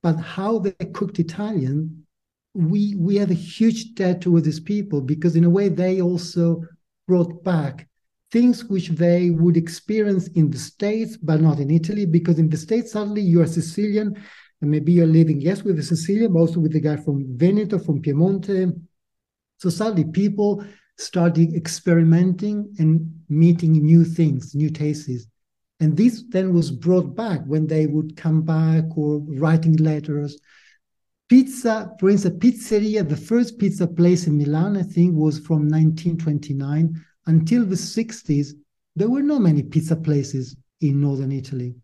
but 0.03 0.17
how 0.17 0.59
they 0.59 0.71
cooked 0.93 1.17
Italian, 1.17 2.05
we, 2.53 2.95
we 2.95 3.15
have 3.15 3.31
a 3.31 3.35
huge 3.35 3.95
debt 3.95 4.21
towards 4.21 4.45
these 4.45 4.59
people 4.59 5.01
because 5.01 5.35
in 5.35 5.43
a 5.43 5.49
way 5.49 5.67
they 5.67 6.01
also 6.01 6.63
brought 7.07 7.43
back 7.43 7.87
things 8.31 8.65
which 8.65 8.89
they 8.89 9.29
would 9.29 9.55
experience 9.55 10.27
in 10.29 10.49
the 10.49 10.57
States, 10.57 11.17
but 11.17 11.41
not 11.41 11.59
in 11.59 11.71
Italy, 11.71 12.05
because 12.05 12.39
in 12.39 12.49
the 12.49 12.57
States, 12.57 12.91
suddenly 12.91 13.21
you 13.21 13.41
are 13.41 13.47
Sicilian, 13.47 14.15
and 14.61 14.71
maybe 14.71 14.91
you're 14.91 15.05
living, 15.05 15.39
yes, 15.39 15.63
with 15.63 15.79
a 15.79 15.83
Sicilian, 15.83 16.33
but 16.33 16.39
also 16.39 16.59
with 16.59 16.73
the 16.73 16.79
guy 16.79 16.97
from 16.97 17.37
Veneto, 17.37 17.79
from 17.79 18.01
Piemonte. 18.01 18.73
So 19.57 19.69
suddenly 19.69 20.05
people 20.05 20.65
started 20.97 21.53
experimenting 21.53 22.73
and 22.79 23.09
meeting 23.29 23.73
new 23.73 24.03
things, 24.03 24.55
new 24.55 24.69
tastes. 24.69 25.27
And 25.79 25.95
this 25.95 26.23
then 26.29 26.53
was 26.53 26.71
brought 26.71 27.15
back 27.15 27.41
when 27.45 27.67
they 27.67 27.85
would 27.85 28.15
come 28.15 28.41
back 28.43 28.85
or 28.97 29.21
writing 29.27 29.75
letters. 29.75 30.39
Pizza, 31.27 31.91
for 31.99 32.09
instance, 32.09 32.37
pizzeria, 32.37 33.07
the 33.07 33.17
first 33.17 33.57
pizza 33.57 33.87
place 33.87 34.27
in 34.27 34.37
Milan, 34.37 34.77
I 34.77 34.83
think, 34.83 35.15
was 35.15 35.39
from 35.39 35.67
1929 35.67 37.03
until 37.25 37.65
the 37.65 37.75
60s. 37.75 38.49
There 38.95 39.09
were 39.09 39.23
not 39.23 39.41
many 39.41 39.63
pizza 39.63 39.95
places 39.95 40.55
in 40.81 41.01
northern 41.01 41.31
Italy. 41.31 41.75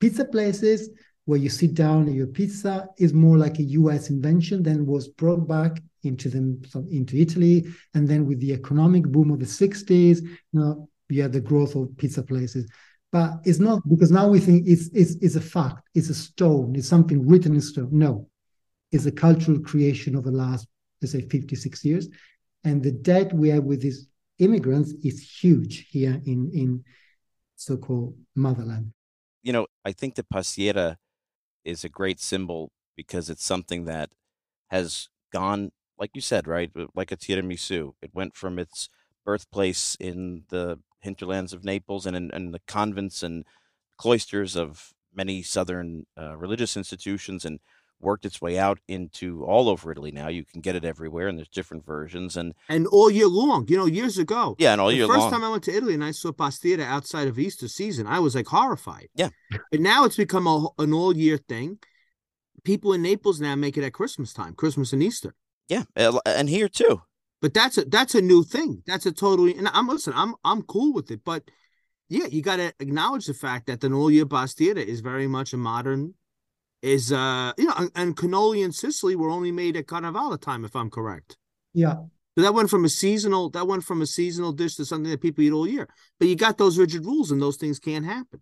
Pizza 0.00 0.24
places 0.24 0.90
where 1.24 1.38
you 1.38 1.48
sit 1.48 1.74
down 1.74 2.08
and 2.08 2.14
your 2.14 2.26
pizza 2.26 2.88
is 2.98 3.14
more 3.14 3.38
like 3.38 3.58
a 3.58 3.62
US 3.62 4.10
invention, 4.10 4.62
than 4.62 4.86
was 4.86 5.08
brought 5.08 5.48
back 5.48 5.82
into 6.02 6.28
them 6.28 6.60
into 6.90 7.16
Italy, 7.16 7.66
and 7.94 8.08
then 8.08 8.26
with 8.26 8.40
the 8.40 8.52
economic 8.52 9.04
boom 9.04 9.30
of 9.30 9.38
the 9.38 9.46
60s, 9.46 10.22
you 10.22 10.38
know, 10.52 10.88
you 11.08 11.22
had 11.22 11.32
the 11.32 11.40
growth 11.40 11.74
of 11.74 11.96
pizza 11.98 12.22
places. 12.22 12.68
But 13.12 13.40
it's 13.44 13.58
not 13.58 13.82
because 13.88 14.10
now 14.10 14.28
we 14.28 14.40
think 14.40 14.68
it's 14.68 14.88
it's 14.94 15.16
it's 15.20 15.34
a 15.34 15.40
fact, 15.40 15.88
it's 15.94 16.10
a 16.10 16.14
stone, 16.14 16.76
it's 16.76 16.88
something 16.88 17.26
written 17.26 17.54
in 17.54 17.60
stone. 17.60 17.90
No, 17.90 18.29
is 18.92 19.06
a 19.06 19.12
cultural 19.12 19.60
creation 19.60 20.14
of 20.16 20.24
the 20.24 20.30
last, 20.30 20.66
let's 21.00 21.12
say, 21.12 21.22
56 21.22 21.84
years. 21.84 22.08
And 22.64 22.82
the 22.82 22.92
debt 22.92 23.32
we 23.32 23.48
have 23.50 23.64
with 23.64 23.80
these 23.80 24.06
immigrants 24.38 24.92
is 25.02 25.40
huge 25.40 25.88
here 25.90 26.20
in, 26.26 26.50
in 26.52 26.84
so-called 27.56 28.16
motherland. 28.34 28.92
You 29.42 29.52
know, 29.52 29.66
I 29.84 29.92
think 29.92 30.14
the 30.14 30.22
pastiera 30.24 30.96
is 31.64 31.84
a 31.84 31.88
great 31.88 32.20
symbol 32.20 32.72
because 32.96 33.30
it's 33.30 33.44
something 33.44 33.84
that 33.84 34.10
has 34.68 35.08
gone, 35.32 35.72
like 35.98 36.10
you 36.14 36.20
said, 36.20 36.46
right, 36.46 36.70
like 36.94 37.12
a 37.12 37.16
tiramisu. 37.16 37.92
It 38.02 38.10
went 38.14 38.36
from 38.36 38.58
its 38.58 38.88
birthplace 39.24 39.96
in 40.00 40.44
the 40.48 40.80
hinterlands 41.00 41.52
of 41.52 41.64
Naples 41.64 42.06
and 42.06 42.16
in, 42.16 42.30
in 42.32 42.52
the 42.52 42.60
convents 42.66 43.22
and 43.22 43.44
cloisters 43.96 44.56
of 44.56 44.92
many 45.14 45.42
southern 45.42 46.06
uh, 46.18 46.36
religious 46.36 46.76
institutions 46.76 47.44
and 47.44 47.60
worked 48.00 48.24
its 48.24 48.40
way 48.40 48.58
out 48.58 48.78
into 48.88 49.44
all 49.44 49.68
over 49.68 49.92
Italy 49.92 50.10
now. 50.10 50.28
You 50.28 50.44
can 50.44 50.60
get 50.60 50.76
it 50.76 50.84
everywhere, 50.84 51.28
and 51.28 51.38
there's 51.38 51.48
different 51.48 51.84
versions 51.84 52.36
and 52.36 52.54
and 52.68 52.86
all 52.86 53.10
year 53.10 53.28
long. 53.28 53.66
You 53.68 53.76
know, 53.76 53.86
years 53.86 54.18
ago. 54.18 54.56
Yeah, 54.58 54.72
and 54.72 54.80
all 54.80 54.88
the 54.88 54.96
year 54.96 55.06
first 55.06 55.20
long. 55.20 55.30
time 55.30 55.44
I 55.44 55.50
went 55.50 55.64
to 55.64 55.76
Italy 55.76 55.94
and 55.94 56.04
I 56.04 56.10
saw 56.10 56.32
pastiera 56.32 56.84
outside 56.84 57.28
of 57.28 57.38
Easter 57.38 57.68
season, 57.68 58.06
I 58.06 58.18
was 58.18 58.34
like 58.34 58.46
horrified. 58.46 59.08
Yeah, 59.14 59.30
but 59.70 59.80
now 59.80 60.04
it's 60.04 60.16
become 60.16 60.46
a, 60.46 60.68
an 60.78 60.92
all 60.92 61.16
year 61.16 61.36
thing. 61.36 61.78
People 62.64 62.92
in 62.92 63.02
Naples 63.02 63.40
now 63.40 63.54
make 63.54 63.76
it 63.78 63.84
at 63.84 63.92
Christmas 63.92 64.32
time, 64.32 64.54
Christmas 64.54 64.92
and 64.92 65.02
Easter. 65.02 65.34
Yeah, 65.68 65.84
and 65.96 66.48
here 66.48 66.68
too. 66.68 67.02
But 67.40 67.54
that's 67.54 67.78
a 67.78 67.84
that's 67.84 68.14
a 68.14 68.20
new 68.20 68.44
thing. 68.44 68.82
That's 68.86 69.06
a 69.06 69.12
totally. 69.12 69.56
And 69.56 69.68
I'm 69.68 69.88
listen. 69.88 70.12
I'm 70.14 70.34
I'm 70.44 70.62
cool 70.62 70.92
with 70.92 71.10
it, 71.10 71.20
but 71.24 71.44
yeah, 72.08 72.26
you 72.26 72.42
got 72.42 72.56
to 72.56 72.74
acknowledge 72.80 73.26
the 73.26 73.34
fact 73.34 73.66
that 73.68 73.80
the 73.80 73.90
all 73.92 74.10
year 74.10 74.26
pastiera 74.26 74.84
is 74.84 75.00
very 75.00 75.28
much 75.28 75.52
a 75.52 75.56
modern 75.56 76.14
is 76.82 77.12
uh 77.12 77.52
you 77.58 77.66
know 77.66 77.74
and, 77.76 77.90
and 77.94 78.16
cannoli 78.16 78.64
in 78.64 78.72
Sicily 78.72 79.16
were 79.16 79.30
only 79.30 79.52
made 79.52 79.76
at 79.76 79.86
Carnival 79.86 80.36
time, 80.38 80.64
if 80.64 80.74
I'm 80.74 80.90
correct. 80.90 81.36
Yeah. 81.74 81.96
So 82.36 82.42
that 82.42 82.54
went 82.54 82.70
from 82.70 82.84
a 82.84 82.88
seasonal 82.88 83.50
that 83.50 83.66
went 83.66 83.84
from 83.84 84.02
a 84.02 84.06
seasonal 84.06 84.52
dish 84.52 84.76
to 84.76 84.84
something 84.84 85.10
that 85.10 85.20
people 85.20 85.44
eat 85.44 85.52
all 85.52 85.66
year. 85.66 85.88
But 86.18 86.28
you 86.28 86.36
got 86.36 86.58
those 86.58 86.78
rigid 86.78 87.04
rules 87.04 87.30
and 87.30 87.42
those 87.42 87.56
things 87.56 87.78
can't 87.78 88.04
happen. 88.04 88.40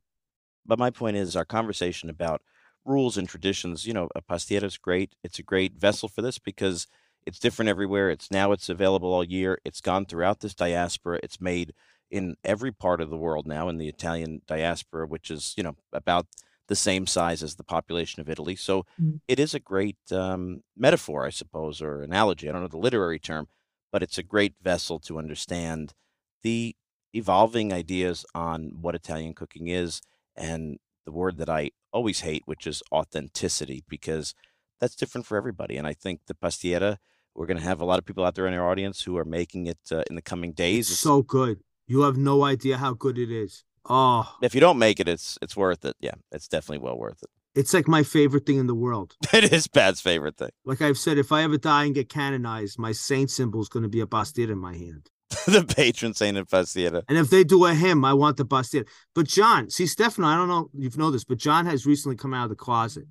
But 0.67 0.79
my 0.79 0.91
point 0.91 1.17
is 1.17 1.35
our 1.35 1.47
conversation 1.47 2.11
about 2.11 2.43
rules 2.85 3.17
and 3.17 3.29
traditions, 3.29 3.87
you 3.87 3.93
know, 3.93 4.09
a 4.15 4.23
pastiera 4.23 4.65
is 4.65 4.79
great. 4.79 5.15
It's 5.25 5.39
a 5.39 5.43
great 5.43 5.75
vessel 5.75 6.09
for 6.09 6.23
this 6.23 6.39
because 6.39 6.87
it's 7.27 7.39
different 7.39 7.69
everywhere. 7.69 8.11
It's 8.11 8.31
now 8.31 8.53
it's 8.53 8.69
available 8.69 9.13
all 9.13 9.25
year. 9.25 9.59
It's 9.65 9.81
gone 9.81 10.07
throughout 10.07 10.41
this 10.41 10.55
diaspora. 10.55 11.21
It's 11.23 11.41
made 11.41 11.75
in 12.11 12.37
every 12.45 12.73
part 12.73 13.01
of 13.01 13.11
the 13.11 13.17
world 13.17 13.47
now 13.47 13.69
in 13.69 13.77
the 13.77 13.89
Italian 13.89 14.41
diaspora, 14.47 15.07
which 15.07 15.31
is 15.31 15.55
you 15.57 15.63
know 15.63 15.77
about 15.93 16.27
the 16.69 16.77
same 16.77 17.07
size 17.07 17.43
as 17.43 17.57
the 17.57 17.65
population 17.65 18.21
of 18.21 18.29
Italy. 18.29 18.55
So 18.57 18.85
Mm. 19.01 19.21
it 19.27 19.39
is 19.41 19.55
a 19.55 19.61
great 19.61 19.99
um, 20.13 20.63
metaphor, 20.77 21.27
I 21.27 21.31
suppose, 21.31 21.83
or 21.83 22.03
analogy. 22.03 22.49
I 22.49 22.53
don't 22.53 22.63
know 22.63 22.69
the 22.69 22.77
literary 22.79 23.19
term, 23.19 23.49
but 23.91 24.03
it's 24.03 24.19
a 24.19 24.23
great 24.23 24.55
vessel 24.63 24.99
to 25.01 25.19
understand 25.19 25.95
the 26.43 26.77
evolving 27.15 27.73
ideas 27.73 28.25
on 28.35 28.73
what 28.81 28.95
Italian 28.95 29.35
cooking 29.35 29.69
is 29.69 30.01
and 30.37 30.79
the 31.07 31.13
word 31.13 31.39
that 31.39 31.49
I 31.49 31.71
always 31.91 32.21
hate, 32.21 32.43
which 32.45 32.67
is 32.67 32.83
authenticity, 32.93 33.83
because 33.89 34.35
that's 34.79 34.95
different 34.95 35.27
for 35.27 35.37
everybody. 35.37 35.77
And 35.79 35.87
I 35.87 35.95
think 35.95 36.21
the 36.27 36.35
pastiera, 36.35 36.99
we're 37.35 37.47
going 37.47 37.57
to 37.57 37.65
have 37.65 37.81
a 37.81 37.85
lot 37.87 37.99
of 37.99 38.05
people 38.05 38.25
out 38.25 38.35
there 38.35 38.47
in 38.47 38.55
our 38.55 38.69
audience 38.69 39.03
who 39.03 39.17
are 39.17 39.25
making 39.25 39.67
it 39.67 39.79
uh, 39.91 40.03
in 40.11 40.17
the 40.17 40.23
coming 40.23 40.53
days. 40.53 40.91
It's 40.91 41.01
so 41.01 41.23
good. 41.23 41.61
You 41.87 42.03
have 42.03 42.19
no 42.19 42.45
idea 42.45 42.77
how 42.77 42.93
good 42.93 43.17
it 43.19 43.31
is. 43.31 43.65
Oh, 43.89 44.37
if 44.43 44.55
you 44.55 44.61
don't 44.61 44.79
make 44.79 45.01
it, 45.01 45.09
it's 45.09 45.39
it's 45.43 45.57
worth 45.57 45.85
it. 45.85 45.97
Yeah, 46.01 46.15
it's 46.31 46.49
definitely 46.49 46.85
well 46.85 46.99
worth 46.99 47.23
it. 47.23 47.31
it's 47.55 47.73
like 47.73 47.89
my 47.89 48.03
favorite 48.03 48.47
thing 48.47 48.59
in 48.59 48.67
the 48.67 48.75
world. 48.75 49.17
It 49.33 49.53
is 49.53 49.67
Pat's 49.67 50.01
favorite 50.01 50.37
thing. 50.37 50.51
Like 50.65 50.83
I've 50.83 50.99
said, 50.99 51.19
if 51.19 51.33
I 51.33 51.43
ever 51.43 51.59
die 51.59 51.85
and 51.85 51.95
get 51.95 52.09
canonized, 52.09 52.79
my 52.79 52.93
saint 52.93 53.31
symbol 53.31 53.61
is 53.61 53.69
going 53.69 53.85
to 53.85 53.89
be 53.89 54.01
a 54.01 54.07
bastida 54.07 54.51
in 54.51 54.59
my 54.59 54.75
hand. 54.77 55.11
the 55.47 55.65
patron 55.65 56.15
saint 56.15 56.37
of 56.39 56.49
pastiera. 56.49 57.03
And 57.09 57.19
if 57.19 57.29
they 57.31 57.45
do 57.45 57.67
a 57.67 57.75
hymn, 57.75 58.05
I 58.05 58.15
want 58.15 58.37
the 58.39 58.45
bastida. 58.45 58.87
But 59.15 59.27
John, 59.27 59.71
see, 59.71 59.87
Stefano, 59.87 60.27
I 60.27 60.37
don't 60.37 60.49
know 60.49 60.71
if 60.79 60.97
you 60.97 61.03
know 61.03 61.11
this, 61.11 61.25
but 61.25 61.39
John 61.39 61.67
has 61.67 61.87
recently 61.87 62.17
come 62.17 62.33
out 62.33 62.45
of 62.45 62.51
the 62.51 62.57
closet. 62.57 63.05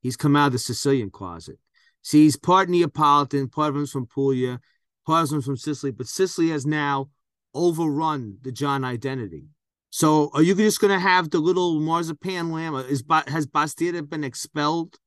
He's 0.00 0.16
come 0.16 0.34
out 0.34 0.48
of 0.48 0.52
the 0.52 0.58
Sicilian 0.58 1.10
closet. 1.10 1.58
See, 2.02 2.24
he's 2.24 2.36
part 2.36 2.68
Neapolitan, 2.68 3.48
part 3.48 3.70
of 3.70 3.76
him's 3.76 3.92
from 3.92 4.06
Puglia, 4.06 4.60
part 5.06 5.24
of 5.24 5.30
him's 5.30 5.44
from 5.44 5.56
Sicily, 5.56 5.92
but 5.92 6.06
Sicily 6.06 6.48
has 6.50 6.66
now 6.66 7.10
overrun 7.54 8.38
the 8.42 8.52
John 8.52 8.84
identity. 8.84 9.44
So 9.90 10.30
are 10.34 10.42
you 10.42 10.54
just 10.54 10.80
going 10.80 10.92
to 10.92 11.00
have 11.00 11.30
the 11.30 11.38
little 11.40 11.80
marzipan 11.80 12.52
lamb? 12.52 12.74
Is 12.76 13.02
Ba- 13.02 13.24
has 13.26 13.46
Bastida 13.46 14.08
been 14.08 14.22
expelled 14.24 14.98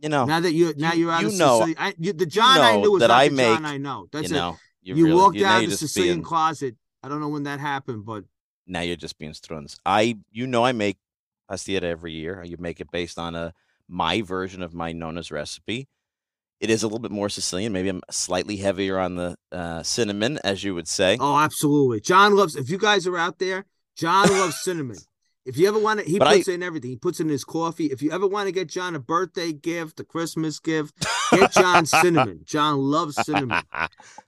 You 0.00 0.08
know, 0.08 0.24
now 0.24 0.40
that 0.40 0.52
you 0.52 0.74
now 0.76 0.92
you- 0.92 1.04
you're 1.06 1.12
out 1.12 1.22
you 1.22 1.28
of 1.28 1.34
know- 1.34 1.58
Sicily? 1.60 1.76
I, 1.78 1.94
you, 1.98 2.12
the 2.12 2.26
John 2.26 2.60
I 2.60 2.72
know 2.76 2.82
knew 2.82 2.90
was 2.92 3.00
that 3.00 3.08
not 3.08 3.20
I 3.20 3.28
the 3.28 3.36
John 3.36 3.64
I 3.64 3.76
know. 3.78 4.06
That's 4.12 4.30
you 4.30 4.36
it. 4.36 4.38
know, 4.38 4.56
you, 4.82 4.94
You 4.96 5.04
really, 5.06 5.16
walked 5.16 5.40
out 5.40 5.64
of 5.64 5.70
the 5.70 5.76
Sicilian 5.76 6.16
being, 6.16 6.24
closet. 6.24 6.74
I 7.02 7.08
don't 7.08 7.20
know 7.20 7.28
when 7.28 7.44
that 7.44 7.60
happened, 7.60 8.04
but 8.04 8.24
now 8.66 8.80
you're 8.80 8.96
just 8.96 9.18
being 9.18 9.34
struns. 9.34 9.78
I, 9.86 10.18
you 10.32 10.46
know, 10.46 10.64
I 10.64 10.72
make 10.72 10.96
pastiera 11.50 11.84
every 11.84 12.12
year. 12.12 12.42
You 12.44 12.56
make 12.58 12.80
it 12.80 12.90
based 12.90 13.18
on 13.18 13.34
a 13.34 13.52
my 13.88 14.22
version 14.22 14.62
of 14.62 14.74
my 14.74 14.92
Nona's 14.92 15.30
recipe. 15.30 15.86
It 16.60 16.70
is 16.70 16.82
a 16.82 16.86
little 16.86 16.98
bit 16.98 17.10
more 17.10 17.28
Sicilian. 17.28 17.72
Maybe 17.72 17.90
I'm 17.90 18.00
slightly 18.10 18.56
heavier 18.56 18.98
on 18.98 19.16
the 19.16 19.36
uh, 19.52 19.82
cinnamon, 19.82 20.38
as 20.42 20.64
you 20.64 20.74
would 20.74 20.88
say. 20.88 21.18
Oh, 21.20 21.36
absolutely. 21.38 22.00
John 22.00 22.34
loves. 22.34 22.56
If 22.56 22.70
you 22.70 22.78
guys 22.78 23.06
are 23.06 23.18
out 23.18 23.38
there, 23.38 23.66
John 23.96 24.28
loves 24.28 24.60
cinnamon. 24.62 24.96
If 25.46 25.58
you 25.58 25.68
ever 25.68 25.78
want 25.78 26.00
to, 26.00 26.06
he 26.06 26.18
But 26.18 26.28
I- 26.28 26.36
puts 26.36 26.48
it 26.48 26.54
in 26.54 26.62
everything. 26.62 26.90
He 26.90 26.96
puts 26.96 27.20
it 27.20 27.24
in 27.24 27.28
his 27.28 27.44
coffee. 27.44 27.86
If 27.86 28.00
you 28.00 28.10
ever 28.12 28.26
want 28.26 28.46
to 28.48 28.52
get 28.52 28.66
John 28.68 28.94
a 28.94 28.98
birthday 28.98 29.52
gift, 29.52 30.00
a 30.00 30.04
Christmas 30.04 30.58
gift, 30.58 30.94
get 31.30 31.52
John 31.52 31.84
cinnamon. 31.84 32.40
John 32.46 32.78
loves 32.78 33.16
cinnamon. 33.24 33.62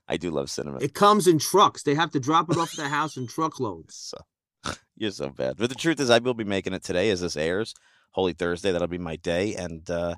I 0.07 0.17
do 0.17 0.29
love 0.29 0.49
cinnamon. 0.51 0.83
It 0.83 0.93
comes 0.93 1.27
in 1.27 1.39
trucks. 1.39 1.81
They 1.83 1.95
have 1.95 2.11
to 2.11 2.19
drop 2.19 2.51
it 2.51 2.57
off 2.57 2.71
at 2.73 2.77
the 2.83 2.89
house 2.89 3.17
in 3.17 3.27
truckloads. 3.27 4.13
So 4.63 4.73
you're 4.97 5.11
so 5.11 5.29
bad. 5.29 5.57
But 5.57 5.69
the 5.69 5.75
truth 5.75 5.99
is, 5.99 6.09
I 6.09 6.19
will 6.19 6.33
be 6.33 6.43
making 6.43 6.73
it 6.73 6.83
today 6.83 7.09
as 7.09 7.21
this 7.21 7.37
airs, 7.37 7.73
Holy 8.11 8.33
Thursday. 8.33 8.71
That'll 8.71 8.87
be 8.87 8.97
my 8.97 9.15
day, 9.15 9.55
and 9.55 9.87
uh, 9.89 10.15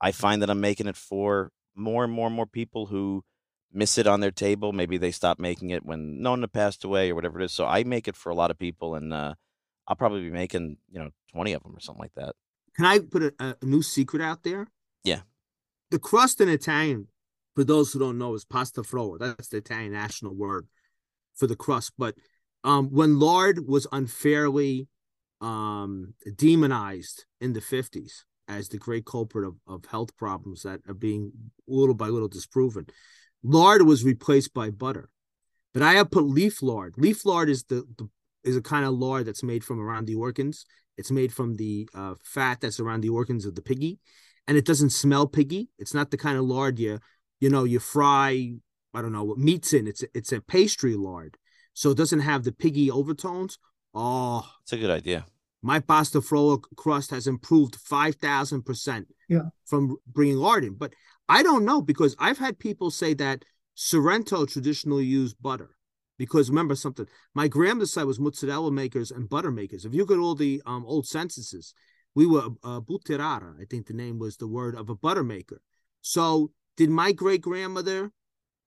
I 0.00 0.12
find 0.12 0.40
that 0.42 0.50
I'm 0.50 0.60
making 0.60 0.86
it 0.86 0.96
for 0.96 1.50
more 1.76 2.02
and 2.04 2.12
more 2.12 2.26
and 2.26 2.34
more 2.36 2.46
people 2.46 2.86
who 2.86 3.22
miss 3.72 3.98
it 3.98 4.06
on 4.06 4.20
their 4.20 4.30
table. 4.30 4.72
Maybe 4.72 4.98
they 4.98 5.10
stop 5.10 5.38
making 5.38 5.70
it 5.70 5.84
when 5.84 6.20
Nona 6.20 6.48
passed 6.48 6.84
away 6.84 7.10
or 7.10 7.14
whatever 7.14 7.40
it 7.40 7.44
is. 7.44 7.52
So 7.52 7.66
I 7.66 7.84
make 7.84 8.08
it 8.08 8.16
for 8.16 8.30
a 8.30 8.34
lot 8.34 8.50
of 8.50 8.58
people, 8.58 8.94
and 8.94 9.12
uh, 9.12 9.34
I'll 9.86 9.96
probably 9.96 10.22
be 10.22 10.30
making 10.30 10.76
you 10.90 11.00
know 11.00 11.10
20 11.32 11.52
of 11.52 11.62
them 11.62 11.76
or 11.76 11.80
something 11.80 12.02
like 12.02 12.14
that. 12.16 12.34
Can 12.76 12.86
I 12.86 12.98
put 12.98 13.22
a, 13.22 13.56
a 13.60 13.64
new 13.64 13.82
secret 13.82 14.22
out 14.22 14.42
there? 14.42 14.68
Yeah. 15.04 15.20
The 15.90 15.98
crust 15.98 16.40
in 16.40 16.48
Italian, 16.48 17.08
for 17.54 17.64
those 17.64 17.92
who 17.92 17.98
don't 17.98 18.18
know, 18.18 18.34
is 18.34 18.44
pasta 18.44 18.82
frolla. 18.82 19.18
That's 19.18 19.48
the 19.48 19.58
Italian 19.58 19.92
national 19.92 20.34
word 20.34 20.68
for 21.34 21.46
the 21.46 21.56
crust. 21.56 21.92
But 21.98 22.14
um, 22.62 22.88
when 22.90 23.18
lard 23.18 23.66
was 23.66 23.86
unfairly 23.90 24.88
um, 25.40 26.14
demonized 26.36 27.24
in 27.40 27.52
the 27.52 27.60
50s 27.60 28.22
as 28.46 28.68
the 28.68 28.78
great 28.78 29.06
culprit 29.06 29.46
of, 29.46 29.56
of 29.66 29.84
health 29.86 30.16
problems 30.16 30.62
that 30.62 30.80
are 30.88 30.94
being 30.94 31.32
little 31.66 31.94
by 31.94 32.06
little 32.06 32.28
disproven, 32.28 32.86
lard 33.42 33.82
was 33.82 34.04
replaced 34.04 34.52
by 34.54 34.70
butter. 34.70 35.08
But 35.72 35.82
I 35.82 35.92
have 35.94 36.10
put 36.10 36.24
leaf 36.24 36.62
lard. 36.62 36.94
Leaf 36.96 37.24
lard 37.24 37.48
is 37.48 37.64
the, 37.64 37.84
the 37.96 38.08
is 38.42 38.56
a 38.56 38.62
kind 38.62 38.84
of 38.84 38.94
lard 38.94 39.26
that's 39.26 39.42
made 39.42 39.62
from 39.62 39.78
around 39.80 40.06
the 40.06 40.14
organs. 40.14 40.64
It's 40.96 41.10
made 41.10 41.32
from 41.32 41.56
the 41.56 41.88
uh, 41.94 42.14
fat 42.22 42.60
that's 42.60 42.80
around 42.80 43.02
the 43.02 43.08
organs 43.10 43.46
of 43.46 43.54
the 43.54 43.62
piggy, 43.62 43.98
and 44.48 44.56
it 44.56 44.64
doesn't 44.64 44.90
smell 44.90 45.26
piggy. 45.26 45.68
It's 45.78 45.94
not 45.94 46.10
the 46.10 46.16
kind 46.16 46.36
of 46.38 46.44
lard 46.44 46.78
you, 46.78 46.98
you 47.40 47.50
know, 47.50 47.64
you 47.64 47.78
fry. 47.78 48.54
I 48.92 49.02
don't 49.02 49.12
know 49.12 49.22
what 49.24 49.38
meat's 49.38 49.72
in. 49.72 49.86
It's 49.86 50.02
a, 50.02 50.06
it's 50.14 50.32
a 50.32 50.40
pastry 50.40 50.94
lard, 50.96 51.36
so 51.74 51.90
it 51.90 51.96
doesn't 51.96 52.20
have 52.20 52.42
the 52.44 52.52
piggy 52.52 52.90
overtones. 52.90 53.58
Oh, 53.94 54.44
It's 54.62 54.72
a 54.72 54.76
good 54.78 54.90
idea. 54.90 55.26
my 55.62 55.78
pasta 55.80 56.20
frolla 56.20 56.60
crust 56.76 57.10
has 57.12 57.26
improved 57.26 57.76
five 57.76 58.16
thousand 58.16 58.62
percent. 58.64 59.06
Yeah. 59.28 59.50
from 59.64 59.96
bringing 60.08 60.36
lard 60.38 60.64
in, 60.64 60.74
but 60.74 60.92
I 61.30 61.44
don't 61.44 61.64
know 61.64 61.80
because 61.80 62.16
I've 62.18 62.38
had 62.38 62.58
people 62.58 62.90
say 62.90 63.14
that 63.14 63.44
Sorrento 63.74 64.46
traditionally 64.46 65.04
used 65.04 65.40
butter. 65.40 65.70
Because 66.18 66.50
remember 66.50 66.74
something, 66.74 67.06
my 67.34 67.48
grandmother's 67.48 67.92
side 67.92 68.04
was 68.04 68.20
mozzarella 68.20 68.70
makers 68.70 69.10
and 69.10 69.28
butter 69.28 69.50
makers. 69.50 69.86
If 69.86 69.94
you 69.94 70.02
at 70.02 70.10
all 70.10 70.34
the 70.34 70.60
um, 70.66 70.84
old 70.84 71.06
censuses, 71.06 71.72
we 72.14 72.26
were 72.26 72.48
uh, 72.62 72.80
butterara. 72.80 73.54
I 73.58 73.64
think 73.70 73.86
the 73.86 73.94
name 73.94 74.18
was 74.18 74.36
the 74.36 74.48
word 74.48 74.74
of 74.74 74.90
a 74.90 74.94
butter 74.94 75.24
maker. 75.24 75.62
So 76.02 76.50
did 76.76 76.90
my 76.90 77.12
great 77.12 77.40
grandmother, 77.40 78.10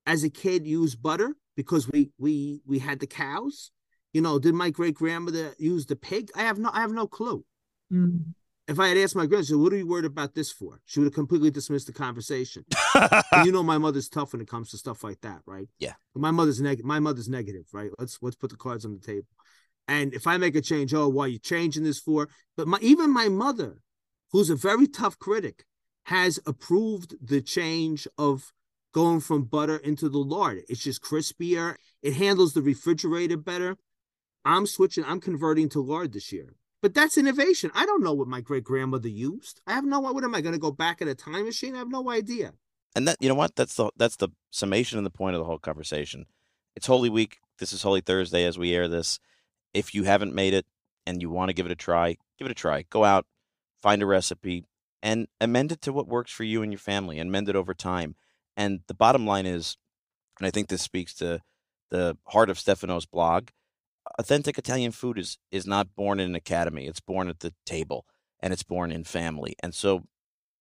as 0.06 0.24
a 0.24 0.30
kid, 0.30 0.66
use 0.66 0.96
butter 0.96 1.36
because 1.56 1.88
we 1.88 2.10
we 2.18 2.62
we 2.66 2.80
had 2.80 2.98
the 2.98 3.06
cows? 3.06 3.70
You 4.12 4.22
know, 4.22 4.38
did 4.38 4.54
my 4.54 4.70
great 4.70 4.94
grandmother 4.94 5.54
use 5.58 5.86
the 5.86 5.96
pig? 5.96 6.30
I 6.34 6.42
have 6.42 6.58
no 6.58 6.70
I 6.72 6.80
have 6.80 6.92
no 6.92 7.06
clue. 7.06 7.44
Mm. 7.92 8.34
If 8.66 8.80
I 8.80 8.88
had 8.88 8.96
asked 8.96 9.14
my 9.14 9.26
grandmother, 9.26 9.58
what 9.58 9.72
are 9.74 9.76
you 9.76 9.86
worried 9.86 10.06
about 10.06 10.34
this 10.34 10.50
for? 10.50 10.80
She 10.86 10.98
would 10.98 11.06
have 11.06 11.14
completely 11.14 11.50
dismissed 11.50 11.86
the 11.86 11.92
conversation. 11.92 12.64
you 13.44 13.52
know 13.52 13.62
my 13.62 13.76
mother's 13.76 14.08
tough 14.08 14.32
when 14.32 14.40
it 14.40 14.48
comes 14.48 14.70
to 14.70 14.78
stuff 14.78 15.04
like 15.04 15.20
that, 15.20 15.40
right? 15.44 15.68
Yeah. 15.78 15.92
My 16.14 16.30
mother's 16.30 16.60
negative. 16.60 16.86
My 16.86 16.98
mother's 16.98 17.28
negative, 17.28 17.66
right? 17.72 17.90
Let's 17.98 18.18
let's 18.22 18.36
put 18.36 18.50
the 18.50 18.56
cards 18.56 18.84
on 18.86 18.94
the 18.94 19.06
table. 19.06 19.28
And 19.86 20.14
if 20.14 20.26
I 20.26 20.38
make 20.38 20.56
a 20.56 20.62
change, 20.62 20.94
oh, 20.94 21.08
why 21.08 21.24
are 21.26 21.28
you 21.28 21.38
changing 21.38 21.84
this 21.84 21.98
for? 21.98 22.28
But 22.56 22.66
my 22.66 22.78
even 22.80 23.12
my 23.12 23.28
mother, 23.28 23.80
who's 24.32 24.48
a 24.48 24.56
very 24.56 24.86
tough 24.86 25.18
critic, 25.18 25.64
has 26.04 26.40
approved 26.46 27.16
the 27.20 27.42
change 27.42 28.08
of 28.16 28.50
going 28.94 29.20
from 29.20 29.42
butter 29.42 29.76
into 29.76 30.08
the 30.08 30.18
lard. 30.18 30.62
It's 30.68 30.82
just 30.82 31.02
crispier. 31.02 31.74
It 32.02 32.14
handles 32.14 32.54
the 32.54 32.62
refrigerator 32.62 33.36
better. 33.36 33.76
I'm 34.44 34.66
switching. 34.66 35.04
I'm 35.04 35.20
converting 35.20 35.68
to 35.70 35.80
lard 35.80 36.12
this 36.12 36.32
year. 36.32 36.54
But 36.84 36.92
that's 36.92 37.16
innovation. 37.16 37.70
I 37.74 37.86
don't 37.86 38.02
know 38.02 38.12
what 38.12 38.28
my 38.28 38.42
great 38.42 38.62
grandmother 38.62 39.08
used. 39.08 39.62
I 39.66 39.72
have 39.72 39.86
no. 39.86 40.00
Idea. 40.00 40.12
What 40.12 40.24
am 40.24 40.34
I 40.34 40.42
going 40.42 40.52
to 40.52 40.58
go 40.58 40.70
back 40.70 41.00
in 41.00 41.08
a 41.08 41.14
time 41.14 41.46
machine? 41.46 41.74
I 41.74 41.78
have 41.78 41.88
no 41.88 42.10
idea. 42.10 42.52
And 42.94 43.08
that 43.08 43.16
you 43.20 43.28
know 43.30 43.34
what? 43.34 43.56
That's 43.56 43.76
the 43.76 43.90
that's 43.96 44.16
the 44.16 44.28
summation 44.50 44.98
and 44.98 45.06
the 45.06 45.10
point 45.10 45.34
of 45.34 45.40
the 45.40 45.46
whole 45.46 45.58
conversation. 45.58 46.26
It's 46.76 46.86
Holy 46.86 47.08
Week. 47.08 47.38
This 47.58 47.72
is 47.72 47.80
Holy 47.80 48.02
Thursday 48.02 48.44
as 48.44 48.58
we 48.58 48.74
air 48.74 48.86
this. 48.86 49.18
If 49.72 49.94
you 49.94 50.02
haven't 50.02 50.34
made 50.34 50.52
it 50.52 50.66
and 51.06 51.22
you 51.22 51.30
want 51.30 51.48
to 51.48 51.54
give 51.54 51.64
it 51.64 51.72
a 51.72 51.74
try, 51.74 52.18
give 52.38 52.44
it 52.48 52.50
a 52.50 52.54
try. 52.54 52.84
Go 52.90 53.02
out, 53.02 53.24
find 53.80 54.02
a 54.02 54.06
recipe, 54.06 54.66
and 55.02 55.26
amend 55.40 55.72
it 55.72 55.80
to 55.80 55.92
what 55.94 56.06
works 56.06 56.32
for 56.32 56.44
you 56.44 56.62
and 56.62 56.70
your 56.70 56.78
family, 56.78 57.18
and 57.18 57.32
mend 57.32 57.48
it 57.48 57.56
over 57.56 57.72
time. 57.72 58.14
And 58.58 58.80
the 58.88 58.94
bottom 58.94 59.26
line 59.26 59.46
is, 59.46 59.78
and 60.38 60.46
I 60.46 60.50
think 60.50 60.68
this 60.68 60.82
speaks 60.82 61.14
to 61.14 61.40
the 61.90 62.18
heart 62.26 62.50
of 62.50 62.58
Stefano's 62.58 63.06
blog. 63.06 63.48
Authentic 64.18 64.58
Italian 64.58 64.92
food 64.92 65.18
is 65.18 65.38
is 65.50 65.66
not 65.66 65.94
born 65.96 66.20
in 66.20 66.30
an 66.30 66.34
academy. 66.34 66.86
It's 66.86 67.00
born 67.00 67.28
at 67.28 67.40
the 67.40 67.54
table, 67.64 68.04
and 68.40 68.52
it's 68.52 68.62
born 68.62 68.92
in 68.92 69.04
family. 69.04 69.54
And 69.62 69.74
so, 69.74 70.04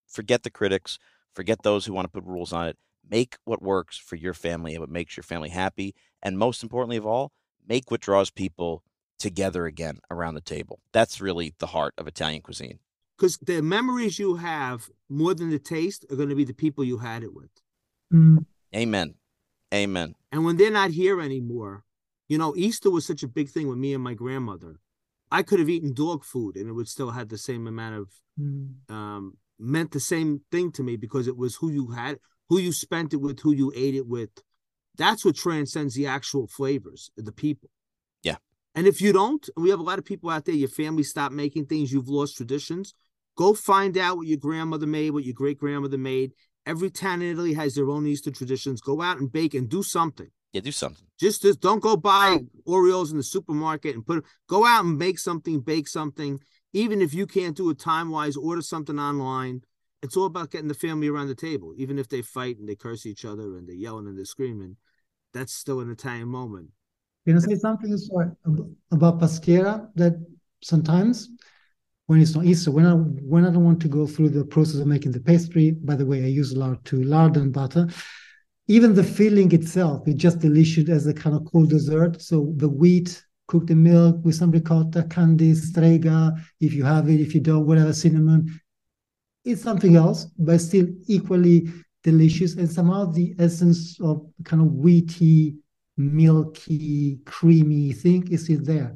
forget 0.07 0.43
the 0.43 0.49
critics 0.49 0.97
forget 1.33 1.63
those 1.63 1.85
who 1.85 1.93
want 1.93 2.05
to 2.05 2.11
put 2.11 2.27
rules 2.27 2.53
on 2.53 2.67
it. 2.67 2.77
Make 3.09 3.37
what 3.43 3.61
works 3.61 3.97
for 3.97 4.15
your 4.15 4.33
family 4.33 4.73
and 4.73 4.79
what 4.79 4.89
makes 4.89 5.17
your 5.17 5.23
family 5.23 5.49
happy. 5.49 5.93
And 6.21 6.37
most 6.37 6.63
importantly 6.63 6.97
of 6.97 7.05
all, 7.05 7.31
make 7.67 7.91
what 7.91 8.01
draws 8.01 8.29
people 8.29 8.83
together 9.19 9.65
again 9.65 9.99
around 10.09 10.35
the 10.35 10.41
table. 10.41 10.79
That's 10.93 11.19
really 11.19 11.53
the 11.59 11.67
heart 11.67 11.93
of 11.97 12.07
Italian 12.07 12.41
cuisine. 12.41 12.79
Because 13.17 13.37
the 13.37 13.61
memories 13.61 14.19
you 14.19 14.35
have 14.35 14.89
more 15.09 15.33
than 15.33 15.49
the 15.49 15.59
taste 15.59 16.05
are 16.09 16.15
going 16.15 16.29
to 16.29 16.35
be 16.35 16.45
the 16.45 16.53
people 16.53 16.83
you 16.83 16.97
had 16.97 17.23
it 17.23 17.33
with. 17.33 17.51
Mm. 18.11 18.45
Amen. 18.75 19.15
Amen. 19.73 20.15
And 20.31 20.45
when 20.45 20.57
they're 20.57 20.71
not 20.71 20.91
here 20.91 21.21
anymore, 21.21 21.83
you 22.27 22.37
know, 22.37 22.55
Easter 22.55 22.89
was 22.89 23.05
such 23.05 23.23
a 23.23 23.27
big 23.27 23.49
thing 23.49 23.67
with 23.67 23.77
me 23.77 23.93
and 23.93 24.03
my 24.03 24.13
grandmother. 24.13 24.79
I 25.31 25.43
could 25.43 25.59
have 25.59 25.69
eaten 25.69 25.93
dog 25.93 26.23
food 26.23 26.55
and 26.55 26.69
it 26.69 26.73
would 26.73 26.87
still 26.87 27.11
have 27.11 27.29
the 27.29 27.37
same 27.37 27.67
amount 27.67 27.95
of 27.95 28.09
Mm. 28.39 28.89
um, 28.89 29.37
meant 29.59 29.91
the 29.91 29.99
same 29.99 30.41
thing 30.51 30.71
to 30.71 30.81
me 30.81 30.95
because 30.95 31.27
it 31.27 31.37
was 31.37 31.55
who 31.55 31.71
you 31.71 31.91
had, 31.91 32.17
who 32.49 32.57
you 32.57 32.71
spent 32.71 33.13
it 33.13 33.17
with, 33.17 33.39
who 33.39 33.51
you 33.51 33.71
ate 33.75 33.93
it 33.95 34.07
with. 34.07 34.31
That's 34.97 35.23
what 35.23 35.35
transcends 35.35 35.93
the 35.93 36.07
actual 36.07 36.47
flavors, 36.47 37.11
the 37.15 37.31
people. 37.31 37.69
Yeah. 38.23 38.37
And 38.75 38.87
if 38.87 39.01
you 39.01 39.13
don't, 39.13 39.47
we 39.55 39.69
have 39.69 39.79
a 39.79 39.83
lot 39.83 39.99
of 39.99 40.05
people 40.05 40.29
out 40.31 40.45
there, 40.45 40.55
your 40.55 40.67
family 40.67 41.03
stopped 41.03 41.35
making 41.35 41.67
things, 41.67 41.91
you've 41.91 42.09
lost 42.09 42.37
traditions. 42.37 42.95
Go 43.35 43.53
find 43.53 43.97
out 43.97 44.17
what 44.17 44.27
your 44.27 44.37
grandmother 44.37 44.87
made, 44.87 45.11
what 45.11 45.25
your 45.25 45.33
great 45.33 45.57
grandmother 45.59 45.97
made. 45.97 46.33
Every 46.65 46.89
town 46.89 47.21
in 47.21 47.31
Italy 47.31 47.53
has 47.53 47.75
their 47.75 47.89
own 47.89 48.05
Easter 48.07 48.31
traditions. 48.31 48.81
Go 48.81 49.01
out 49.01 49.19
and 49.19 49.31
bake 49.31 49.53
and 49.53 49.69
do 49.69 49.83
something. 49.83 50.29
Yeah, 50.53 50.61
do 50.61 50.71
something. 50.71 51.05
Just, 51.19 51.41
just 51.41 51.59
don't 51.59 51.81
go 51.81 51.97
buy 51.97 52.37
Oreos 52.67 53.11
in 53.11 53.17
the 53.17 53.23
supermarket 53.23 53.95
and 53.95 54.05
put. 54.05 54.23
Go 54.47 54.65
out 54.65 54.85
and 54.85 54.97
make 54.97 55.17
something, 55.17 55.59
bake 55.59 55.87
something. 55.87 56.39
Even 56.73 57.01
if 57.01 57.13
you 57.13 57.25
can't 57.25 57.57
do 57.57 57.69
it 57.71 57.79
time 57.79 58.11
wise, 58.11 58.37
order 58.37 58.61
something 58.61 58.99
online. 58.99 59.61
It's 60.03 60.15
all 60.15 60.25
about 60.25 60.51
getting 60.51 60.67
the 60.67 60.73
family 60.73 61.07
around 61.07 61.27
the 61.27 61.35
table. 61.35 61.73
Even 61.77 61.97
if 61.97 62.07
they 62.07 62.21
fight 62.21 62.57
and 62.59 62.69
they 62.69 62.75
curse 62.75 63.05
each 63.05 63.25
other 63.25 63.57
and 63.57 63.67
they're 63.67 63.75
yelling 63.75 64.07
and 64.07 64.17
they're 64.17 64.25
screaming, 64.25 64.77
that's 65.33 65.53
still 65.53 65.79
an 65.79 65.89
Italian 65.89 66.27
moment. 66.27 66.69
Can 67.25 67.37
I 67.37 67.39
say 67.39 67.55
something 67.55 67.95
sorry, 67.97 68.27
about 68.91 69.19
pastiera? 69.19 69.89
That 69.95 70.13
sometimes 70.61 71.29
when 72.07 72.21
it's 72.21 72.35
not 72.35 72.45
Easter, 72.45 72.69
when 72.69 72.85
I 72.85 72.93
when 72.93 73.45
I 73.45 73.49
don't 73.49 73.63
want 73.63 73.81
to 73.81 73.87
go 73.87 74.05
through 74.05 74.29
the 74.29 74.43
process 74.43 74.81
of 74.81 74.87
making 74.87 75.13
the 75.13 75.21
pastry. 75.21 75.71
By 75.71 75.95
the 75.95 76.05
way, 76.05 76.23
I 76.23 76.27
use 76.27 76.55
lard 76.55 76.83
too, 76.85 77.03
lard 77.03 77.37
and 77.37 77.53
butter. 77.53 77.87
Even 78.67 78.93
the 78.93 79.03
filling 79.03 79.51
itself 79.51 80.07
is 80.07 80.15
just 80.15 80.39
delicious 80.39 80.89
as 80.89 81.05
a 81.05 81.13
kind 81.13 81.35
of 81.35 81.45
cold 81.51 81.69
dessert. 81.69 82.21
So 82.21 82.53
the 82.55 82.69
wheat 82.69 83.21
cooked 83.47 83.69
in 83.69 83.83
milk 83.83 84.23
with 84.23 84.35
some 84.35 84.51
ricotta, 84.51 85.03
candy, 85.09 85.53
strega, 85.53 86.33
if 86.61 86.73
you 86.73 86.85
have 86.85 87.09
it, 87.09 87.19
if 87.19 87.35
you 87.35 87.41
don't, 87.41 87.65
whatever, 87.65 87.91
cinnamon. 87.91 88.47
It's 89.43 89.61
something 89.61 89.97
else, 89.97 90.25
but 90.37 90.61
still 90.61 90.87
equally 91.07 91.69
delicious. 92.03 92.55
And 92.55 92.71
somehow 92.71 93.11
the 93.11 93.35
essence 93.37 93.99
of 93.99 94.25
kind 94.45 94.61
of 94.61 94.69
wheaty, 94.69 95.57
milky, 95.97 97.19
creamy 97.25 97.91
thing 97.91 98.31
is 98.31 98.45
still 98.45 98.61
there. 98.63 98.95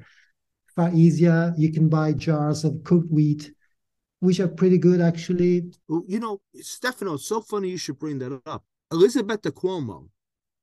Far 0.75 0.91
easier. 0.93 1.53
You 1.57 1.73
can 1.73 1.89
buy 1.89 2.13
jars 2.13 2.63
of 2.63 2.83
cooked 2.85 3.11
wheat, 3.11 3.51
which 4.21 4.39
are 4.39 4.47
pretty 4.47 4.77
good 4.77 5.01
actually. 5.01 5.71
You 6.07 6.19
know, 6.21 6.39
Stefano, 6.55 7.15
it's 7.15 7.25
so 7.25 7.41
funny 7.41 7.69
you 7.69 7.77
should 7.77 7.99
bring 7.99 8.19
that 8.19 8.41
up. 8.45 8.63
Elisabetta 8.91 9.51
Cuomo, 9.51 10.09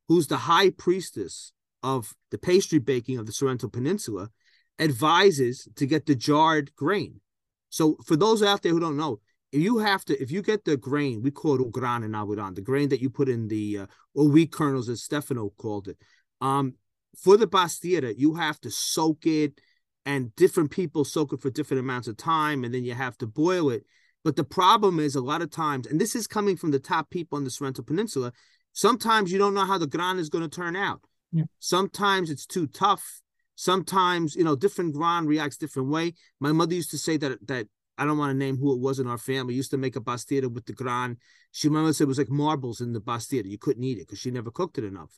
who's 0.09 0.27
the 0.27 0.37
high 0.37 0.71
priestess 0.71 1.53
of 1.83 2.15
the 2.31 2.39
pastry 2.39 2.79
baking 2.79 3.19
of 3.19 3.27
the 3.27 3.33
Sorrento 3.33 3.69
Peninsula, 3.69 4.31
advises 4.79 5.69
to 5.77 5.87
get 5.87 6.07
the 6.07 6.15
jarred 6.15 6.75
grain. 6.75 7.21
So 7.69 7.97
for 8.07 8.17
those 8.17 8.43
out 8.43 8.63
there 8.63 8.73
who 8.73 8.81
don't 8.81 8.97
know, 8.97 9.21
if 9.53 9.61
you 9.61 9.79
have 9.79 10.05
to, 10.07 10.21
if 10.21 10.33
you 10.33 10.43
get 10.43 10.65
the 10.65 10.77
grain, 10.77 11.23
we 11.23 11.31
call 11.31 11.61
it 11.61 11.71
grana 11.71 12.07
in 12.07 12.13
Avidan, 12.13 12.55
the 12.55 12.61
grain 12.61 12.89
that 12.89 13.01
you 13.01 13.09
put 13.09 13.29
in 13.29 13.47
the 13.47 13.79
uh, 13.79 13.87
or 14.15 14.29
wheat 14.29 14.51
kernels, 14.51 14.89
as 14.89 15.03
Stefano 15.03 15.51
called 15.57 15.89
it. 15.89 15.97
Um, 16.41 16.75
for 17.17 17.37
the 17.37 17.47
pastiera, 17.47 18.15
you 18.17 18.35
have 18.35 18.61
to 18.63 18.71
soak 18.71 19.27
it, 19.27 19.61
and 20.05 20.35
different 20.35 20.73
people 20.73 21.05
soak 21.05 21.33
it 21.33 21.41
for 21.41 21.51
different 21.51 21.81
amounts 21.81 22.09
of 22.09 22.17
time, 22.17 22.65
and 22.65 22.75
then 22.75 22.85
you 22.85 22.95
have 22.95 23.17
to 23.19 23.27
boil 23.27 23.71
it. 23.71 23.85
But 24.25 24.37
the 24.37 24.45
problem 24.45 24.99
is 24.99 25.15
a 25.15 25.21
lot 25.21 25.43
of 25.43 25.51
times, 25.51 25.87
and 25.87 26.01
this 26.01 26.17
is 26.17 26.27
coming 26.27 26.57
from 26.57 26.71
the 26.71 26.79
top 26.79 27.11
people 27.11 27.37
on 27.37 27.45
the 27.45 27.51
Sorrento 27.51 27.83
Peninsula, 27.83 28.33
sometimes 28.73 29.31
you 29.31 29.39
don't 29.39 29.55
know 29.55 29.67
how 29.67 29.79
the 29.79 29.87
gran 29.87 30.19
is 30.19 30.31
going 30.31 30.49
to 30.49 30.55
turn 30.55 30.75
out. 30.75 31.03
Yeah. 31.31 31.45
Sometimes 31.59 32.31
it's 32.31 32.47
too 32.47 32.67
tough. 32.67 33.21
Sometimes, 33.55 34.35
you 34.35 34.43
know, 34.43 34.57
different 34.57 34.95
gran 34.95 35.27
reacts 35.27 35.59
different 35.59 35.91
way. 35.91 36.15
My 36.41 36.53
mother 36.53 36.75
used 36.75 36.91
to 36.91 36.99
say 36.99 37.17
that 37.19 37.47
that 37.47 37.69
I 37.99 38.05
don't 38.05 38.19
want 38.19 38.31
to 38.31 38.37
name 38.37 38.57
who 38.57 38.73
it 38.73 38.81
was 38.81 38.99
in 38.99 39.07
our 39.07 39.19
family. 39.19 39.55
Used 39.55 39.71
to 39.71 39.77
make 39.77 39.95
a 39.95 40.01
pastiera 40.01 40.53
with 40.53 40.67
the 40.67 40.73
gran. 40.73 41.19
She 41.53 41.69
mother 41.69 41.93
said 41.93 42.05
it 42.05 42.09
was 42.09 42.19
like 42.19 42.31
marbles 42.31 42.81
in 42.81 42.93
the 42.93 43.01
pastiera. 43.01 43.47
You 43.47 43.59
couldn't 43.59 43.85
eat 43.85 43.99
it 43.99 44.07
because 44.07 44.19
she 44.19 44.31
never 44.31 44.51
cooked 44.51 44.79
it 44.79 44.85
enough. 44.85 45.17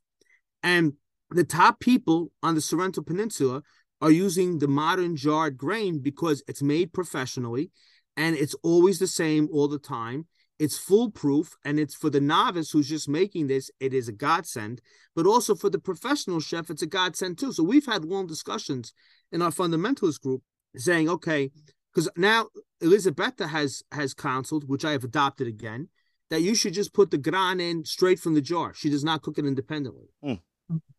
And 0.62 0.94
the 1.30 1.44
top 1.44 1.80
people 1.80 2.30
on 2.42 2.54
the 2.54 2.60
Sorrento 2.60 3.02
Peninsula 3.02 3.62
are 4.02 4.10
using 4.10 4.58
the 4.58 4.68
modern 4.68 5.16
jarred 5.16 5.56
grain 5.56 6.00
because 6.00 6.42
it's 6.46 6.62
made 6.62 6.92
professionally 6.92 7.70
and 8.16 8.36
it's 8.36 8.54
always 8.62 8.98
the 8.98 9.06
same 9.06 9.48
all 9.52 9.68
the 9.68 9.78
time. 9.78 10.26
It's 10.58 10.78
foolproof 10.78 11.54
and 11.64 11.78
it's 11.78 11.94
for 11.94 12.08
the 12.08 12.20
novice 12.20 12.70
who's 12.70 12.88
just 12.88 13.08
making 13.08 13.46
this, 13.46 13.70
it 13.78 13.92
is 13.92 14.08
a 14.08 14.12
godsend, 14.12 14.80
but 15.14 15.26
also 15.26 15.54
for 15.54 15.68
the 15.68 15.78
professional 15.78 16.40
chef, 16.40 16.70
it's 16.70 16.82
a 16.82 16.86
godsend 16.86 17.38
too. 17.38 17.52
So 17.52 17.62
we've 17.62 17.84
had 17.84 18.04
long 18.04 18.26
discussions 18.26 18.94
in 19.32 19.42
our 19.42 19.50
fundamentalist 19.50 20.22
group 20.22 20.42
saying, 20.74 21.10
okay, 21.10 21.50
because 21.92 22.08
now 22.16 22.46
Elisabetta 22.82 23.46
has 23.48 23.82
has 23.92 24.14
counseled, 24.14 24.68
which 24.68 24.84
I 24.84 24.92
have 24.92 25.04
adopted 25.04 25.46
again, 25.46 25.88
that 26.30 26.42
you 26.42 26.54
should 26.54 26.74
just 26.74 26.94
put 26.94 27.10
the 27.10 27.18
gran 27.18 27.60
in 27.60 27.84
straight 27.84 28.18
from 28.18 28.34
the 28.34 28.40
jar. 28.40 28.72
She 28.74 28.90
does 28.90 29.04
not 29.04 29.22
cook 29.22 29.38
it 29.38 29.46
independently. 29.46 30.08
Mm. 30.24 30.40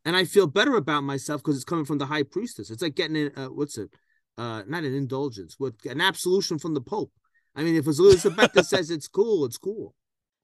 And 0.05 0.15
I 0.15 0.23
feel 0.23 0.47
better 0.47 0.75
about 0.75 1.03
myself 1.03 1.41
because 1.41 1.55
it's 1.55 1.65
coming 1.65 1.85
from 1.85 1.97
the 1.97 2.05
high 2.05 2.23
priestess. 2.23 2.69
It's 2.69 2.81
like 2.81 2.95
getting 2.95 3.15
in, 3.15 3.31
uh, 3.35 3.47
what's 3.47 3.77
it? 3.77 3.89
Uh, 4.37 4.63
not 4.67 4.83
an 4.83 4.93
indulgence, 4.93 5.55
but 5.59 5.73
an 5.89 5.99
absolution 6.01 6.59
from 6.59 6.73
the 6.73 6.81
Pope. 6.81 7.11
I 7.55 7.63
mean, 7.63 7.75
if 7.75 7.87
Elisabetta 7.87 8.63
says 8.71 8.91
it's 8.91 9.07
cool, 9.07 9.45
it's 9.45 9.57
cool. 9.57 9.95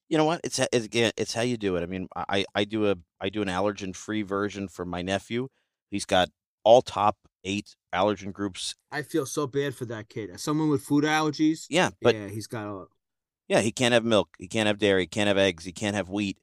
You 0.09 0.17
know 0.17 0.25
what? 0.25 0.41
It's 0.43 0.59
it's 0.59 0.85
again, 0.85 1.11
it's 1.17 1.33
how 1.33 1.41
you 1.41 1.57
do 1.57 1.75
it. 1.75 1.83
I 1.83 1.85
mean, 1.85 2.07
I 2.15 2.45
I 2.55 2.63
do 2.65 2.89
a 2.89 2.95
I 3.21 3.29
do 3.29 3.41
an 3.41 3.47
allergen 3.47 3.95
free 3.95 4.21
version 4.23 4.67
for 4.67 4.85
my 4.85 5.01
nephew. 5.01 5.47
He's 5.91 6.05
got 6.05 6.29
all 6.63 6.81
top 6.81 7.17
eight 7.43 7.75
allergen 7.93 8.31
groups. 8.33 8.73
I 8.91 9.01
feel 9.03 9.25
so 9.25 9.47
bad 9.47 9.75
for 9.75 9.85
that 9.85 10.09
kid. 10.09 10.29
As 10.29 10.41
someone 10.41 10.69
with 10.69 10.81
food 10.81 11.03
allergies, 11.03 11.65
Yeah, 11.69 11.91
but 12.01 12.15
yeah, 12.15 12.27
he's 12.29 12.47
got 12.47 12.65
a. 12.67 12.85
yeah, 13.47 13.61
he 13.61 13.71
can't 13.71 13.93
have 13.93 14.05
milk, 14.05 14.29
he 14.39 14.47
can't 14.47 14.67
have 14.67 14.79
dairy, 14.79 15.03
he 15.03 15.07
can't 15.07 15.27
have 15.27 15.37
eggs, 15.37 15.65
he 15.65 15.71
can't 15.71 15.95
have 15.95 16.09
wheat. 16.09 16.37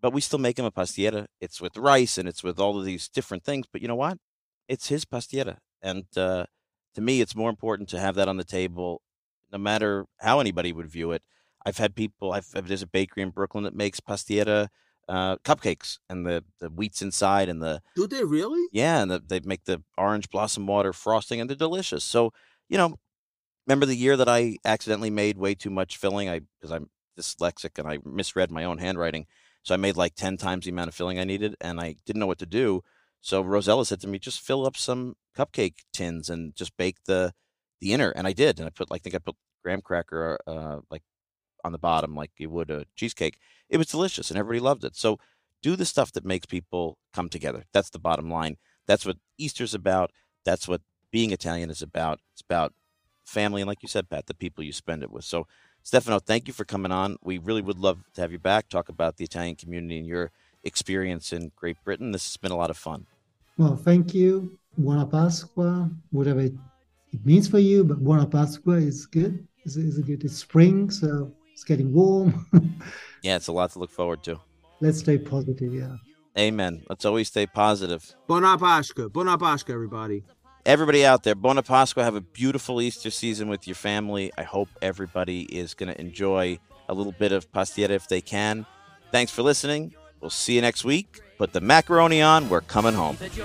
But 0.00 0.12
we 0.12 0.20
still 0.20 0.38
make 0.38 0.58
him 0.58 0.64
a 0.64 0.70
pastiera. 0.70 1.26
It's 1.40 1.60
with 1.60 1.76
rice 1.76 2.18
and 2.18 2.28
it's 2.28 2.42
with 2.44 2.58
all 2.60 2.78
of 2.78 2.84
these 2.84 3.08
different 3.08 3.44
things. 3.44 3.66
But 3.72 3.80
you 3.82 3.88
know 3.88 3.96
what? 3.96 4.18
It's 4.68 4.88
his 4.88 5.04
pastiera, 5.04 5.58
and 5.82 6.04
uh, 6.16 6.46
to 6.96 7.02
me, 7.02 7.20
it's 7.20 7.36
more 7.36 7.50
important 7.50 7.90
to 7.90 8.00
have 8.00 8.14
that 8.14 8.26
on 8.26 8.38
the 8.38 8.44
table, 8.44 9.02
no 9.52 9.58
matter 9.58 10.06
how 10.20 10.40
anybody 10.40 10.72
would 10.72 10.90
view 10.90 11.12
it. 11.12 11.22
I've 11.64 11.76
had 11.76 11.94
people. 11.94 12.32
I've 12.32 12.50
there's 12.50 12.80
a 12.80 12.86
bakery 12.86 13.22
in 13.22 13.30
Brooklyn 13.30 13.64
that 13.64 13.74
makes 13.74 14.00
pastiera 14.00 14.68
uh, 15.06 15.36
cupcakes, 15.44 15.98
and 16.08 16.26
the 16.26 16.42
the 16.58 16.68
wheat's 16.70 17.02
inside, 17.02 17.50
and 17.50 17.62
the 17.62 17.82
Do 17.94 18.06
they 18.06 18.24
really? 18.24 18.66
yeah, 18.72 19.02
and 19.02 19.10
the, 19.10 19.22
they 19.24 19.40
make 19.40 19.64
the 19.64 19.82
orange 19.98 20.30
blossom 20.30 20.66
water 20.66 20.94
frosting, 20.94 21.38
and 21.38 21.50
they're 21.50 21.56
delicious. 21.56 22.02
So 22.02 22.32
you 22.70 22.78
know, 22.78 22.96
remember 23.66 23.84
the 23.84 23.96
year 23.96 24.16
that 24.16 24.28
I 24.28 24.56
accidentally 24.64 25.10
made 25.10 25.36
way 25.36 25.54
too 25.54 25.70
much 25.70 25.98
filling? 25.98 26.30
I 26.30 26.40
because 26.58 26.72
I'm 26.72 26.88
dyslexic 27.18 27.78
and 27.78 27.86
I 27.86 27.98
misread 28.06 28.50
my 28.50 28.64
own 28.64 28.78
handwriting, 28.78 29.26
so 29.62 29.74
I 29.74 29.76
made 29.76 29.96
like 29.98 30.14
ten 30.14 30.38
times 30.38 30.64
the 30.64 30.70
amount 30.70 30.88
of 30.88 30.94
filling 30.94 31.18
I 31.18 31.24
needed, 31.24 31.56
and 31.60 31.78
I 31.78 31.96
didn't 32.06 32.20
know 32.20 32.26
what 32.26 32.38
to 32.38 32.46
do. 32.46 32.82
So 33.20 33.42
Rosella 33.42 33.84
said 33.86 34.00
to 34.00 34.08
me, 34.08 34.18
"Just 34.18 34.40
fill 34.40 34.66
up 34.66 34.76
some 34.76 35.16
cupcake 35.36 35.84
tins 35.92 36.30
and 36.30 36.54
just 36.54 36.76
bake 36.76 36.96
the 37.06 37.32
the 37.80 37.92
inner," 37.92 38.10
and 38.10 38.26
I 38.26 38.32
did, 38.32 38.58
and 38.58 38.66
I 38.66 38.70
put 38.70 38.90
like 38.90 39.02
I 39.02 39.04
think 39.04 39.14
I 39.16 39.18
put 39.18 39.36
graham 39.62 39.82
cracker 39.82 40.38
uh, 40.46 40.78
like 40.90 41.02
on 41.64 41.72
the 41.72 41.78
bottom 41.78 42.14
like 42.14 42.30
you 42.38 42.50
would 42.50 42.70
a 42.70 42.86
cheesecake. 42.96 43.38
It 43.68 43.78
was 43.78 43.88
delicious, 43.88 44.30
and 44.30 44.38
everybody 44.38 44.60
loved 44.60 44.84
it. 44.84 44.96
So 44.96 45.18
do 45.62 45.76
the 45.76 45.84
stuff 45.84 46.12
that 46.12 46.24
makes 46.24 46.46
people 46.46 46.98
come 47.12 47.28
together. 47.28 47.64
That's 47.72 47.90
the 47.90 47.98
bottom 47.98 48.30
line. 48.30 48.56
That's 48.86 49.04
what 49.04 49.16
Easter's 49.38 49.74
about. 49.74 50.12
That's 50.44 50.68
what 50.68 50.82
being 51.10 51.32
Italian 51.32 51.70
is 51.70 51.82
about. 51.82 52.20
It's 52.32 52.42
about 52.42 52.72
family, 53.24 53.62
and 53.62 53.68
like 53.68 53.82
you 53.82 53.88
said, 53.88 54.08
Pat, 54.08 54.26
the 54.26 54.34
people 54.34 54.62
you 54.62 54.72
spend 54.72 55.02
it 55.02 55.10
with. 55.10 55.24
So, 55.24 55.46
Stefano, 55.82 56.20
thank 56.20 56.46
you 56.46 56.54
for 56.54 56.64
coming 56.64 56.92
on. 56.92 57.16
We 57.22 57.38
really 57.38 57.62
would 57.62 57.78
love 57.78 58.04
to 58.14 58.20
have 58.20 58.32
you 58.32 58.38
back, 58.38 58.68
talk 58.68 58.88
about 58.88 59.16
the 59.16 59.24
Italian 59.24 59.56
community 59.56 59.98
and 59.98 60.06
your 60.06 60.30
experience 60.66 61.32
in 61.32 61.52
Great 61.56 61.76
Britain. 61.84 62.12
This 62.12 62.26
has 62.26 62.36
been 62.36 62.52
a 62.52 62.56
lot 62.56 62.70
of 62.70 62.76
fun. 62.76 63.06
Well, 63.56 63.76
thank 63.76 64.12
you. 64.12 64.58
Buona 64.76 65.06
Pasqua, 65.06 65.90
whatever 66.10 66.40
it, 66.40 66.52
it 67.12 67.24
means 67.24 67.48
for 67.48 67.58
you, 67.58 67.84
but 67.84 68.04
Buona 68.04 68.26
Pasqua 68.26 68.86
is 68.86 69.06
good. 69.06 69.46
It's, 69.64 69.76
it's 69.76 69.98
good. 69.98 70.22
It's 70.22 70.36
spring, 70.36 70.90
so 70.90 71.32
it's 71.52 71.64
getting 71.64 71.92
warm. 71.92 72.46
Yeah, 73.22 73.34
it's 73.34 73.48
a 73.48 73.52
lot 73.52 73.72
to 73.72 73.80
look 73.80 73.90
forward 73.90 74.22
to. 74.22 74.38
Let's 74.80 75.00
stay 75.00 75.18
positive. 75.18 75.74
Yeah. 75.74 75.96
Amen. 76.38 76.84
Let's 76.88 77.04
always 77.04 77.26
stay 77.26 77.46
positive. 77.46 78.14
Buona 78.28 78.56
Pasqua. 78.56 79.12
Buona 79.12 79.36
Pasqua, 79.36 79.74
everybody. 79.74 80.22
Everybody 80.64 81.04
out 81.04 81.24
there, 81.24 81.34
Buona 81.34 81.64
Pasqua. 81.64 82.04
Have 82.04 82.14
a 82.14 82.20
beautiful 82.20 82.80
Easter 82.80 83.10
season 83.10 83.48
with 83.48 83.66
your 83.66 83.74
family. 83.74 84.30
I 84.38 84.44
hope 84.44 84.68
everybody 84.80 85.42
is 85.42 85.74
going 85.74 85.92
to 85.92 86.00
enjoy 86.00 86.60
a 86.88 86.94
little 86.94 87.10
bit 87.10 87.32
of 87.32 87.50
pastiera 87.50 87.90
if 87.90 88.06
they 88.06 88.20
can. 88.20 88.64
Thanks 89.10 89.32
for 89.32 89.42
listening. 89.42 89.95
We'll 90.20 90.30
see 90.30 90.54
you 90.54 90.60
next 90.62 90.84
week. 90.84 91.20
Put 91.38 91.52
the 91.52 91.60
macaroni 91.60 92.22
on. 92.22 92.48
We're 92.48 92.62
coming 92.62 92.94
home. 92.94 93.18
If 93.20 93.36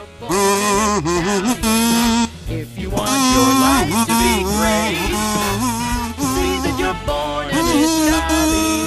you 2.77 2.89
want 2.89 3.11
your 3.35 3.51
life 3.67 3.91
to 4.07 4.13
be 4.23 4.33
great, 4.57 5.11
see 6.17 6.55
that 6.63 6.75
you're 6.79 6.95
born 7.05 7.47
in 7.49 7.65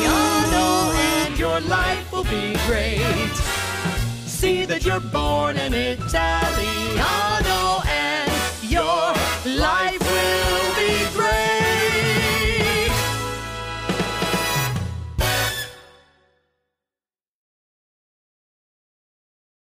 Italiano 0.00 0.92
and 0.96 1.38
your 1.38 1.60
life 1.60 2.10
will 2.12 2.24
be 2.24 2.56
great. 2.66 3.00
See 4.26 4.64
that 4.66 4.84
you're 4.84 5.00
born 5.00 5.56
Italiano 5.74 7.53